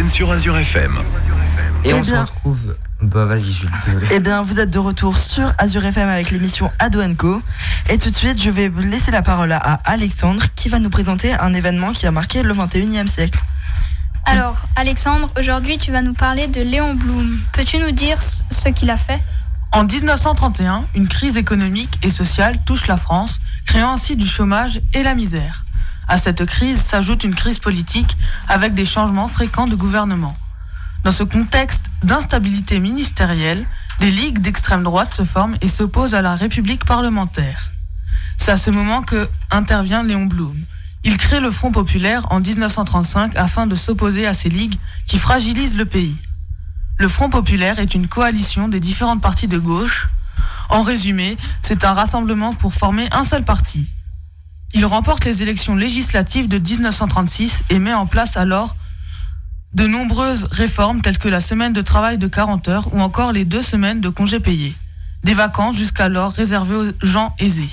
Sur 0.08 0.30
Azure 0.30 0.56
FM. 0.56 0.92
Et 1.84 1.90
Eh 1.90 1.94
on 1.94 2.02
se 2.04 2.10
bien- 2.10 2.20
retrouve. 2.22 2.76
Bah 3.02 3.24
vas-y, 3.24 3.50
Jules, 3.52 3.70
désolé. 3.86 4.06
Eh 4.12 4.20
bien, 4.20 4.40
vous 4.42 4.60
êtes 4.60 4.70
de 4.70 4.78
retour 4.78 5.18
sur 5.18 5.52
Azure 5.58 5.84
FM 5.84 6.08
avec 6.08 6.30
l'émission 6.30 6.70
Ado 6.78 7.00
Co. 7.18 7.42
Et 7.88 7.98
tout 7.98 8.08
de 8.10 8.14
suite, 8.14 8.40
je 8.40 8.50
vais 8.50 8.70
laisser 8.82 9.10
la 9.10 9.22
parole 9.22 9.50
à 9.50 9.80
Alexandre 9.84 10.44
qui 10.54 10.68
va 10.68 10.78
nous 10.78 10.90
présenter 10.90 11.32
un 11.34 11.52
événement 11.54 11.92
qui 11.92 12.06
a 12.06 12.12
marqué 12.12 12.44
le 12.44 12.54
21e 12.54 13.08
siècle. 13.08 13.40
Alors, 14.26 14.62
Alexandre, 14.76 15.28
aujourd'hui, 15.38 15.76
tu 15.76 15.90
vas 15.90 16.02
nous 16.02 16.14
parler 16.14 16.46
de 16.46 16.60
Léon 16.62 16.94
Blum. 16.94 17.40
Peux-tu 17.52 17.78
nous 17.78 17.90
dire 17.90 18.22
ce 18.22 18.42
ce 18.52 18.68
qu'il 18.68 18.90
a 18.90 18.96
fait? 18.96 19.18
En 19.72 19.82
1931, 19.84 20.84
une 20.94 21.08
crise 21.08 21.36
économique 21.36 21.98
et 22.04 22.10
sociale 22.10 22.60
touche 22.64 22.86
la 22.86 22.96
France, 22.96 23.40
créant 23.66 23.92
ainsi 23.94 24.14
du 24.14 24.26
chômage 24.28 24.80
et 24.94 25.02
la 25.02 25.14
misère. 25.14 25.64
À 26.10 26.18
cette 26.18 26.44
crise 26.44 26.82
s'ajoute 26.82 27.22
une 27.22 27.36
crise 27.36 27.60
politique 27.60 28.16
avec 28.48 28.74
des 28.74 28.84
changements 28.84 29.28
fréquents 29.28 29.68
de 29.68 29.76
gouvernement. 29.76 30.36
Dans 31.04 31.12
ce 31.12 31.22
contexte 31.22 31.84
d'instabilité 32.02 32.80
ministérielle, 32.80 33.64
des 34.00 34.10
ligues 34.10 34.40
d'extrême 34.40 34.82
droite 34.82 35.14
se 35.14 35.22
forment 35.22 35.56
et 35.60 35.68
s'opposent 35.68 36.16
à 36.16 36.20
la 36.20 36.34
République 36.34 36.84
parlementaire. 36.84 37.70
C'est 38.38 38.50
à 38.50 38.56
ce 38.56 38.72
moment 38.72 39.02
que 39.02 39.28
intervient 39.52 40.02
Léon 40.02 40.26
Blum. 40.26 40.56
Il 41.04 41.16
crée 41.16 41.38
le 41.38 41.52
Front 41.52 41.70
populaire 41.70 42.26
en 42.32 42.40
1935 42.40 43.36
afin 43.36 43.68
de 43.68 43.76
s'opposer 43.76 44.26
à 44.26 44.34
ces 44.34 44.48
ligues 44.48 44.80
qui 45.06 45.16
fragilisent 45.16 45.76
le 45.76 45.84
pays. 45.84 46.16
Le 46.98 47.06
Front 47.06 47.30
populaire 47.30 47.78
est 47.78 47.94
une 47.94 48.08
coalition 48.08 48.66
des 48.66 48.80
différentes 48.80 49.22
parties 49.22 49.46
de 49.46 49.58
gauche. 49.58 50.08
En 50.70 50.82
résumé, 50.82 51.36
c'est 51.62 51.84
un 51.84 51.92
rassemblement 51.92 52.52
pour 52.52 52.74
former 52.74 53.08
un 53.12 53.22
seul 53.22 53.44
parti. 53.44 53.88
Il 54.72 54.86
remporte 54.86 55.24
les 55.24 55.42
élections 55.42 55.74
législatives 55.74 56.48
de 56.48 56.58
1936 56.58 57.64
et 57.70 57.78
met 57.78 57.92
en 57.92 58.06
place 58.06 58.36
alors 58.36 58.76
de 59.72 59.86
nombreuses 59.86 60.48
réformes 60.50 61.00
telles 61.00 61.18
que 61.18 61.28
la 61.28 61.40
semaine 61.40 61.72
de 61.72 61.80
travail 61.80 62.18
de 62.18 62.26
40 62.26 62.68
heures 62.68 62.94
ou 62.94 63.00
encore 63.00 63.32
les 63.32 63.44
deux 63.44 63.62
semaines 63.62 64.00
de 64.00 64.08
congés 64.08 64.40
payés. 64.40 64.74
Des 65.22 65.34
vacances 65.34 65.76
jusqu'alors 65.76 66.32
réservées 66.32 66.76
aux 66.76 67.06
gens 67.06 67.34
aisés. 67.38 67.68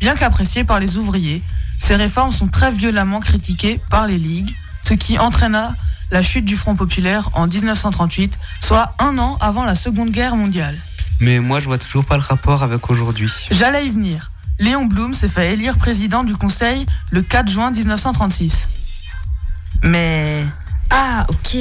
Bien 0.00 0.16
qu'appréciées 0.16 0.64
par 0.64 0.80
les 0.80 0.96
ouvriers, 0.96 1.42
ces 1.78 1.96
réformes 1.96 2.32
sont 2.32 2.48
très 2.48 2.70
violemment 2.70 3.20
critiquées 3.20 3.80
par 3.90 4.06
les 4.06 4.18
ligues, 4.18 4.54
ce 4.82 4.94
qui 4.94 5.18
entraîna 5.18 5.74
la 6.12 6.22
chute 6.22 6.44
du 6.44 6.56
Front 6.56 6.76
populaire 6.76 7.30
en 7.34 7.46
1938, 7.46 8.38
soit 8.60 8.94
un 8.98 9.18
an 9.18 9.38
avant 9.40 9.64
la 9.64 9.74
Seconde 9.74 10.10
Guerre 10.10 10.36
mondiale. 10.36 10.76
Mais 11.20 11.40
moi, 11.40 11.60
je 11.60 11.66
vois 11.66 11.78
toujours 11.78 12.04
pas 12.04 12.16
le 12.16 12.22
rapport 12.22 12.62
avec 12.62 12.90
aujourd'hui. 12.90 13.30
J'allais 13.50 13.86
y 13.86 13.90
venir. 13.90 14.30
Léon 14.62 14.84
Blum 14.86 15.12
s'est 15.12 15.26
fait 15.26 15.52
élire 15.54 15.76
président 15.76 16.22
du 16.22 16.36
Conseil 16.36 16.86
le 17.10 17.20
4 17.22 17.50
juin 17.50 17.72
1936. 17.72 18.68
Mais. 19.82 20.44
Ah, 20.90 21.26
ok. 21.28 21.56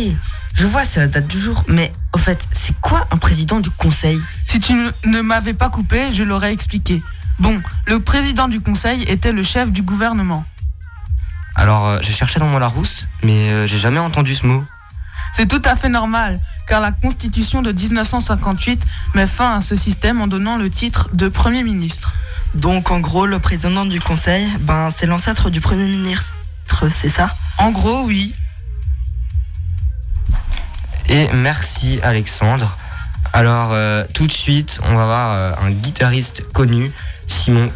Je 0.54 0.68
vois, 0.68 0.84
c'est 0.84 1.00
la 1.00 1.08
date 1.08 1.28
du 1.28 1.40
jour. 1.40 1.64
Mais 1.68 1.92
au 2.14 2.20
fait, 2.20 2.48
c'est 2.52 2.80
quoi 2.80 3.08
un 3.10 3.18
président 3.18 3.60
du 3.60 3.72
conseil? 3.72 4.22
Si 4.46 4.60
tu 4.60 4.74
ne- 4.74 4.92
ne 5.06 5.22
m'avais 5.22 5.56
pas 5.56 5.70
coupé, 5.70 6.12
je 6.12 6.22
l'aurais 6.22 6.54
expliqué. 6.54 7.02
Bon, 7.40 7.60
le 7.88 8.00
président 8.00 8.48
du 8.48 8.62
Conseil 8.62 9.02
était 9.04 9.32
le 9.32 9.42
chef 9.42 9.72
du 9.72 9.82
gouvernement. 9.82 10.46
Alors, 11.56 11.88
euh, 11.88 12.00
j'ai 12.04 12.14
cherché 12.14 12.40
dans 12.40 12.46
mon 12.46 12.60
Larousse, 12.60 13.08
mais 13.24 13.50
euh, 13.52 13.66
j'ai 13.66 13.80
jamais 13.80 13.98
entendu 14.00 14.36
ce 14.36 14.46
mot. 14.46 14.64
C'est 15.34 15.48
tout 15.48 15.62
à 15.66 15.76
fait 15.76 15.90
normal, 15.90 16.40
car 16.68 16.82
la 16.82 16.92
Constitution 16.92 17.64
de 17.64 17.72
1958 17.72 18.86
met 19.16 19.26
fin 19.26 19.56
à 19.56 19.62
ce 19.62 19.76
système 19.76 20.22
en 20.22 20.28
donnant 20.28 20.58
le 20.58 20.70
titre 20.70 21.10
de 21.14 21.30
Premier 21.30 21.64
ministre. 21.64 22.14
Donc, 22.54 22.92
en 22.92 23.00
gros, 23.00 23.26
le 23.26 23.40
président 23.40 23.86
du 23.86 24.00
conseil, 24.00 24.48
ben, 24.62 24.90
c'est 24.96 25.06
l'ancêtre 25.06 25.50
du 25.50 25.62
premier 25.62 25.88
ministre, 25.88 26.36
c'est 26.90 27.10
ça? 27.10 27.34
En 27.58 27.72
gros, 27.72 28.04
oui. 28.04 28.36
Et 31.08 31.28
merci 31.34 32.00
Alexandre. 32.04 32.78
Alors 33.34 33.70
euh, 33.72 34.06
tout 34.14 34.28
de 34.28 34.32
suite, 34.32 34.80
on 34.84 34.96
va 34.96 35.06
voir 35.06 35.32
euh, 35.32 35.54
un 35.66 35.72
guitariste 35.72 36.44
connu. 36.54 36.92
Simon, 37.28 37.72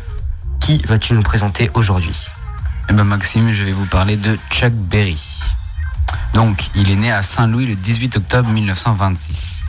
qui 0.59 0.81
vas-tu 0.85 1.13
nous 1.13 1.21
présenter 1.21 1.71
aujourd'hui? 1.73 2.27
Eh 2.89 2.93
ben 2.93 3.03
Maxime, 3.03 3.51
je 3.51 3.63
vais 3.63 3.71
vous 3.71 3.85
parler 3.85 4.17
de 4.17 4.37
Chuck 4.51 4.73
Berry. 4.73 5.21
Donc, 6.33 6.69
il 6.75 6.91
est 6.91 6.95
né 6.95 7.11
à 7.11 7.23
Saint-Louis 7.23 7.65
le 7.65 7.75
18 7.75 8.17
octobre 8.17 8.49
1926. 8.49 9.61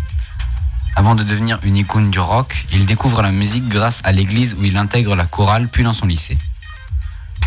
Avant 0.98 1.14
de 1.14 1.22
devenir 1.22 1.58
une 1.62 1.76
icône 1.76 2.10
du 2.10 2.18
rock, 2.18 2.64
il 2.72 2.86
découvre 2.86 3.20
la 3.20 3.30
musique 3.30 3.68
grâce 3.68 4.00
à 4.02 4.12
l'église 4.12 4.56
où 4.58 4.64
il 4.64 4.78
intègre 4.78 5.14
la 5.14 5.26
chorale 5.26 5.68
puis 5.68 5.84
dans 5.84 5.92
son 5.92 6.06
lycée. 6.06 6.38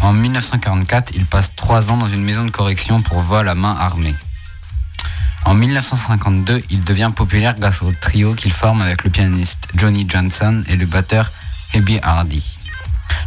En 0.01 0.13
1944, 0.13 1.13
il 1.15 1.25
passe 1.25 1.55
trois 1.55 1.89
ans 1.89 1.97
dans 1.97 2.07
une 2.07 2.21
maison 2.23 2.45
de 2.45 2.51
correction 2.51 3.01
pour 3.01 3.21
vol 3.21 3.49
à 3.49 3.55
main 3.55 3.75
armée. 3.75 4.13
En 5.45 5.55
1952, 5.55 6.63
il 6.69 6.83
devient 6.83 7.11
populaire 7.13 7.55
grâce 7.57 7.81
au 7.81 7.91
trio 7.91 8.35
qu'il 8.35 8.53
forme 8.53 8.83
avec 8.83 9.03
le 9.03 9.09
pianiste 9.09 9.67
Johnny 9.73 10.05
Johnson 10.07 10.63
et 10.67 10.75
le 10.75 10.85
batteur 10.85 11.31
Herbie 11.73 11.99
Hardy. 12.03 12.59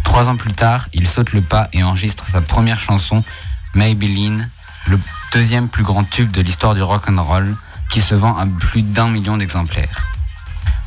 Trois 0.05 0.29
ans 0.29 0.37
plus 0.37 0.53
tard, 0.53 0.87
il 0.93 1.09
saute 1.09 1.33
le 1.33 1.41
pas 1.43 1.69
et 1.73 1.83
enregistre 1.83 2.29
sa 2.29 2.41
première 2.41 2.79
chanson, 2.79 3.25
Maybelline, 3.75 4.49
le 4.87 5.01
deuxième 5.33 5.69
plus 5.69 5.83
grand 5.83 6.05
tube 6.05 6.31
de 6.31 6.43
l'histoire 6.43 6.77
du 6.77 6.83
rock 6.83 7.09
and 7.09 7.21
roll, 7.21 7.57
qui 7.91 8.01
se 8.01 8.15
vend 8.15 8.37
à 8.37 8.47
plus 8.47 8.83
d'un 8.83 9.09
million 9.09 9.37
d'exemplaires. 9.37 10.12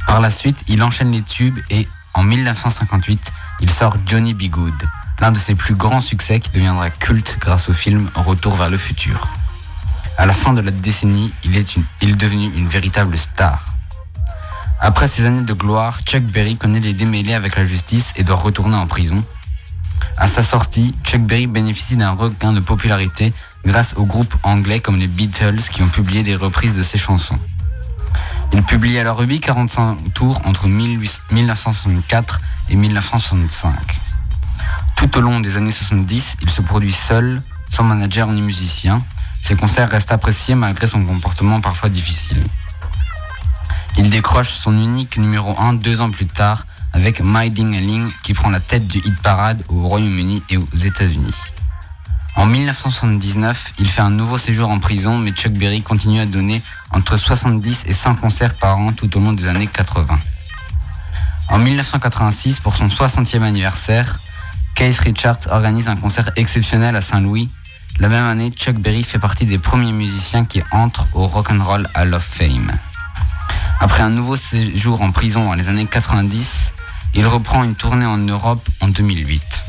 Par 0.07 0.21
la 0.21 0.29
suite, 0.29 0.63
il 0.67 0.83
enchaîne 0.83 1.11
les 1.11 1.21
tubes 1.21 1.59
et, 1.69 1.87
en 2.13 2.23
1958, 2.23 3.31
il 3.61 3.69
sort 3.69 3.97
Johnny 4.05 4.33
B. 4.33 4.43
Good, 4.43 4.73
l'un 5.19 5.31
de 5.31 5.39
ses 5.39 5.55
plus 5.55 5.75
grands 5.75 6.01
succès 6.01 6.39
qui 6.39 6.51
deviendra 6.51 6.89
culte 6.89 7.37
grâce 7.39 7.69
au 7.69 7.73
film 7.73 8.09
Retour 8.15 8.55
vers 8.55 8.69
le 8.69 8.77
futur. 8.77 9.27
À 10.17 10.25
la 10.25 10.33
fin 10.33 10.53
de 10.53 10.61
la 10.61 10.71
décennie, 10.71 11.33
il 11.43 11.57
est, 11.57 11.75
il 12.01 12.11
est 12.11 12.15
devenu 12.15 12.49
une 12.55 12.67
véritable 12.67 13.17
star. 13.17 13.75
Après 14.79 15.07
ces 15.07 15.25
années 15.25 15.41
de 15.41 15.53
gloire, 15.53 15.99
Chuck 16.05 16.23
Berry 16.23 16.57
connaît 16.57 16.79
des 16.79 16.93
démêlés 16.93 17.33
avec 17.33 17.55
la 17.55 17.65
justice 17.65 18.13
et 18.15 18.23
doit 18.23 18.35
retourner 18.35 18.75
en 18.75 18.87
prison. 18.87 19.23
À 20.17 20.27
sa 20.27 20.43
sortie, 20.43 20.93
Chuck 21.03 21.21
Berry 21.21 21.47
bénéficie 21.47 21.95
d'un 21.95 22.11
regain 22.11 22.53
de 22.53 22.59
popularité 22.59 23.33
grâce 23.65 23.93
aux 23.95 24.05
groupes 24.05 24.35
anglais 24.43 24.79
comme 24.79 24.97
les 24.97 25.07
Beatles 25.07 25.61
qui 25.71 25.81
ont 25.81 25.89
publié 25.89 26.23
des 26.23 26.35
reprises 26.35 26.77
de 26.77 26.83
ses 26.83 26.97
chansons. 26.97 27.39
Il 28.55 28.63
publie 28.63 28.97
alors 28.97 29.19
845 29.19 30.13
tours 30.13 30.39
entre 30.45 30.67
18- 30.67 31.19
1964 31.29 32.39
et 32.69 32.75
1965. 32.75 33.73
Tout 34.95 35.17
au 35.17 35.21
long 35.21 35.41
des 35.41 35.57
années 35.57 35.71
70, 35.71 36.37
il 36.41 36.49
se 36.49 36.61
produit 36.61 36.93
seul, 36.93 37.41
sans 37.69 37.83
manager 37.83 38.27
ni 38.29 38.41
musicien. 38.41 39.03
Ses 39.41 39.57
concerts 39.57 39.89
restent 39.89 40.13
appréciés 40.13 40.55
malgré 40.55 40.87
son 40.87 41.03
comportement 41.03 41.59
parfois 41.59 41.89
difficile. 41.89 42.41
Il 43.97 44.09
décroche 44.09 44.51
son 44.51 44.71
unique 44.71 45.17
numéro 45.17 45.59
1 45.59 45.73
deux 45.73 45.99
ans 45.99 46.09
plus 46.09 46.27
tard 46.27 46.65
avec 46.93 47.19
My 47.21 47.49
Ding 47.49 48.09
qui 48.23 48.33
prend 48.33 48.49
la 48.49 48.61
tête 48.61 48.87
du 48.87 48.99
hit 48.99 49.21
parade 49.21 49.61
au 49.67 49.85
Royaume-Uni 49.85 50.43
et 50.49 50.55
aux 50.55 50.77
États-Unis. 50.77 51.35
En 52.35 52.45
1979, 52.45 53.73
il 53.79 53.89
fait 53.89 54.01
un 54.01 54.09
nouveau 54.09 54.37
séjour 54.37 54.69
en 54.69 54.79
prison, 54.79 55.17
mais 55.17 55.31
Chuck 55.31 55.53
Berry 55.53 55.81
continue 55.81 56.19
à 56.19 56.25
donner 56.25 56.61
entre 56.91 57.15
70 57.15 57.85
et 57.87 57.93
100 57.93 58.15
concerts 58.15 58.55
par 58.55 58.77
an 58.77 58.91
tout 58.91 59.15
au 59.15 59.21
long 59.21 59.31
des 59.31 59.47
années 59.47 59.67
80. 59.67 60.19
En 61.47 61.59
1986, 61.59 62.59
pour 62.59 62.75
son 62.75 62.87
60e 62.87 63.41
anniversaire, 63.41 64.19
Keith 64.75 64.99
Richards 64.99 65.47
organise 65.49 65.87
un 65.87 65.95
concert 65.95 66.29
exceptionnel 66.35 66.97
à 66.97 67.01
Saint-Louis. 67.01 67.49
La 67.99 68.09
même 68.09 68.25
année, 68.25 68.51
Chuck 68.51 68.75
Berry 68.75 69.03
fait 69.03 69.19
partie 69.19 69.45
des 69.45 69.57
premiers 69.57 69.93
musiciens 69.93 70.43
qui 70.43 70.61
entrent 70.71 71.07
au 71.13 71.27
Rock'n'Roll 71.27 71.87
Hall 71.95 72.13
of 72.13 72.23
Fame. 72.23 72.77
Après 73.79 74.03
un 74.03 74.09
nouveau 74.09 74.35
séjour 74.35 75.01
en 75.01 75.11
prison 75.11 75.45
dans 75.45 75.53
les 75.53 75.69
années 75.69 75.85
90, 75.85 76.73
il 77.13 77.25
reprend 77.27 77.63
une 77.63 77.75
tournée 77.75 78.05
en 78.05 78.17
Europe 78.17 78.67
en 78.81 78.89
2008. 78.89 79.64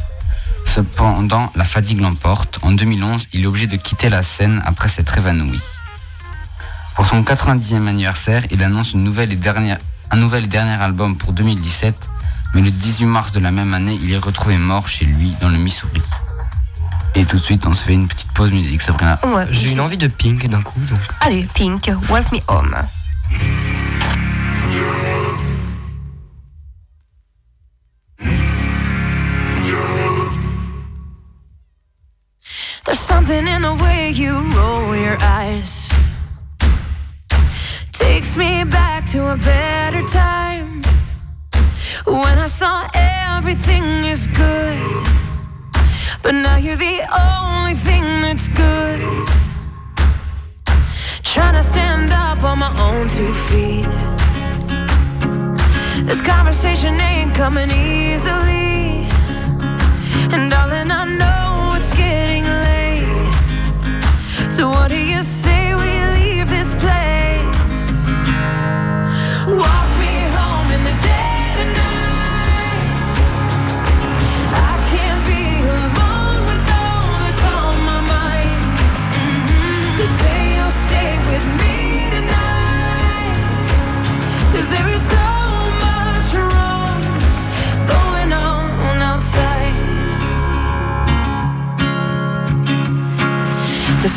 Cependant, 0.80 1.50
la 1.56 1.64
fatigue 1.64 2.02
l'emporte. 2.02 2.58
En 2.60 2.70
2011, 2.70 3.28
il 3.32 3.44
est 3.44 3.46
obligé 3.46 3.66
de 3.66 3.76
quitter 3.76 4.10
la 4.10 4.22
scène 4.22 4.62
après 4.66 4.90
s'être 4.90 5.16
évanoui. 5.16 5.58
Pour 6.94 7.06
son 7.06 7.22
90e 7.22 7.86
anniversaire, 7.88 8.42
il 8.50 8.62
annonce 8.62 8.92
une 8.92 9.02
nouvelle 9.02 9.32
et 9.32 9.36
dernière- 9.36 9.78
un 10.10 10.16
nouvel 10.18 10.44
et 10.44 10.48
dernier 10.48 10.74
album 10.74 11.16
pour 11.16 11.32
2017, 11.32 12.10
mais 12.52 12.60
le 12.60 12.70
18 12.70 13.06
mars 13.06 13.32
de 13.32 13.40
la 13.40 13.50
même 13.52 13.72
année, 13.72 13.98
il 14.02 14.12
est 14.12 14.18
retrouvé 14.18 14.58
mort 14.58 14.86
chez 14.86 15.06
lui 15.06 15.34
dans 15.40 15.48
le 15.48 15.56
Missouri. 15.56 16.02
Et 17.14 17.24
tout 17.24 17.36
de 17.38 17.42
suite, 17.42 17.64
on 17.64 17.72
se 17.72 17.82
fait 17.82 17.94
une 17.94 18.06
petite 18.06 18.32
pause 18.32 18.52
musique, 18.52 18.82
Sabrina. 18.82 19.18
Ouais. 19.28 19.46
J'ai 19.50 19.72
une 19.72 19.80
envie 19.80 19.96
de 19.96 20.08
Pink 20.08 20.46
d'un 20.46 20.60
coup. 20.60 20.78
Donc. 20.90 20.98
Allez, 21.22 21.48
Pink, 21.54 21.90
Walk 22.10 22.30
Me 22.32 22.38
Home. 22.48 22.76
There's 32.96 33.08
something 33.08 33.46
in 33.46 33.60
the 33.60 33.74
way 33.74 34.08
you 34.08 34.32
roll 34.56 34.96
your 34.96 35.18
eyes. 35.20 35.86
Takes 37.92 38.38
me 38.38 38.64
back 38.64 39.04
to 39.12 39.32
a 39.34 39.36
better 39.36 40.00
time. 40.06 40.82
When 42.06 42.38
I 42.38 42.46
saw 42.46 42.88
everything 42.94 43.84
is 44.06 44.26
good. 44.28 45.06
But 46.22 46.36
now 46.36 46.56
you're 46.56 46.80
the 46.90 47.00
only 47.28 47.74
thing 47.74 48.04
that's 48.22 48.48
good. 48.48 49.28
Trying 51.22 51.56
to 51.60 51.64
stand 51.72 52.10
up 52.14 52.42
on 52.44 52.58
my 52.60 52.72
own 52.80 53.10
two 53.10 53.32
feet. 53.48 53.88
This 56.06 56.22
conversation 56.22 56.94
ain't 56.98 57.34
coming 57.34 57.70
easily. 57.70 59.04
And 60.32 60.50
darling, 60.50 60.90
I 60.90 61.04
know 61.18 61.76
it's 61.76 61.92
getting 61.92 62.44
late. 62.44 62.75
So 64.56 64.70
what 64.70 64.88
do 64.88 64.96
you 64.96 65.22
say 65.22 65.74
we 65.74 65.92
leave 66.14 66.48
this 66.48 66.74
place? 66.76 67.06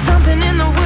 Something 0.10 0.42
in 0.42 0.58
the 0.58 0.79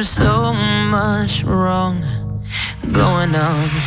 Cause 0.00 0.16
there 0.16 0.26
is 0.26 0.30
so 0.30 0.54
much 0.54 1.44
wrong 1.44 2.00
going 2.90 3.34
on. 3.34 3.79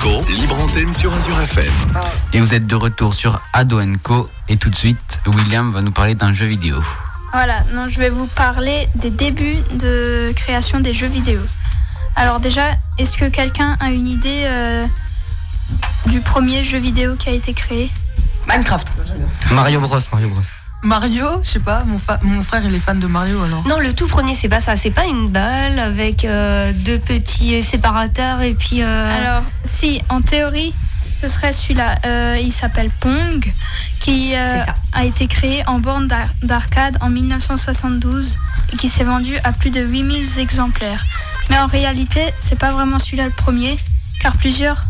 Co, 0.00 0.24
libre 0.28 0.58
antenne 0.60 0.92
sur 0.92 1.12
Azure 1.12 1.40
FM. 1.40 1.72
Et 2.32 2.40
vous 2.40 2.54
êtes 2.54 2.66
de 2.66 2.74
retour 2.74 3.14
sur 3.14 3.40
Ado 3.52 3.80
Co. 4.02 4.28
Et 4.48 4.56
tout 4.56 4.70
de 4.70 4.76
suite, 4.76 5.20
William 5.26 5.70
va 5.70 5.82
nous 5.82 5.90
parler 5.90 6.14
d'un 6.14 6.32
jeu 6.32 6.46
vidéo. 6.46 6.82
Voilà, 7.32 7.62
non, 7.74 7.88
je 7.88 7.98
vais 7.98 8.10
vous 8.10 8.26
parler 8.28 8.88
des 8.94 9.10
débuts 9.10 9.56
de 9.74 10.32
création 10.36 10.80
des 10.80 10.94
jeux 10.94 11.08
vidéo. 11.08 11.40
Alors 12.16 12.38
déjà, 12.38 12.62
est-ce 12.98 13.18
que 13.18 13.28
quelqu'un 13.28 13.76
a 13.80 13.90
une 13.90 14.06
idée 14.06 14.42
euh, 14.44 14.86
du 16.06 16.20
premier 16.20 16.62
jeu 16.62 16.78
vidéo 16.78 17.16
qui 17.16 17.28
a 17.28 17.32
été 17.32 17.52
créé? 17.52 17.90
Minecraft. 18.48 18.88
Mario 19.50 19.80
Bros, 19.80 19.98
Mario 20.12 20.28
Bros. 20.28 20.42
Mario, 20.82 21.26
je 21.42 21.48
sais 21.50 21.58
pas, 21.58 21.84
mon, 21.84 21.98
fa- 21.98 22.20
mon 22.22 22.42
frère 22.42 22.62
il 22.64 22.74
est 22.74 22.78
fan 22.78 23.00
de 23.00 23.06
Mario 23.06 23.42
alors. 23.42 23.66
Non, 23.66 23.78
le 23.80 23.92
tout 23.92 24.06
premier, 24.06 24.34
c'est 24.36 24.48
pas 24.48 24.60
ça. 24.60 24.76
C'est 24.76 24.90
pas 24.92 25.06
une 25.06 25.28
balle 25.28 25.78
avec 25.78 26.24
euh, 26.24 26.72
deux 26.72 26.98
petits 26.98 27.62
séparateurs 27.62 28.42
et 28.42 28.54
puis. 28.54 28.82
euh, 28.82 29.18
Alors, 29.20 29.42
si, 29.64 30.00
en 30.08 30.20
théorie, 30.20 30.72
ce 31.20 31.26
serait 31.28 31.52
celui-là. 31.52 31.96
Euh, 32.06 32.38
il 32.40 32.52
s'appelle 32.52 32.90
Pong, 33.00 33.52
qui 33.98 34.34
euh, 34.36 34.58
a 34.92 35.04
été 35.04 35.26
créé 35.26 35.64
en 35.66 35.80
borne 35.80 36.06
d'ar- 36.06 36.32
d'arcade 36.42 36.96
en 37.00 37.10
1972 37.10 38.36
et 38.72 38.76
qui 38.76 38.88
s'est 38.88 39.04
vendu 39.04 39.36
à 39.42 39.52
plus 39.52 39.70
de 39.70 39.80
8000 39.80 40.38
exemplaires. 40.38 41.04
Mais 41.50 41.58
en 41.58 41.66
réalité, 41.66 42.20
c'est 42.38 42.58
pas 42.58 42.70
vraiment 42.72 43.00
celui-là 43.00 43.24
le 43.24 43.30
premier, 43.32 43.76
car 44.20 44.36
plusieurs. 44.36 44.84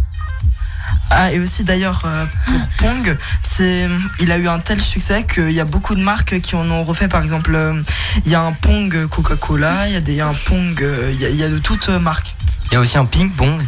Ah, 1.11 1.33
et 1.33 1.39
aussi 1.41 1.65
d'ailleurs, 1.65 2.03
euh, 2.05 2.25
pour 2.47 2.67
Pong, 2.91 3.17
c'est, 3.43 3.89
il 4.21 4.31
a 4.31 4.37
eu 4.39 4.47
un 4.49 4.59
tel 4.59 4.81
succès 4.81 5.25
qu'il 5.25 5.53
y 5.53 5.61
a 5.61 5.65
beaucoup 5.65 5.95
de 5.95 6.03
marques 6.03 6.41
qui 6.41 6.55
en 6.55 6.71
ont 6.71 6.85
refait. 6.85 7.09
Par 7.09 7.23
exemple, 7.23 7.55
euh, 7.55 7.81
il 8.27 8.31
y 8.31 8.35
a 8.35 8.41
un 8.43 8.53
Pong 8.53 9.07
Coca-Cola, 9.09 9.87
il 9.89 9.95
y 9.95 9.97
a 9.97 10.01
des, 10.01 10.13
il 10.13 10.17
y 10.19 10.21
a 10.21 10.29
un 10.29 10.35
Pong, 10.47 10.81
euh, 10.83 11.11
il 11.15 11.21
y 11.21 11.25
a, 11.25 11.29
il 11.31 11.37
y 11.37 11.43
a 11.43 11.49
de 11.49 11.59
toutes 11.59 11.89
marques. 11.89 12.35
Il 12.71 12.75
y 12.75 12.77
a 12.77 12.81
aussi 12.81 12.99
un 12.99 13.07
ping-pong. 13.07 13.61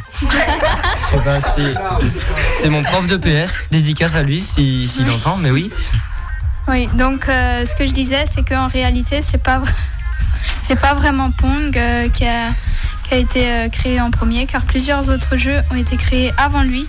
C'est- 1.11 1.75
c'est 2.61 2.69
mon 2.69 2.83
prof 2.83 3.07
de 3.07 3.17
PS, 3.17 3.69
dédicace 3.71 4.15
à 4.15 4.23
lui 4.23 4.41
s'il 4.41 4.89
s'il 4.89 5.11
entend, 5.11 5.37
mais 5.39 5.51
oui. 5.51 5.71
Oui, 6.69 6.89
donc 6.95 7.27
euh, 7.29 7.65
ce 7.65 7.75
que 7.75 7.87
je 7.87 7.93
disais, 7.93 8.25
c'est 8.27 8.47
qu'en 8.47 8.69
réalité, 8.69 9.23
c'est 9.23 9.43
pas, 9.43 9.63
c'est 10.69 10.79
pas 10.79 10.93
vraiment 10.95 11.31
Pong 11.31 11.77
euh, 11.77 12.09
qui, 12.11 12.27
a, 12.27 12.49
qui 13.11 13.17
a 13.17 13.19
été 13.19 13.51
euh, 13.51 13.69
créé 13.69 14.01
en 14.01 14.13
premier, 14.13 14.47
car 14.47 14.63
plusieurs 14.63 15.09
autres 15.09 15.37
jeux 15.37 15.61
ont 15.73 15.75
été 15.75 15.97
créés 15.97 16.33
avant 16.37 16.63
lui. 16.63 16.87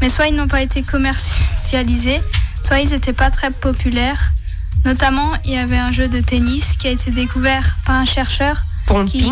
Mais 0.00 0.08
soit 0.08 0.28
ils 0.28 0.36
n'ont 0.36 0.46
pas 0.46 0.62
été 0.62 0.82
commercialisés, 0.82 2.22
soit 2.62 2.78
ils 2.78 2.90
n'étaient 2.90 3.12
pas 3.12 3.30
très 3.30 3.50
populaires. 3.50 4.30
Notamment, 4.84 5.32
il 5.44 5.54
y 5.54 5.58
avait 5.58 5.76
un 5.76 5.90
jeu 5.90 6.06
de 6.06 6.20
tennis 6.20 6.76
qui 6.78 6.86
a 6.86 6.90
été 6.90 7.10
découvert 7.10 7.76
par 7.84 7.96
un 7.96 8.04
chercheur. 8.04 8.56
qui... 9.04 9.30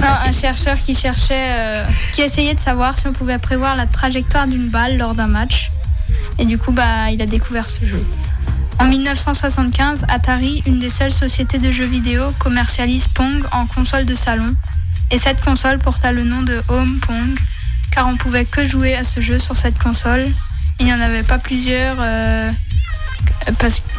Non, 0.00 0.08
un 0.24 0.32
chercheur 0.32 0.76
qui 0.80 0.94
cherchait, 0.94 1.48
euh, 1.50 1.84
qui 2.14 2.20
essayait 2.22 2.54
de 2.54 2.60
savoir 2.60 2.96
si 2.96 3.08
on 3.08 3.12
pouvait 3.12 3.38
prévoir 3.38 3.74
la 3.74 3.86
trajectoire 3.86 4.46
d'une 4.46 4.68
balle 4.68 4.98
lors 4.98 5.14
d'un 5.14 5.26
match. 5.26 5.72
Et 6.38 6.44
du 6.44 6.58
coup, 6.58 6.70
bah, 6.70 7.10
il 7.10 7.20
a 7.20 7.26
découvert 7.26 7.68
ce 7.68 7.84
jeu. 7.84 8.04
En 8.78 8.86
1975, 8.86 10.06
Atari, 10.08 10.62
une 10.66 10.78
des 10.78 10.90
seules 10.90 11.12
sociétés 11.12 11.58
de 11.58 11.70
jeux 11.72 11.86
vidéo, 11.86 12.32
commercialise 12.38 13.06
Pong 13.08 13.44
en 13.52 13.66
console 13.66 14.04
de 14.04 14.14
salon. 14.14 14.54
Et 15.10 15.18
cette 15.18 15.42
console 15.44 15.78
porta 15.78 16.10
le 16.12 16.24
nom 16.24 16.42
de 16.42 16.60
Home 16.68 16.98
Pong, 17.00 17.38
car 17.90 18.08
on 18.08 18.16
pouvait 18.16 18.44
que 18.44 18.64
jouer 18.66 18.96
à 18.96 19.04
ce 19.04 19.20
jeu 19.20 19.38
sur 19.38 19.56
cette 19.56 19.78
console. 19.78 20.26
Il 20.80 20.86
n'y 20.86 20.92
en 20.92 21.00
avait 21.00 21.22
pas 21.22 21.38
plusieurs, 21.38 21.96
euh, 22.00 22.50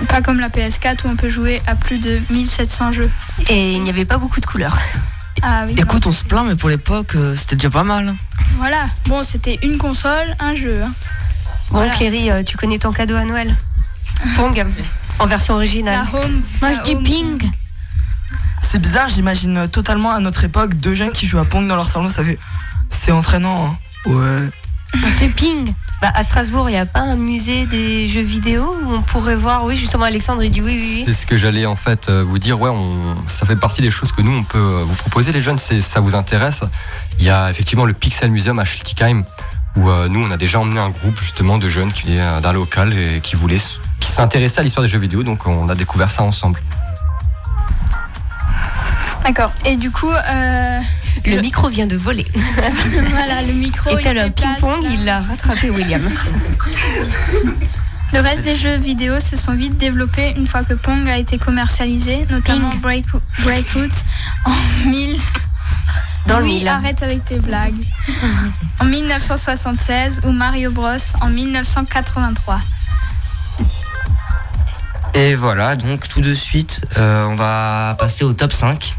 pas 0.09 0.21
comme 0.21 0.39
la 0.39 0.49
PS4 0.49 1.05
où 1.05 1.09
on 1.09 1.15
peut 1.15 1.30
jouer 1.30 1.61
à 1.67 1.76
plus 1.76 1.99
de 1.99 2.19
1700 2.32 2.91
jeux. 2.93 3.11
Et 3.49 3.74
il 3.74 3.84
n'y 3.84 3.89
avait 3.89 4.05
pas 4.05 4.17
beaucoup 4.17 4.41
de 4.41 4.45
couleurs. 4.45 4.78
Ah 5.41 5.63
oui. 5.67 5.76
Écoute, 5.78 6.05
on 6.07 6.11
se 6.11 6.24
plaint, 6.24 6.45
mais 6.47 6.55
pour 6.55 6.69
l'époque, 6.69 7.15
euh, 7.15 7.36
c'était 7.36 7.55
déjà 7.55 7.69
pas 7.69 7.84
mal. 7.84 8.15
Voilà, 8.57 8.88
bon, 9.05 9.24
c'était 9.24 9.59
une 9.63 9.78
console, 9.78 10.36
un 10.39 10.55
jeu. 10.55 10.82
hein. 10.84 10.91
Bon, 11.69 11.78
Voilà. 11.80 11.93
Cléry, 11.93 12.30
euh, 12.32 12.43
tu 12.43 12.57
connais 12.57 12.78
ton 12.80 12.91
cadeau 12.91 13.15
à 13.15 13.24
Noël? 13.24 13.55
Pong, 14.36 14.65
en 15.19 15.26
version 15.28 15.53
originale. 15.55 16.05
La 16.13 16.19
home. 16.19 16.41
Moi, 16.61 16.71
la 16.71 16.78
je 16.78 16.82
dis 16.84 16.95
home 16.95 17.03
ping. 17.03 17.51
C'est 18.61 18.82
bizarre, 18.82 19.07
j'imagine 19.09 19.67
totalement 19.67 20.11
à 20.11 20.19
notre 20.19 20.43
époque 20.43 20.74
deux 20.76 20.95
jeunes 20.95 21.11
qui 21.11 21.28
jouent 21.28 21.39
à 21.39 21.45
Pong 21.45 21.67
dans 21.67 21.76
leur 21.76 21.88
salon, 21.88 22.09
ça 22.09 22.24
fait. 22.24 22.39
C'est 22.89 23.11
entraînant, 23.11 23.65
hein. 23.67 23.78
Ouais. 24.09 24.49
On 24.95 25.07
fait 25.19 25.28
ping. 25.30 25.74
Bah, 26.01 26.11
à 26.15 26.24
Strasbourg, 26.24 26.69
il 26.69 26.74
n'y 26.74 26.80
a 26.80 26.86
pas 26.86 26.99
un 26.99 27.15
musée 27.15 27.65
des 27.67 28.07
jeux 28.09 28.21
vidéo 28.21 28.76
où 28.84 28.91
on 28.93 29.01
pourrait 29.01 29.36
voir. 29.38 29.63
Oui, 29.63 29.76
justement, 29.78 30.03
Alexandre, 30.05 30.43
il 30.43 30.49
dit 30.51 30.61
oui, 30.61 30.74
oui, 30.76 30.93
oui. 30.97 31.03
C'est 31.05 31.13
ce 31.13 31.26
que 31.26 31.38
j'allais 31.38 31.65
en 31.65 31.76
fait 31.78 32.09
euh, 32.09 32.24
vous 32.24 32.39
dire. 32.39 32.59
Ouais, 32.59 32.69
on- 32.69 33.15
ça 33.28 33.45
fait 33.45 33.55
partie 33.55 33.82
des 33.82 33.89
choses 33.89 34.11
que 34.11 34.21
nous 34.21 34.32
on 34.38 34.43
peut 34.43 34.57
euh, 34.57 34.84
vous 34.86 34.95
proposer 34.95 35.32
les 35.32 35.39
jeunes. 35.41 35.57
Si 35.59 35.82
ça 35.82 35.99
vous 36.01 36.13
intéresse, 36.15 36.61
il 37.19 37.26
y 37.26 37.30
a 37.30 37.49
effectivement 37.49 37.86
le 37.86 37.93
Pixel 37.93 38.32
Museum 38.32 38.59
à 38.59 38.65
Schiltigheim 38.65 39.24
où 39.78 39.89
euh, 39.89 40.07
nous 40.09 40.19
on 40.24 40.30
a 40.32 40.38
déjà 40.38 40.59
emmené 40.59 40.80
un 40.80 40.89
groupe 40.89 41.19
justement 41.19 41.57
de 41.57 41.69
jeunes 41.69 41.91
qui 41.93 42.15
est 42.15 42.19
euh, 42.19 42.41
d'un 42.41 42.53
local 42.53 42.91
et 42.93 43.21
qui 43.21 43.36
voulaient 43.38 43.61
qui 44.03 44.11
s'intéressaient 44.11 44.59
à 44.59 44.63
l'histoire 44.63 44.83
des 44.83 44.89
jeux 44.91 44.99
vidéo. 44.99 45.23
Donc 45.23 45.47
on 45.47 45.69
a 45.69 45.75
découvert 45.75 46.11
ça 46.11 46.23
ensemble. 46.23 46.61
D'accord. 49.25 49.51
Et 49.65 49.77
du 49.77 49.89
coup, 49.89 50.11
euh, 50.11 50.79
Le 51.25 51.39
micro 51.41 51.69
vient 51.69 51.87
de 51.87 51.95
voler. 51.95 52.25
voilà, 52.35 53.41
le 53.47 53.53
micro. 53.53 53.97
Et 53.97 54.01
tel 54.03 54.19
un 54.19 54.29
ping-pong, 54.29 54.85
il 54.91 55.05
l'a 55.05 55.21
rattrapé, 55.21 55.69
William. 55.69 56.01
Le 58.11 58.19
reste 58.19 58.41
des 58.41 58.55
jeux 58.57 58.77
vidéo 58.77 59.19
se 59.21 59.37
sont 59.37 59.55
vite 59.55 59.77
développés 59.77 60.33
une 60.37 60.45
fois 60.45 60.63
que 60.63 60.73
Pong 60.75 61.07
a 61.09 61.17
été 61.17 61.39
commercialisé, 61.39 62.27
notamment 62.29 62.69
Break- 62.75 63.05
Breakout 63.39 63.91
en 64.45 64.89
1000. 64.89 65.17
Dans 66.27 66.37
le 66.39 66.45
oui, 66.45 66.67
arrête 66.67 67.01
avec 67.01 67.25
tes 67.25 67.39
blagues. 67.39 67.73
en 68.79 68.85
1976 68.85 70.21
ou 70.25 70.31
Mario 70.31 70.69
Bros 70.71 70.89
en 71.21 71.29
1983. 71.29 72.59
Et 75.16 75.36
voilà, 75.36 75.76
donc 75.76 76.07
tout 76.07 76.22
de 76.22 76.34
suite, 76.34 76.82
euh, 76.97 77.26
on 77.26 77.36
va 77.36 77.95
passer 77.99 78.24
au 78.24 78.34
top 78.34 78.51
5. 78.51 78.95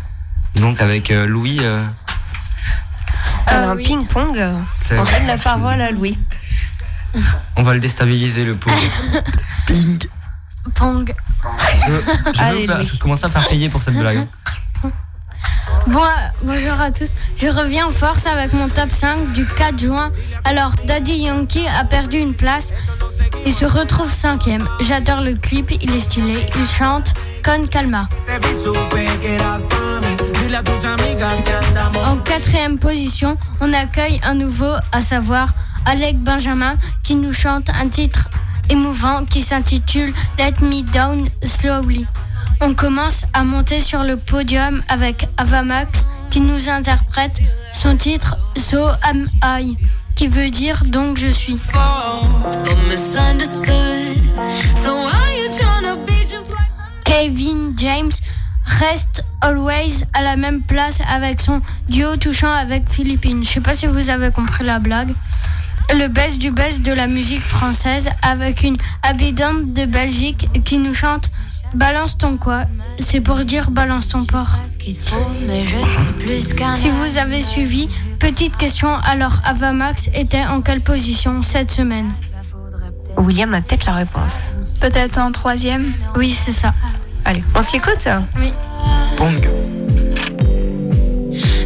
Donc 0.57 0.81
avec 0.81 1.11
euh, 1.11 1.27
Louis. 1.27 1.59
euh, 1.61 1.83
Euh, 3.51 3.71
un 3.73 3.77
oui. 3.77 3.83
ping-pong? 3.85 4.37
On 4.93 4.95
donne 5.03 5.27
la 5.27 5.37
parole 5.39 5.81
à 5.81 5.91
Louis. 5.91 6.17
on 7.57 7.63
va 7.63 7.75
le 7.75 7.81
déstabiliser 7.81 8.45
le 8.45 8.55
pauvre. 8.55 8.77
Ping. 9.67 10.05
Pong. 10.75 11.13
Je, 11.87 11.93
je 12.35 12.41
Allez, 12.43 12.67
Louis. 12.67 12.99
commence 12.99 13.25
à 13.25 13.29
faire 13.29 13.47
payer 13.49 13.69
pour 13.69 13.83
cette 13.83 13.97
blague. 13.97 14.27
Euh, 15.87 16.01
bonjour 16.43 16.81
à 16.81 16.91
tous. 16.91 17.09
Je 17.37 17.47
reviens 17.47 17.87
en 17.87 17.91
force 17.91 18.27
avec 18.27 18.53
mon 18.53 18.69
top 18.69 18.91
5 18.91 19.33
du 19.33 19.47
4 19.47 19.79
juin. 19.79 20.11
Alors, 20.45 20.73
Daddy 20.87 21.19
Yankee 21.19 21.67
a 21.79 21.85
perdu 21.85 22.19
une 22.19 22.35
place 22.35 22.73
et 23.45 23.53
se 23.53 23.65
retrouve 23.65 24.11
cinquième. 24.11 24.69
J'adore 24.81 25.21
le 25.21 25.35
clip, 25.35 25.71
il 25.83 25.95
est 25.95 26.01
stylé. 26.01 26.47
Il 26.57 26.67
chante 26.67 27.15
Con 27.45 27.67
Calma. 27.67 28.09
En 32.07 32.17
quatrième 32.17 32.79
position, 32.79 33.37
on 33.61 33.73
accueille 33.73 34.21
un 34.25 34.35
nouveau, 34.35 34.73
à 34.93 35.01
savoir 35.01 35.49
Alec 35.87 36.19
Benjamin, 36.19 36.77
qui 37.03 37.15
nous 37.15 37.33
chante 37.33 37.69
un 37.71 37.89
titre 37.89 38.29
émouvant 38.71 39.25
qui 39.25 39.43
s'intitule 39.43 40.13
Let 40.39 40.55
Me 40.63 40.83
Down 40.93 41.29
Slowly. 41.45 42.07
On 42.67 42.73
commence 42.73 43.27
à 43.35 43.45
monter 43.45 43.83
sur 43.83 44.05
le 44.05 44.17
podium 44.17 44.83
avec 44.89 45.29
Avamax 45.37 46.07
qui 46.31 46.41
nous 46.41 46.71
interprète 46.71 47.43
son 47.75 47.95
titre 47.99 48.39
So 48.57 48.89
Am 49.03 49.27
I, 49.45 49.77
qui 50.15 50.29
veut 50.29 50.49
dire 50.49 50.83
donc 50.87 51.19
je 51.19 51.27
suis. 51.27 51.59
Kevin 57.05 57.75
James 57.77 58.13
reste 58.65 59.25
always 59.43 60.07
à 60.15 60.23
la 60.23 60.37
même 60.37 60.63
place 60.63 61.03
avec 61.15 61.43
son 61.43 61.61
duo 61.91 62.17
touchant 62.17 62.51
avec 62.51 62.89
Philippines. 62.89 63.45
Je 63.45 63.51
sais 63.51 63.61
pas 63.61 63.75
si 63.75 63.87
vous 63.87 64.09
avez 64.09 64.31
compris 64.31 64.65
la 64.65 64.79
blague. 64.79 65.13
Le 65.95 66.09
best 66.09 66.39
du 66.39 66.51
best 66.51 66.81
de 66.81 66.93
la 66.93 67.09
musique 67.09 67.43
française 67.43 68.09
avec 68.23 68.63
une 68.63 68.79
habitante 69.03 69.75
de 69.75 69.85
Belgique 69.85 70.49
qui 70.65 70.79
nous 70.79 70.95
chante 70.95 71.31
Balance 71.75 72.17
ton 72.17 72.37
quoi 72.37 72.63
C'est 72.99 73.21
pour 73.21 73.37
dire 73.45 73.71
balance 73.71 74.09
ton 74.09 74.25
porc. 74.25 74.59
Si 76.75 76.91
vous 76.91 77.19
avez 77.19 77.43
suivi, 77.43 77.89
petite 78.19 78.57
question, 78.57 78.95
alors 79.05 79.39
Avamax 79.45 80.09
était 80.15 80.45
en 80.45 80.61
quelle 80.61 80.81
position 80.81 81.43
cette 81.43 81.71
semaine 81.71 82.11
William 83.17 83.53
a 83.55 83.61
peut-être 83.63 83.87
la 83.87 83.93
réponse. 83.93 84.43
Peut-être 84.81 85.19
en 85.19 85.33
troisième. 85.33 85.93
Oui, 86.17 86.31
c'est 86.31 86.53
ça. 86.53 86.75
Allez, 87.25 87.43
on 87.55 87.63
se 87.63 87.73
l'écoute 87.73 88.07
Oui. 88.39 88.53
Pong. 89.17 89.49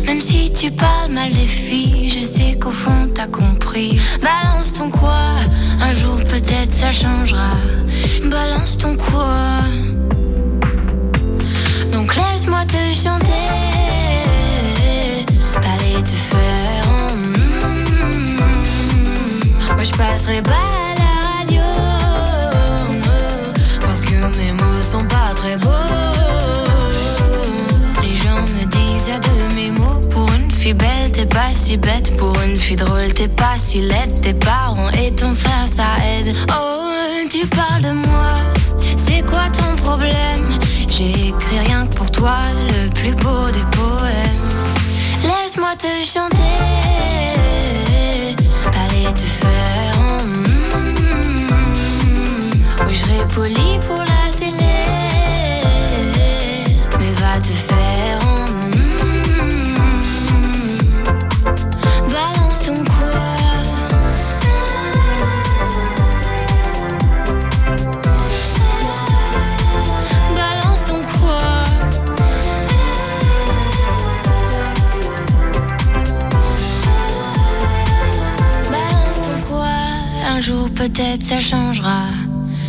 Même 0.07 0.21
si 0.21 0.53
tu 0.53 0.71
parles 0.71 1.13
mal 1.13 1.31
des 1.33 1.47
filles, 1.47 2.09
je 2.09 2.25
sais 2.25 2.59
qu'au 2.59 2.71
fond 2.71 3.09
t'as 3.15 3.27
compris. 3.27 4.01
Balance 4.23 4.73
ton 4.73 4.91
quoi, 4.91 5.37
un 5.81 5.93
jour 5.93 6.17
peut-être 6.25 6.73
ça 6.73 6.93
changera. 6.93 7.57
Balance 8.31 8.79
ton 8.79 8.97
quoi. 8.97 9.63
Laisse-moi 12.49 12.65
te 12.65 12.95
chanter. 12.95 13.47
Allez 15.57 16.03
te 16.03 16.17
faire. 16.31 16.89
mm. 17.15 18.39
Moi 19.75 19.85
je 19.85 19.93
passerai 19.93 20.41
pas 20.43 20.53
à 20.53 20.95
la 20.99 21.13
radio. 21.37 21.63
Parce 23.83 24.01
que 24.01 24.15
mes 24.39 24.53
mots 24.53 24.81
sont 24.81 25.05
pas 25.05 25.35
très 25.37 25.59
beaux. 25.59 25.69
Les 28.03 28.17
gens 28.17 28.41
me 28.41 28.65
disent 28.65 29.11
à 29.11 29.19
de 29.19 29.55
mes 29.55 29.71
mots 29.71 30.01
Pour 30.11 30.33
une 30.33 30.51
fille 30.51 30.73
belle 30.73 31.13
t'es 31.13 31.27
pas 31.27 31.53
si 31.53 31.77
bête 31.77 32.17
Pour 32.17 32.41
une 32.41 32.57
fille 32.57 32.77
drôle 32.77 33.13
t'es 33.13 33.29
pas 33.29 33.59
si 33.59 33.81
laide 33.83 34.21
Tes 34.23 34.33
parents 34.33 34.89
et 34.91 35.15
ton 35.15 35.35
frère 35.35 35.67
ça 35.67 35.85
aide 36.17 36.35
Oh 36.51 37.29
tu 37.31 37.47
parles 37.47 37.83
de 37.83 37.93
moi 37.93 38.31
C'est 38.97 39.21
quoi 39.23 39.51
ton 39.53 39.77
problème? 39.83 40.48
J'ai 40.99 41.29
écrit 41.29 41.61
rien 41.61 41.87
que 41.87 41.95
pour 41.95 42.11
toi 42.11 42.35
Le 42.71 42.91
plus 42.91 43.15
beau 43.15 43.49
des 43.53 43.63
poèmes 43.71 44.49
Laisse-moi 45.23 45.77
te 45.79 45.87
chanter 46.05 46.37
Allez 48.65 49.15
te 49.15 49.21
faire 49.21 49.97
en 50.01 50.27
mm. 50.27 51.51
Oui 52.85 52.95
je 52.95 52.99
serai 52.99 53.29
poli 53.33 53.79
pour 53.87 53.99
la 53.99 54.37
télé 54.37 54.75
Mais 56.99 57.13
va 57.21 57.41
te 57.43 57.47
faire 57.47 57.68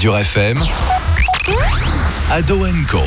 Azure 0.00 0.16
FM, 0.16 0.56
Ado 2.30 2.66
Co. 2.88 3.02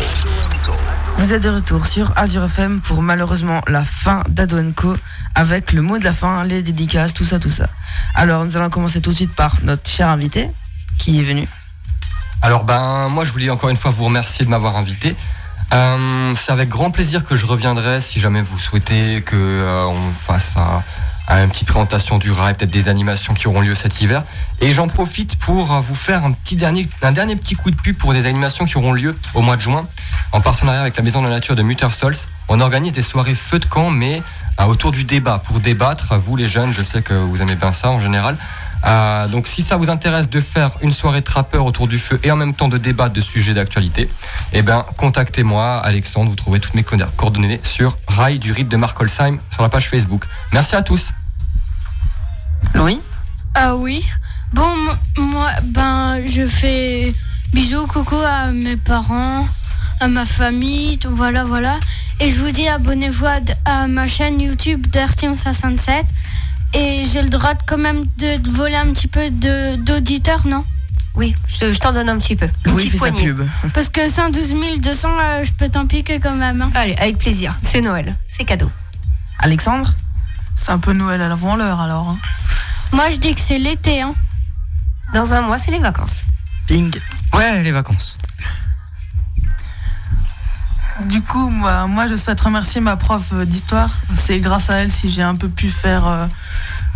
Vous 1.18 1.34
êtes 1.34 1.42
de 1.42 1.50
retour 1.50 1.88
sur 1.88 2.14
Azure 2.16 2.44
FM 2.44 2.82
pour 2.82 3.02
malheureusement 3.02 3.62
la 3.68 3.84
fin 3.84 4.22
d'Ado 4.30 4.58
Co 4.76 4.96
avec 5.34 5.74
le 5.74 5.82
mot 5.82 5.98
de 5.98 6.04
la 6.04 6.14
fin, 6.14 6.44
les 6.44 6.62
dédicaces, 6.62 7.16
tout 7.16 7.24
ça, 7.24 7.40
tout 7.40 7.50
ça. 7.50 7.68
Alors 8.14 8.46
nous 8.46 8.58
allons 8.58 8.70
commencer 8.70 9.02
tout 9.02 9.10
de 9.10 9.16
suite 9.16 9.34
par 9.34 9.56
notre 9.64 9.90
cher 9.90 10.08
invité 10.08 10.52
qui 11.00 11.20
est 11.20 11.24
venu. 11.24 11.48
Alors 12.44 12.64
ben 12.64 13.10
moi 13.10 13.24
je 13.24 13.32
voulais 13.32 13.50
encore 13.50 13.72
une 13.72 13.76
fois 13.76 13.90
vous 13.90 14.06
remercier 14.06 14.46
de 14.46 14.52
m'avoir 14.52 14.78
invité. 14.78 15.16
Euh, 15.74 16.36
c'est 16.36 16.52
avec 16.52 16.70
grand 16.70 16.92
plaisir 16.92 17.26
que 17.26 17.36
je 17.36 17.48
reviendrai 17.48 18.02
si 18.02 18.20
jamais 18.20 18.44
vous 18.44 18.60
souhaitez 18.60 19.24
que 19.24 19.36
euh, 19.36 19.86
on 19.86 20.12
fasse 20.12 20.58
un, 20.58 20.84
une 21.30 21.50
petite 21.50 21.68
présentation 21.68 22.18
du 22.18 22.32
rail, 22.32 22.54
peut-être 22.54 22.70
des 22.70 22.90
animations 22.90 23.34
qui 23.34 23.48
auront 23.48 23.62
lieu 23.62 23.76
cet 23.76 24.02
hiver. 24.02 24.24
Et 24.62 24.74
j'en 24.74 24.88
profite 24.88 25.38
pour 25.38 25.72
euh, 25.72 25.80
vous 25.80 25.96
faire 25.96 26.26
un 26.26 26.34
dernier, 26.52 26.90
un 27.02 27.12
dernier 27.12 27.36
petit 27.36 27.56
coup 27.56 27.72
de 27.72 27.76
pub 27.76 27.98
pour 27.98 28.14
des 28.14 28.26
animations 28.26 28.66
qui 28.66 28.78
auront 28.78 28.94
lieu 28.94 29.16
au 29.34 29.42
mois 29.42 29.56
de 29.56 29.62
juin 29.62 29.86
en 30.32 30.42
partenariat 30.42 30.82
avec 30.82 30.98
la 30.98 31.04
Maison 31.04 31.22
de 31.22 31.28
la 31.28 31.34
Nature 31.34 31.56
de 31.56 31.64
Muttersols. 31.64 32.16
On 32.50 32.60
organise 32.60 32.92
des 32.92 33.02
soirées 33.02 33.36
feu 33.36 33.60
de 33.60 33.66
camp, 33.66 33.90
mais 33.90 34.22
euh, 34.60 34.66
autour 34.66 34.92
du 34.92 35.06
débat 35.06 35.40
pour 35.40 35.60
débattre. 35.60 36.16
Vous 36.18 36.36
les 36.36 36.46
jeunes, 36.46 36.74
je 36.74 36.82
sais 36.82 37.02
que 37.02 37.14
vous 37.14 37.42
aimez 37.42 37.56
bien 37.56 37.72
ça 37.72 37.90
en 37.90 38.00
général. 38.00 38.38
Euh, 38.86 39.28
donc 39.28 39.48
si 39.48 39.64
ça 39.64 39.78
vous 39.78 39.90
intéresse 39.90 40.30
de 40.30 40.40
faire 40.42 40.72
une 40.82 40.92
soirée 40.92 41.22
trappeur 41.22 41.66
autour 41.66 41.88
du 41.88 41.98
feu 41.98 42.20
et 42.24 42.32
en 42.32 42.36
même 42.36 42.54
temps 42.54 42.68
de 42.68 42.78
débattre 42.78 43.14
de 43.14 43.22
sujets 43.22 43.54
d'actualité, 43.54 44.10
eh 44.52 44.62
ben 44.62 44.86
contactez-moi 44.98 45.78
Alexandre, 45.80 46.30
vous 46.30 46.36
trouverez 46.36 46.60
toutes 46.60 46.74
mes 46.76 46.84
coordonnées 46.84 47.62
sur 47.64 47.98
Rail 48.08 48.40
du 48.40 48.52
Rite 48.52 48.68
de 48.70 48.76
Mark 48.78 49.00
Holsheim 49.00 49.40
sur 49.52 49.62
la 49.64 49.70
page 49.70 49.90
Facebook. 49.90 50.26
Merci 50.52 50.76
à 50.76 50.82
tous. 50.82 51.12
Louis? 52.74 53.00
Ah 53.56 53.76
oui. 53.76 54.04
Bon, 54.54 54.68
mo- 54.76 55.24
moi, 55.24 55.50
ben, 55.64 56.20
je 56.28 56.48
fais 56.48 57.14
bisous, 57.54 57.88
coucou 57.88 58.16
à 58.18 58.48
mes 58.48 58.78
parents, 58.78 59.48
à 60.00 60.08
ma 60.08 60.26
famille, 60.26 60.98
tout- 60.98 61.10
voilà, 61.16 61.44
voilà. 61.44 61.76
Et 62.20 62.30
je 62.30 62.40
vous 62.40 62.52
dis, 62.52 62.68
abonnez-vous 62.68 63.26
à, 63.26 63.40
à 63.66 63.88
ma 63.88 64.08
chaîne 64.08 64.40
YouTube 64.40 64.86
d'Artium67. 64.88 66.04
Et 66.74 67.06
j'ai 67.12 67.22
le 67.22 67.30
droit 67.30 67.54
de, 67.54 67.60
quand 67.66 67.78
même 67.78 68.06
de, 68.18 68.38
de 68.38 68.50
voler 68.50 68.76
un 68.76 68.92
petit 68.94 69.08
peu 69.08 69.30
de- 69.30 69.76
d'auditeurs, 69.76 70.46
non? 70.48 70.64
Oui, 71.16 71.36
je, 71.48 71.72
je 71.72 71.80
t'en 71.80 71.94
donne 71.94 72.10
un 72.10 72.18
petit 72.18 72.36
peu. 72.36 72.48
Une 72.66 72.72
Louis 72.72 72.86
petite 72.86 72.98
poignée. 72.98 73.24
pub. 73.26 73.48
Parce 73.74 73.90
que 73.90 74.10
112 74.10 74.54
200, 74.82 75.10
euh, 75.20 75.44
je 75.44 75.52
peux 75.52 75.70
t'en 75.70 75.86
piquer 75.86 76.20
quand 76.20 76.34
même. 76.36 76.62
hein. 76.62 76.72
Allez, 76.74 76.96
avec 76.96 77.20
plaisir. 77.20 77.58
C'est 77.62 77.82
Noël. 77.82 78.16
C'est 78.32 78.46
cadeau. 78.46 78.72
Alexandre? 79.40 79.94
C'est 80.56 80.72
un 80.72 80.80
peu 80.80 80.94
Noël 80.94 81.22
avant 81.22 81.56
l'heure 81.56 81.80
alors. 81.82 82.10
hein. 82.10 82.18
Moi, 82.92 83.10
je 83.12 83.18
dis 83.18 83.34
que 83.36 83.42
c'est 83.42 83.60
l'été. 83.60 84.02
Hein. 84.02 84.16
Dans 85.14 85.34
un 85.34 85.42
mois, 85.42 85.60
c'est 85.60 85.72
les 85.72 85.80
vacances. 85.80 86.24
Ping. 86.68 86.92
Ouais, 87.34 87.62
les 87.62 87.72
vacances. 87.72 88.18
Du 91.02 91.22
coup, 91.22 91.50
moi, 91.50 91.88
moi, 91.88 92.08
je 92.08 92.16
souhaite 92.16 92.40
remercier 92.40 92.80
ma 92.80 92.96
prof 92.96 93.34
d'histoire. 93.46 93.90
C'est 94.16 94.40
grâce 94.40 94.70
à 94.70 94.76
elle 94.76 94.92
si 94.92 95.10
j'ai 95.10 95.24
un 95.24 95.36
peu 95.36 95.50
pu 95.50 95.70
faire 95.70 96.08
euh, 96.08 96.26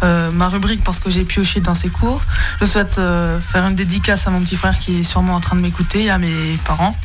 euh, 0.03 0.31
ma 0.31 0.47
rubrique 0.49 0.83
parce 0.83 0.99
que 0.99 1.09
j'ai 1.09 1.23
pioché 1.23 1.59
dans 1.61 1.73
ses 1.73 1.89
cours. 1.89 2.21
Je 2.61 2.65
souhaite 2.65 2.99
euh, 2.99 3.39
faire 3.39 3.65
une 3.65 3.75
dédicace 3.75 4.27
à 4.27 4.29
mon 4.29 4.41
petit 4.41 4.55
frère 4.55 4.77
qui 4.77 4.99
est 4.99 5.03
sûrement 5.03 5.33
en 5.33 5.39
train 5.39 5.55
de 5.55 5.61
m'écouter, 5.61 6.05
et 6.05 6.09
à 6.09 6.19
mes 6.19 6.57
parents. 6.63 6.95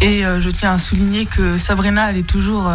Et 0.00 0.22
je 0.22 0.48
tiens 0.48 0.72
à 0.72 0.78
souligner 0.78 1.26
que 1.26 1.58
Sabrina, 1.58 2.10
elle 2.10 2.16
est 2.16 2.26
toujours 2.26 2.70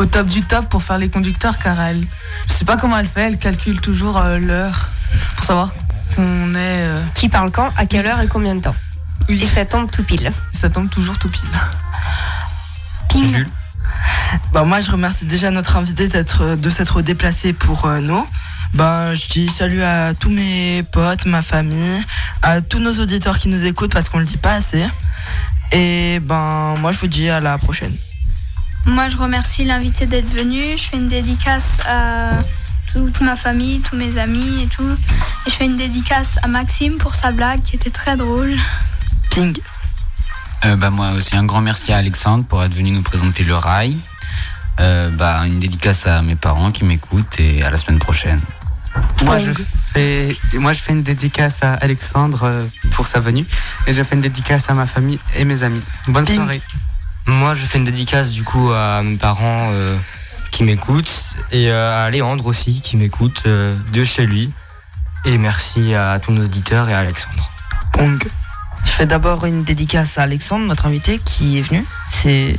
au 0.00 0.06
top 0.06 0.26
du 0.26 0.42
top 0.42 0.68
pour 0.68 0.82
faire 0.82 0.98
les 0.98 1.08
conducteurs 1.08 1.58
car 1.58 1.80
elle, 1.80 2.04
je 2.48 2.52
sais 2.52 2.64
pas 2.64 2.76
comment 2.76 2.98
elle 2.98 3.06
fait, 3.06 3.22
elle 3.22 3.38
calcule 3.38 3.80
toujours 3.80 4.20
l'heure 4.40 4.88
pour 5.36 5.44
savoir 5.44 5.72
qu'on 6.16 6.54
est. 6.56 6.84
Qui 7.14 7.28
parle 7.28 7.52
quand, 7.52 7.70
à 7.76 7.86
quelle 7.86 8.06
heure 8.08 8.20
et 8.20 8.26
combien 8.26 8.56
de 8.56 8.60
temps 8.60 8.74
oui, 9.28 9.40
Et 9.40 9.46
ça 9.46 9.64
tombe 9.66 9.88
tout 9.88 10.02
pile. 10.02 10.32
ça 10.52 10.68
tombe 10.68 10.90
toujours 10.90 11.16
tout 11.18 11.28
pile. 11.28 11.48
Jules. 13.14 13.48
Bah, 14.52 14.64
moi, 14.64 14.80
je 14.80 14.90
remercie 14.90 15.24
déjà 15.24 15.50
notre 15.50 15.76
invité 15.76 16.08
d'être, 16.08 16.56
de 16.56 16.70
s'être 16.70 17.02
déplacé 17.02 17.52
pour 17.52 17.84
euh, 17.84 18.00
nous. 18.00 18.26
Ben, 18.74 19.14
je 19.14 19.28
dis 19.28 19.48
salut 19.48 19.82
à 19.82 20.12
tous 20.14 20.28
mes 20.28 20.82
potes, 20.92 21.24
ma 21.26 21.40
famille, 21.42 22.04
à 22.42 22.60
tous 22.60 22.78
nos 22.78 22.92
auditeurs 23.00 23.38
qui 23.38 23.48
nous 23.48 23.64
écoutent 23.64 23.92
parce 23.92 24.08
qu'on 24.08 24.18
le 24.18 24.24
dit 24.24 24.36
pas 24.36 24.54
assez. 24.54 24.84
Et 25.72 26.20
ben, 26.20 26.74
moi, 26.80 26.92
je 26.92 26.98
vous 26.98 27.06
dis 27.06 27.28
à 27.28 27.40
la 27.40 27.58
prochaine. 27.58 27.96
Moi, 28.84 29.08
je 29.08 29.16
remercie 29.16 29.64
l'invité 29.64 30.06
d'être 30.06 30.28
venu. 30.28 30.76
Je 30.76 30.82
fais 30.82 30.96
une 30.96 31.08
dédicace 31.08 31.78
à 31.86 32.30
toute 32.92 33.20
ma 33.20 33.36
famille, 33.36 33.80
tous 33.80 33.96
mes 33.96 34.18
amis 34.18 34.62
et 34.62 34.66
tout. 34.66 34.96
Et 35.46 35.50
je 35.50 35.54
fais 35.54 35.66
une 35.66 35.76
dédicace 35.76 36.38
à 36.42 36.48
Maxime 36.48 36.98
pour 36.98 37.14
sa 37.14 37.32
blague 37.32 37.62
qui 37.62 37.76
était 37.76 37.90
très 37.90 38.16
drôle. 38.16 38.54
Ping. 39.30 39.58
Euh, 40.64 40.76
bah, 40.76 40.90
moi 40.90 41.12
aussi, 41.12 41.36
un 41.36 41.44
grand 41.44 41.60
merci 41.60 41.92
à 41.92 41.98
Alexandre 41.98 42.44
pour 42.44 42.62
être 42.62 42.74
venu 42.74 42.90
nous 42.90 43.02
présenter 43.02 43.44
le 43.44 43.54
rail. 43.54 43.96
Euh, 44.80 45.10
bah, 45.10 45.46
une 45.46 45.60
dédicace 45.60 46.06
à 46.06 46.22
mes 46.22 46.34
parents 46.34 46.70
qui 46.70 46.84
m'écoutent 46.84 47.38
et 47.38 47.62
à 47.62 47.70
la 47.70 47.78
semaine 47.78 47.98
prochaine. 47.98 48.40
Moi 49.24 49.38
je, 49.38 49.52
fais, 49.92 50.36
moi, 50.54 50.72
je 50.72 50.80
fais 50.80 50.92
une 50.92 51.02
dédicace 51.02 51.62
à 51.62 51.74
Alexandre 51.74 52.44
euh, 52.44 52.66
pour 52.92 53.06
sa 53.06 53.20
venue. 53.20 53.44
Et 53.86 53.94
je 53.94 54.02
fais 54.02 54.14
une 54.14 54.20
dédicace 54.22 54.68
à 54.70 54.74
ma 54.74 54.86
famille 54.86 55.18
et 55.36 55.44
mes 55.44 55.62
amis. 55.62 55.82
Bonne 56.08 56.26
soirée. 56.26 56.62
Moi, 57.26 57.54
je 57.54 57.64
fais 57.64 57.78
une 57.78 57.84
dédicace 57.84 58.30
du 58.30 58.44
coup 58.44 58.70
à 58.70 59.02
mes 59.02 59.16
parents 59.16 59.70
euh, 59.72 59.96
qui 60.52 60.62
m'écoutent 60.62 61.34
et 61.50 61.70
euh, 61.70 62.06
à 62.06 62.08
Léandre 62.10 62.46
aussi 62.46 62.80
qui 62.80 62.96
m'écoute 62.96 63.42
euh, 63.46 63.74
de 63.92 64.04
chez 64.04 64.26
lui. 64.26 64.52
Et 65.24 65.36
merci 65.36 65.94
à 65.94 66.20
tous 66.20 66.32
nos 66.32 66.44
auditeurs 66.44 66.88
et 66.88 66.94
à 66.94 67.00
Alexandre. 67.00 67.50
Pong. 67.92 68.22
Je 68.86 68.90
fais 68.92 69.06
d'abord 69.06 69.44
une 69.44 69.62
dédicace 69.64 70.16
à 70.16 70.22
Alexandre, 70.22 70.64
notre 70.64 70.86
invité, 70.86 71.18
qui 71.18 71.58
est 71.58 71.62
venu. 71.62 71.84
C'est, 72.08 72.56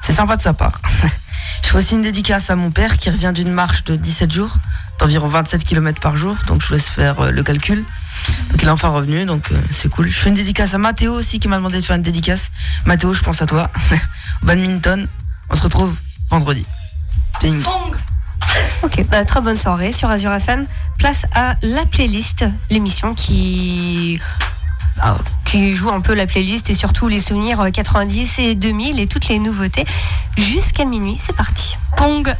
sympa 0.00 0.36
de 0.36 0.42
sa 0.42 0.52
part. 0.52 0.80
Je 1.62 1.68
fais 1.68 1.78
aussi 1.78 1.94
une 1.94 2.02
dédicace 2.02 2.50
à 2.50 2.56
mon 2.56 2.72
père 2.72 2.98
qui 2.98 3.10
revient 3.10 3.30
d'une 3.32 3.52
marche 3.52 3.84
de 3.84 3.94
17 3.94 4.32
jours, 4.32 4.56
d'environ 4.98 5.28
27 5.28 5.62
km 5.62 6.00
par 6.00 6.16
jour. 6.16 6.34
Donc 6.48 6.62
je 6.62 6.66
vous 6.66 6.72
laisse 6.72 6.88
faire 6.88 7.20
euh, 7.20 7.30
le 7.30 7.42
calcul. 7.44 7.84
Donc 8.50 8.62
il 8.62 8.66
est 8.66 8.70
enfin 8.70 8.88
revenu, 8.88 9.24
donc 9.24 9.52
euh, 9.52 9.56
c'est 9.70 9.88
cool. 9.88 10.10
Je 10.10 10.18
fais 10.18 10.30
une 10.30 10.34
dédicace 10.34 10.74
à 10.74 10.78
Mathéo 10.78 11.12
aussi 11.12 11.38
qui 11.38 11.46
m'a 11.46 11.56
demandé 11.56 11.80
de 11.80 11.84
faire 11.84 11.94
une 11.94 12.02
dédicace. 12.02 12.50
Mathéo, 12.86 13.14
je 13.14 13.22
pense 13.22 13.40
à 13.40 13.46
toi. 13.46 13.70
Badminton. 14.42 15.06
On 15.50 15.54
se 15.54 15.62
retrouve 15.62 15.94
vendredi. 16.30 16.64
Ping. 17.40 17.62
Ok, 18.82 19.04
bah, 19.08 19.24
très 19.24 19.40
bonne 19.40 19.56
soirée 19.56 19.92
sur 19.92 20.10
Azure 20.10 20.32
FM. 20.32 20.66
Place 20.98 21.26
à 21.34 21.54
la 21.62 21.84
playlist, 21.86 22.44
l'émission 22.70 23.14
qui 23.14 24.20
qui 25.44 25.74
joue 25.74 25.90
un 25.90 26.00
peu 26.00 26.14
la 26.14 26.26
playlist 26.26 26.70
et 26.70 26.74
surtout 26.74 27.08
les 27.08 27.20
souvenirs 27.20 27.60
euh, 27.60 27.70
90 27.70 28.38
et 28.38 28.54
2000 28.54 29.00
et 29.00 29.06
toutes 29.06 29.28
les 29.28 29.38
nouveautés 29.38 29.84
jusqu'à 30.36 30.84
minuit. 30.84 31.16
C'est 31.18 31.34
parti. 31.34 31.76
Pong. 31.96 32.34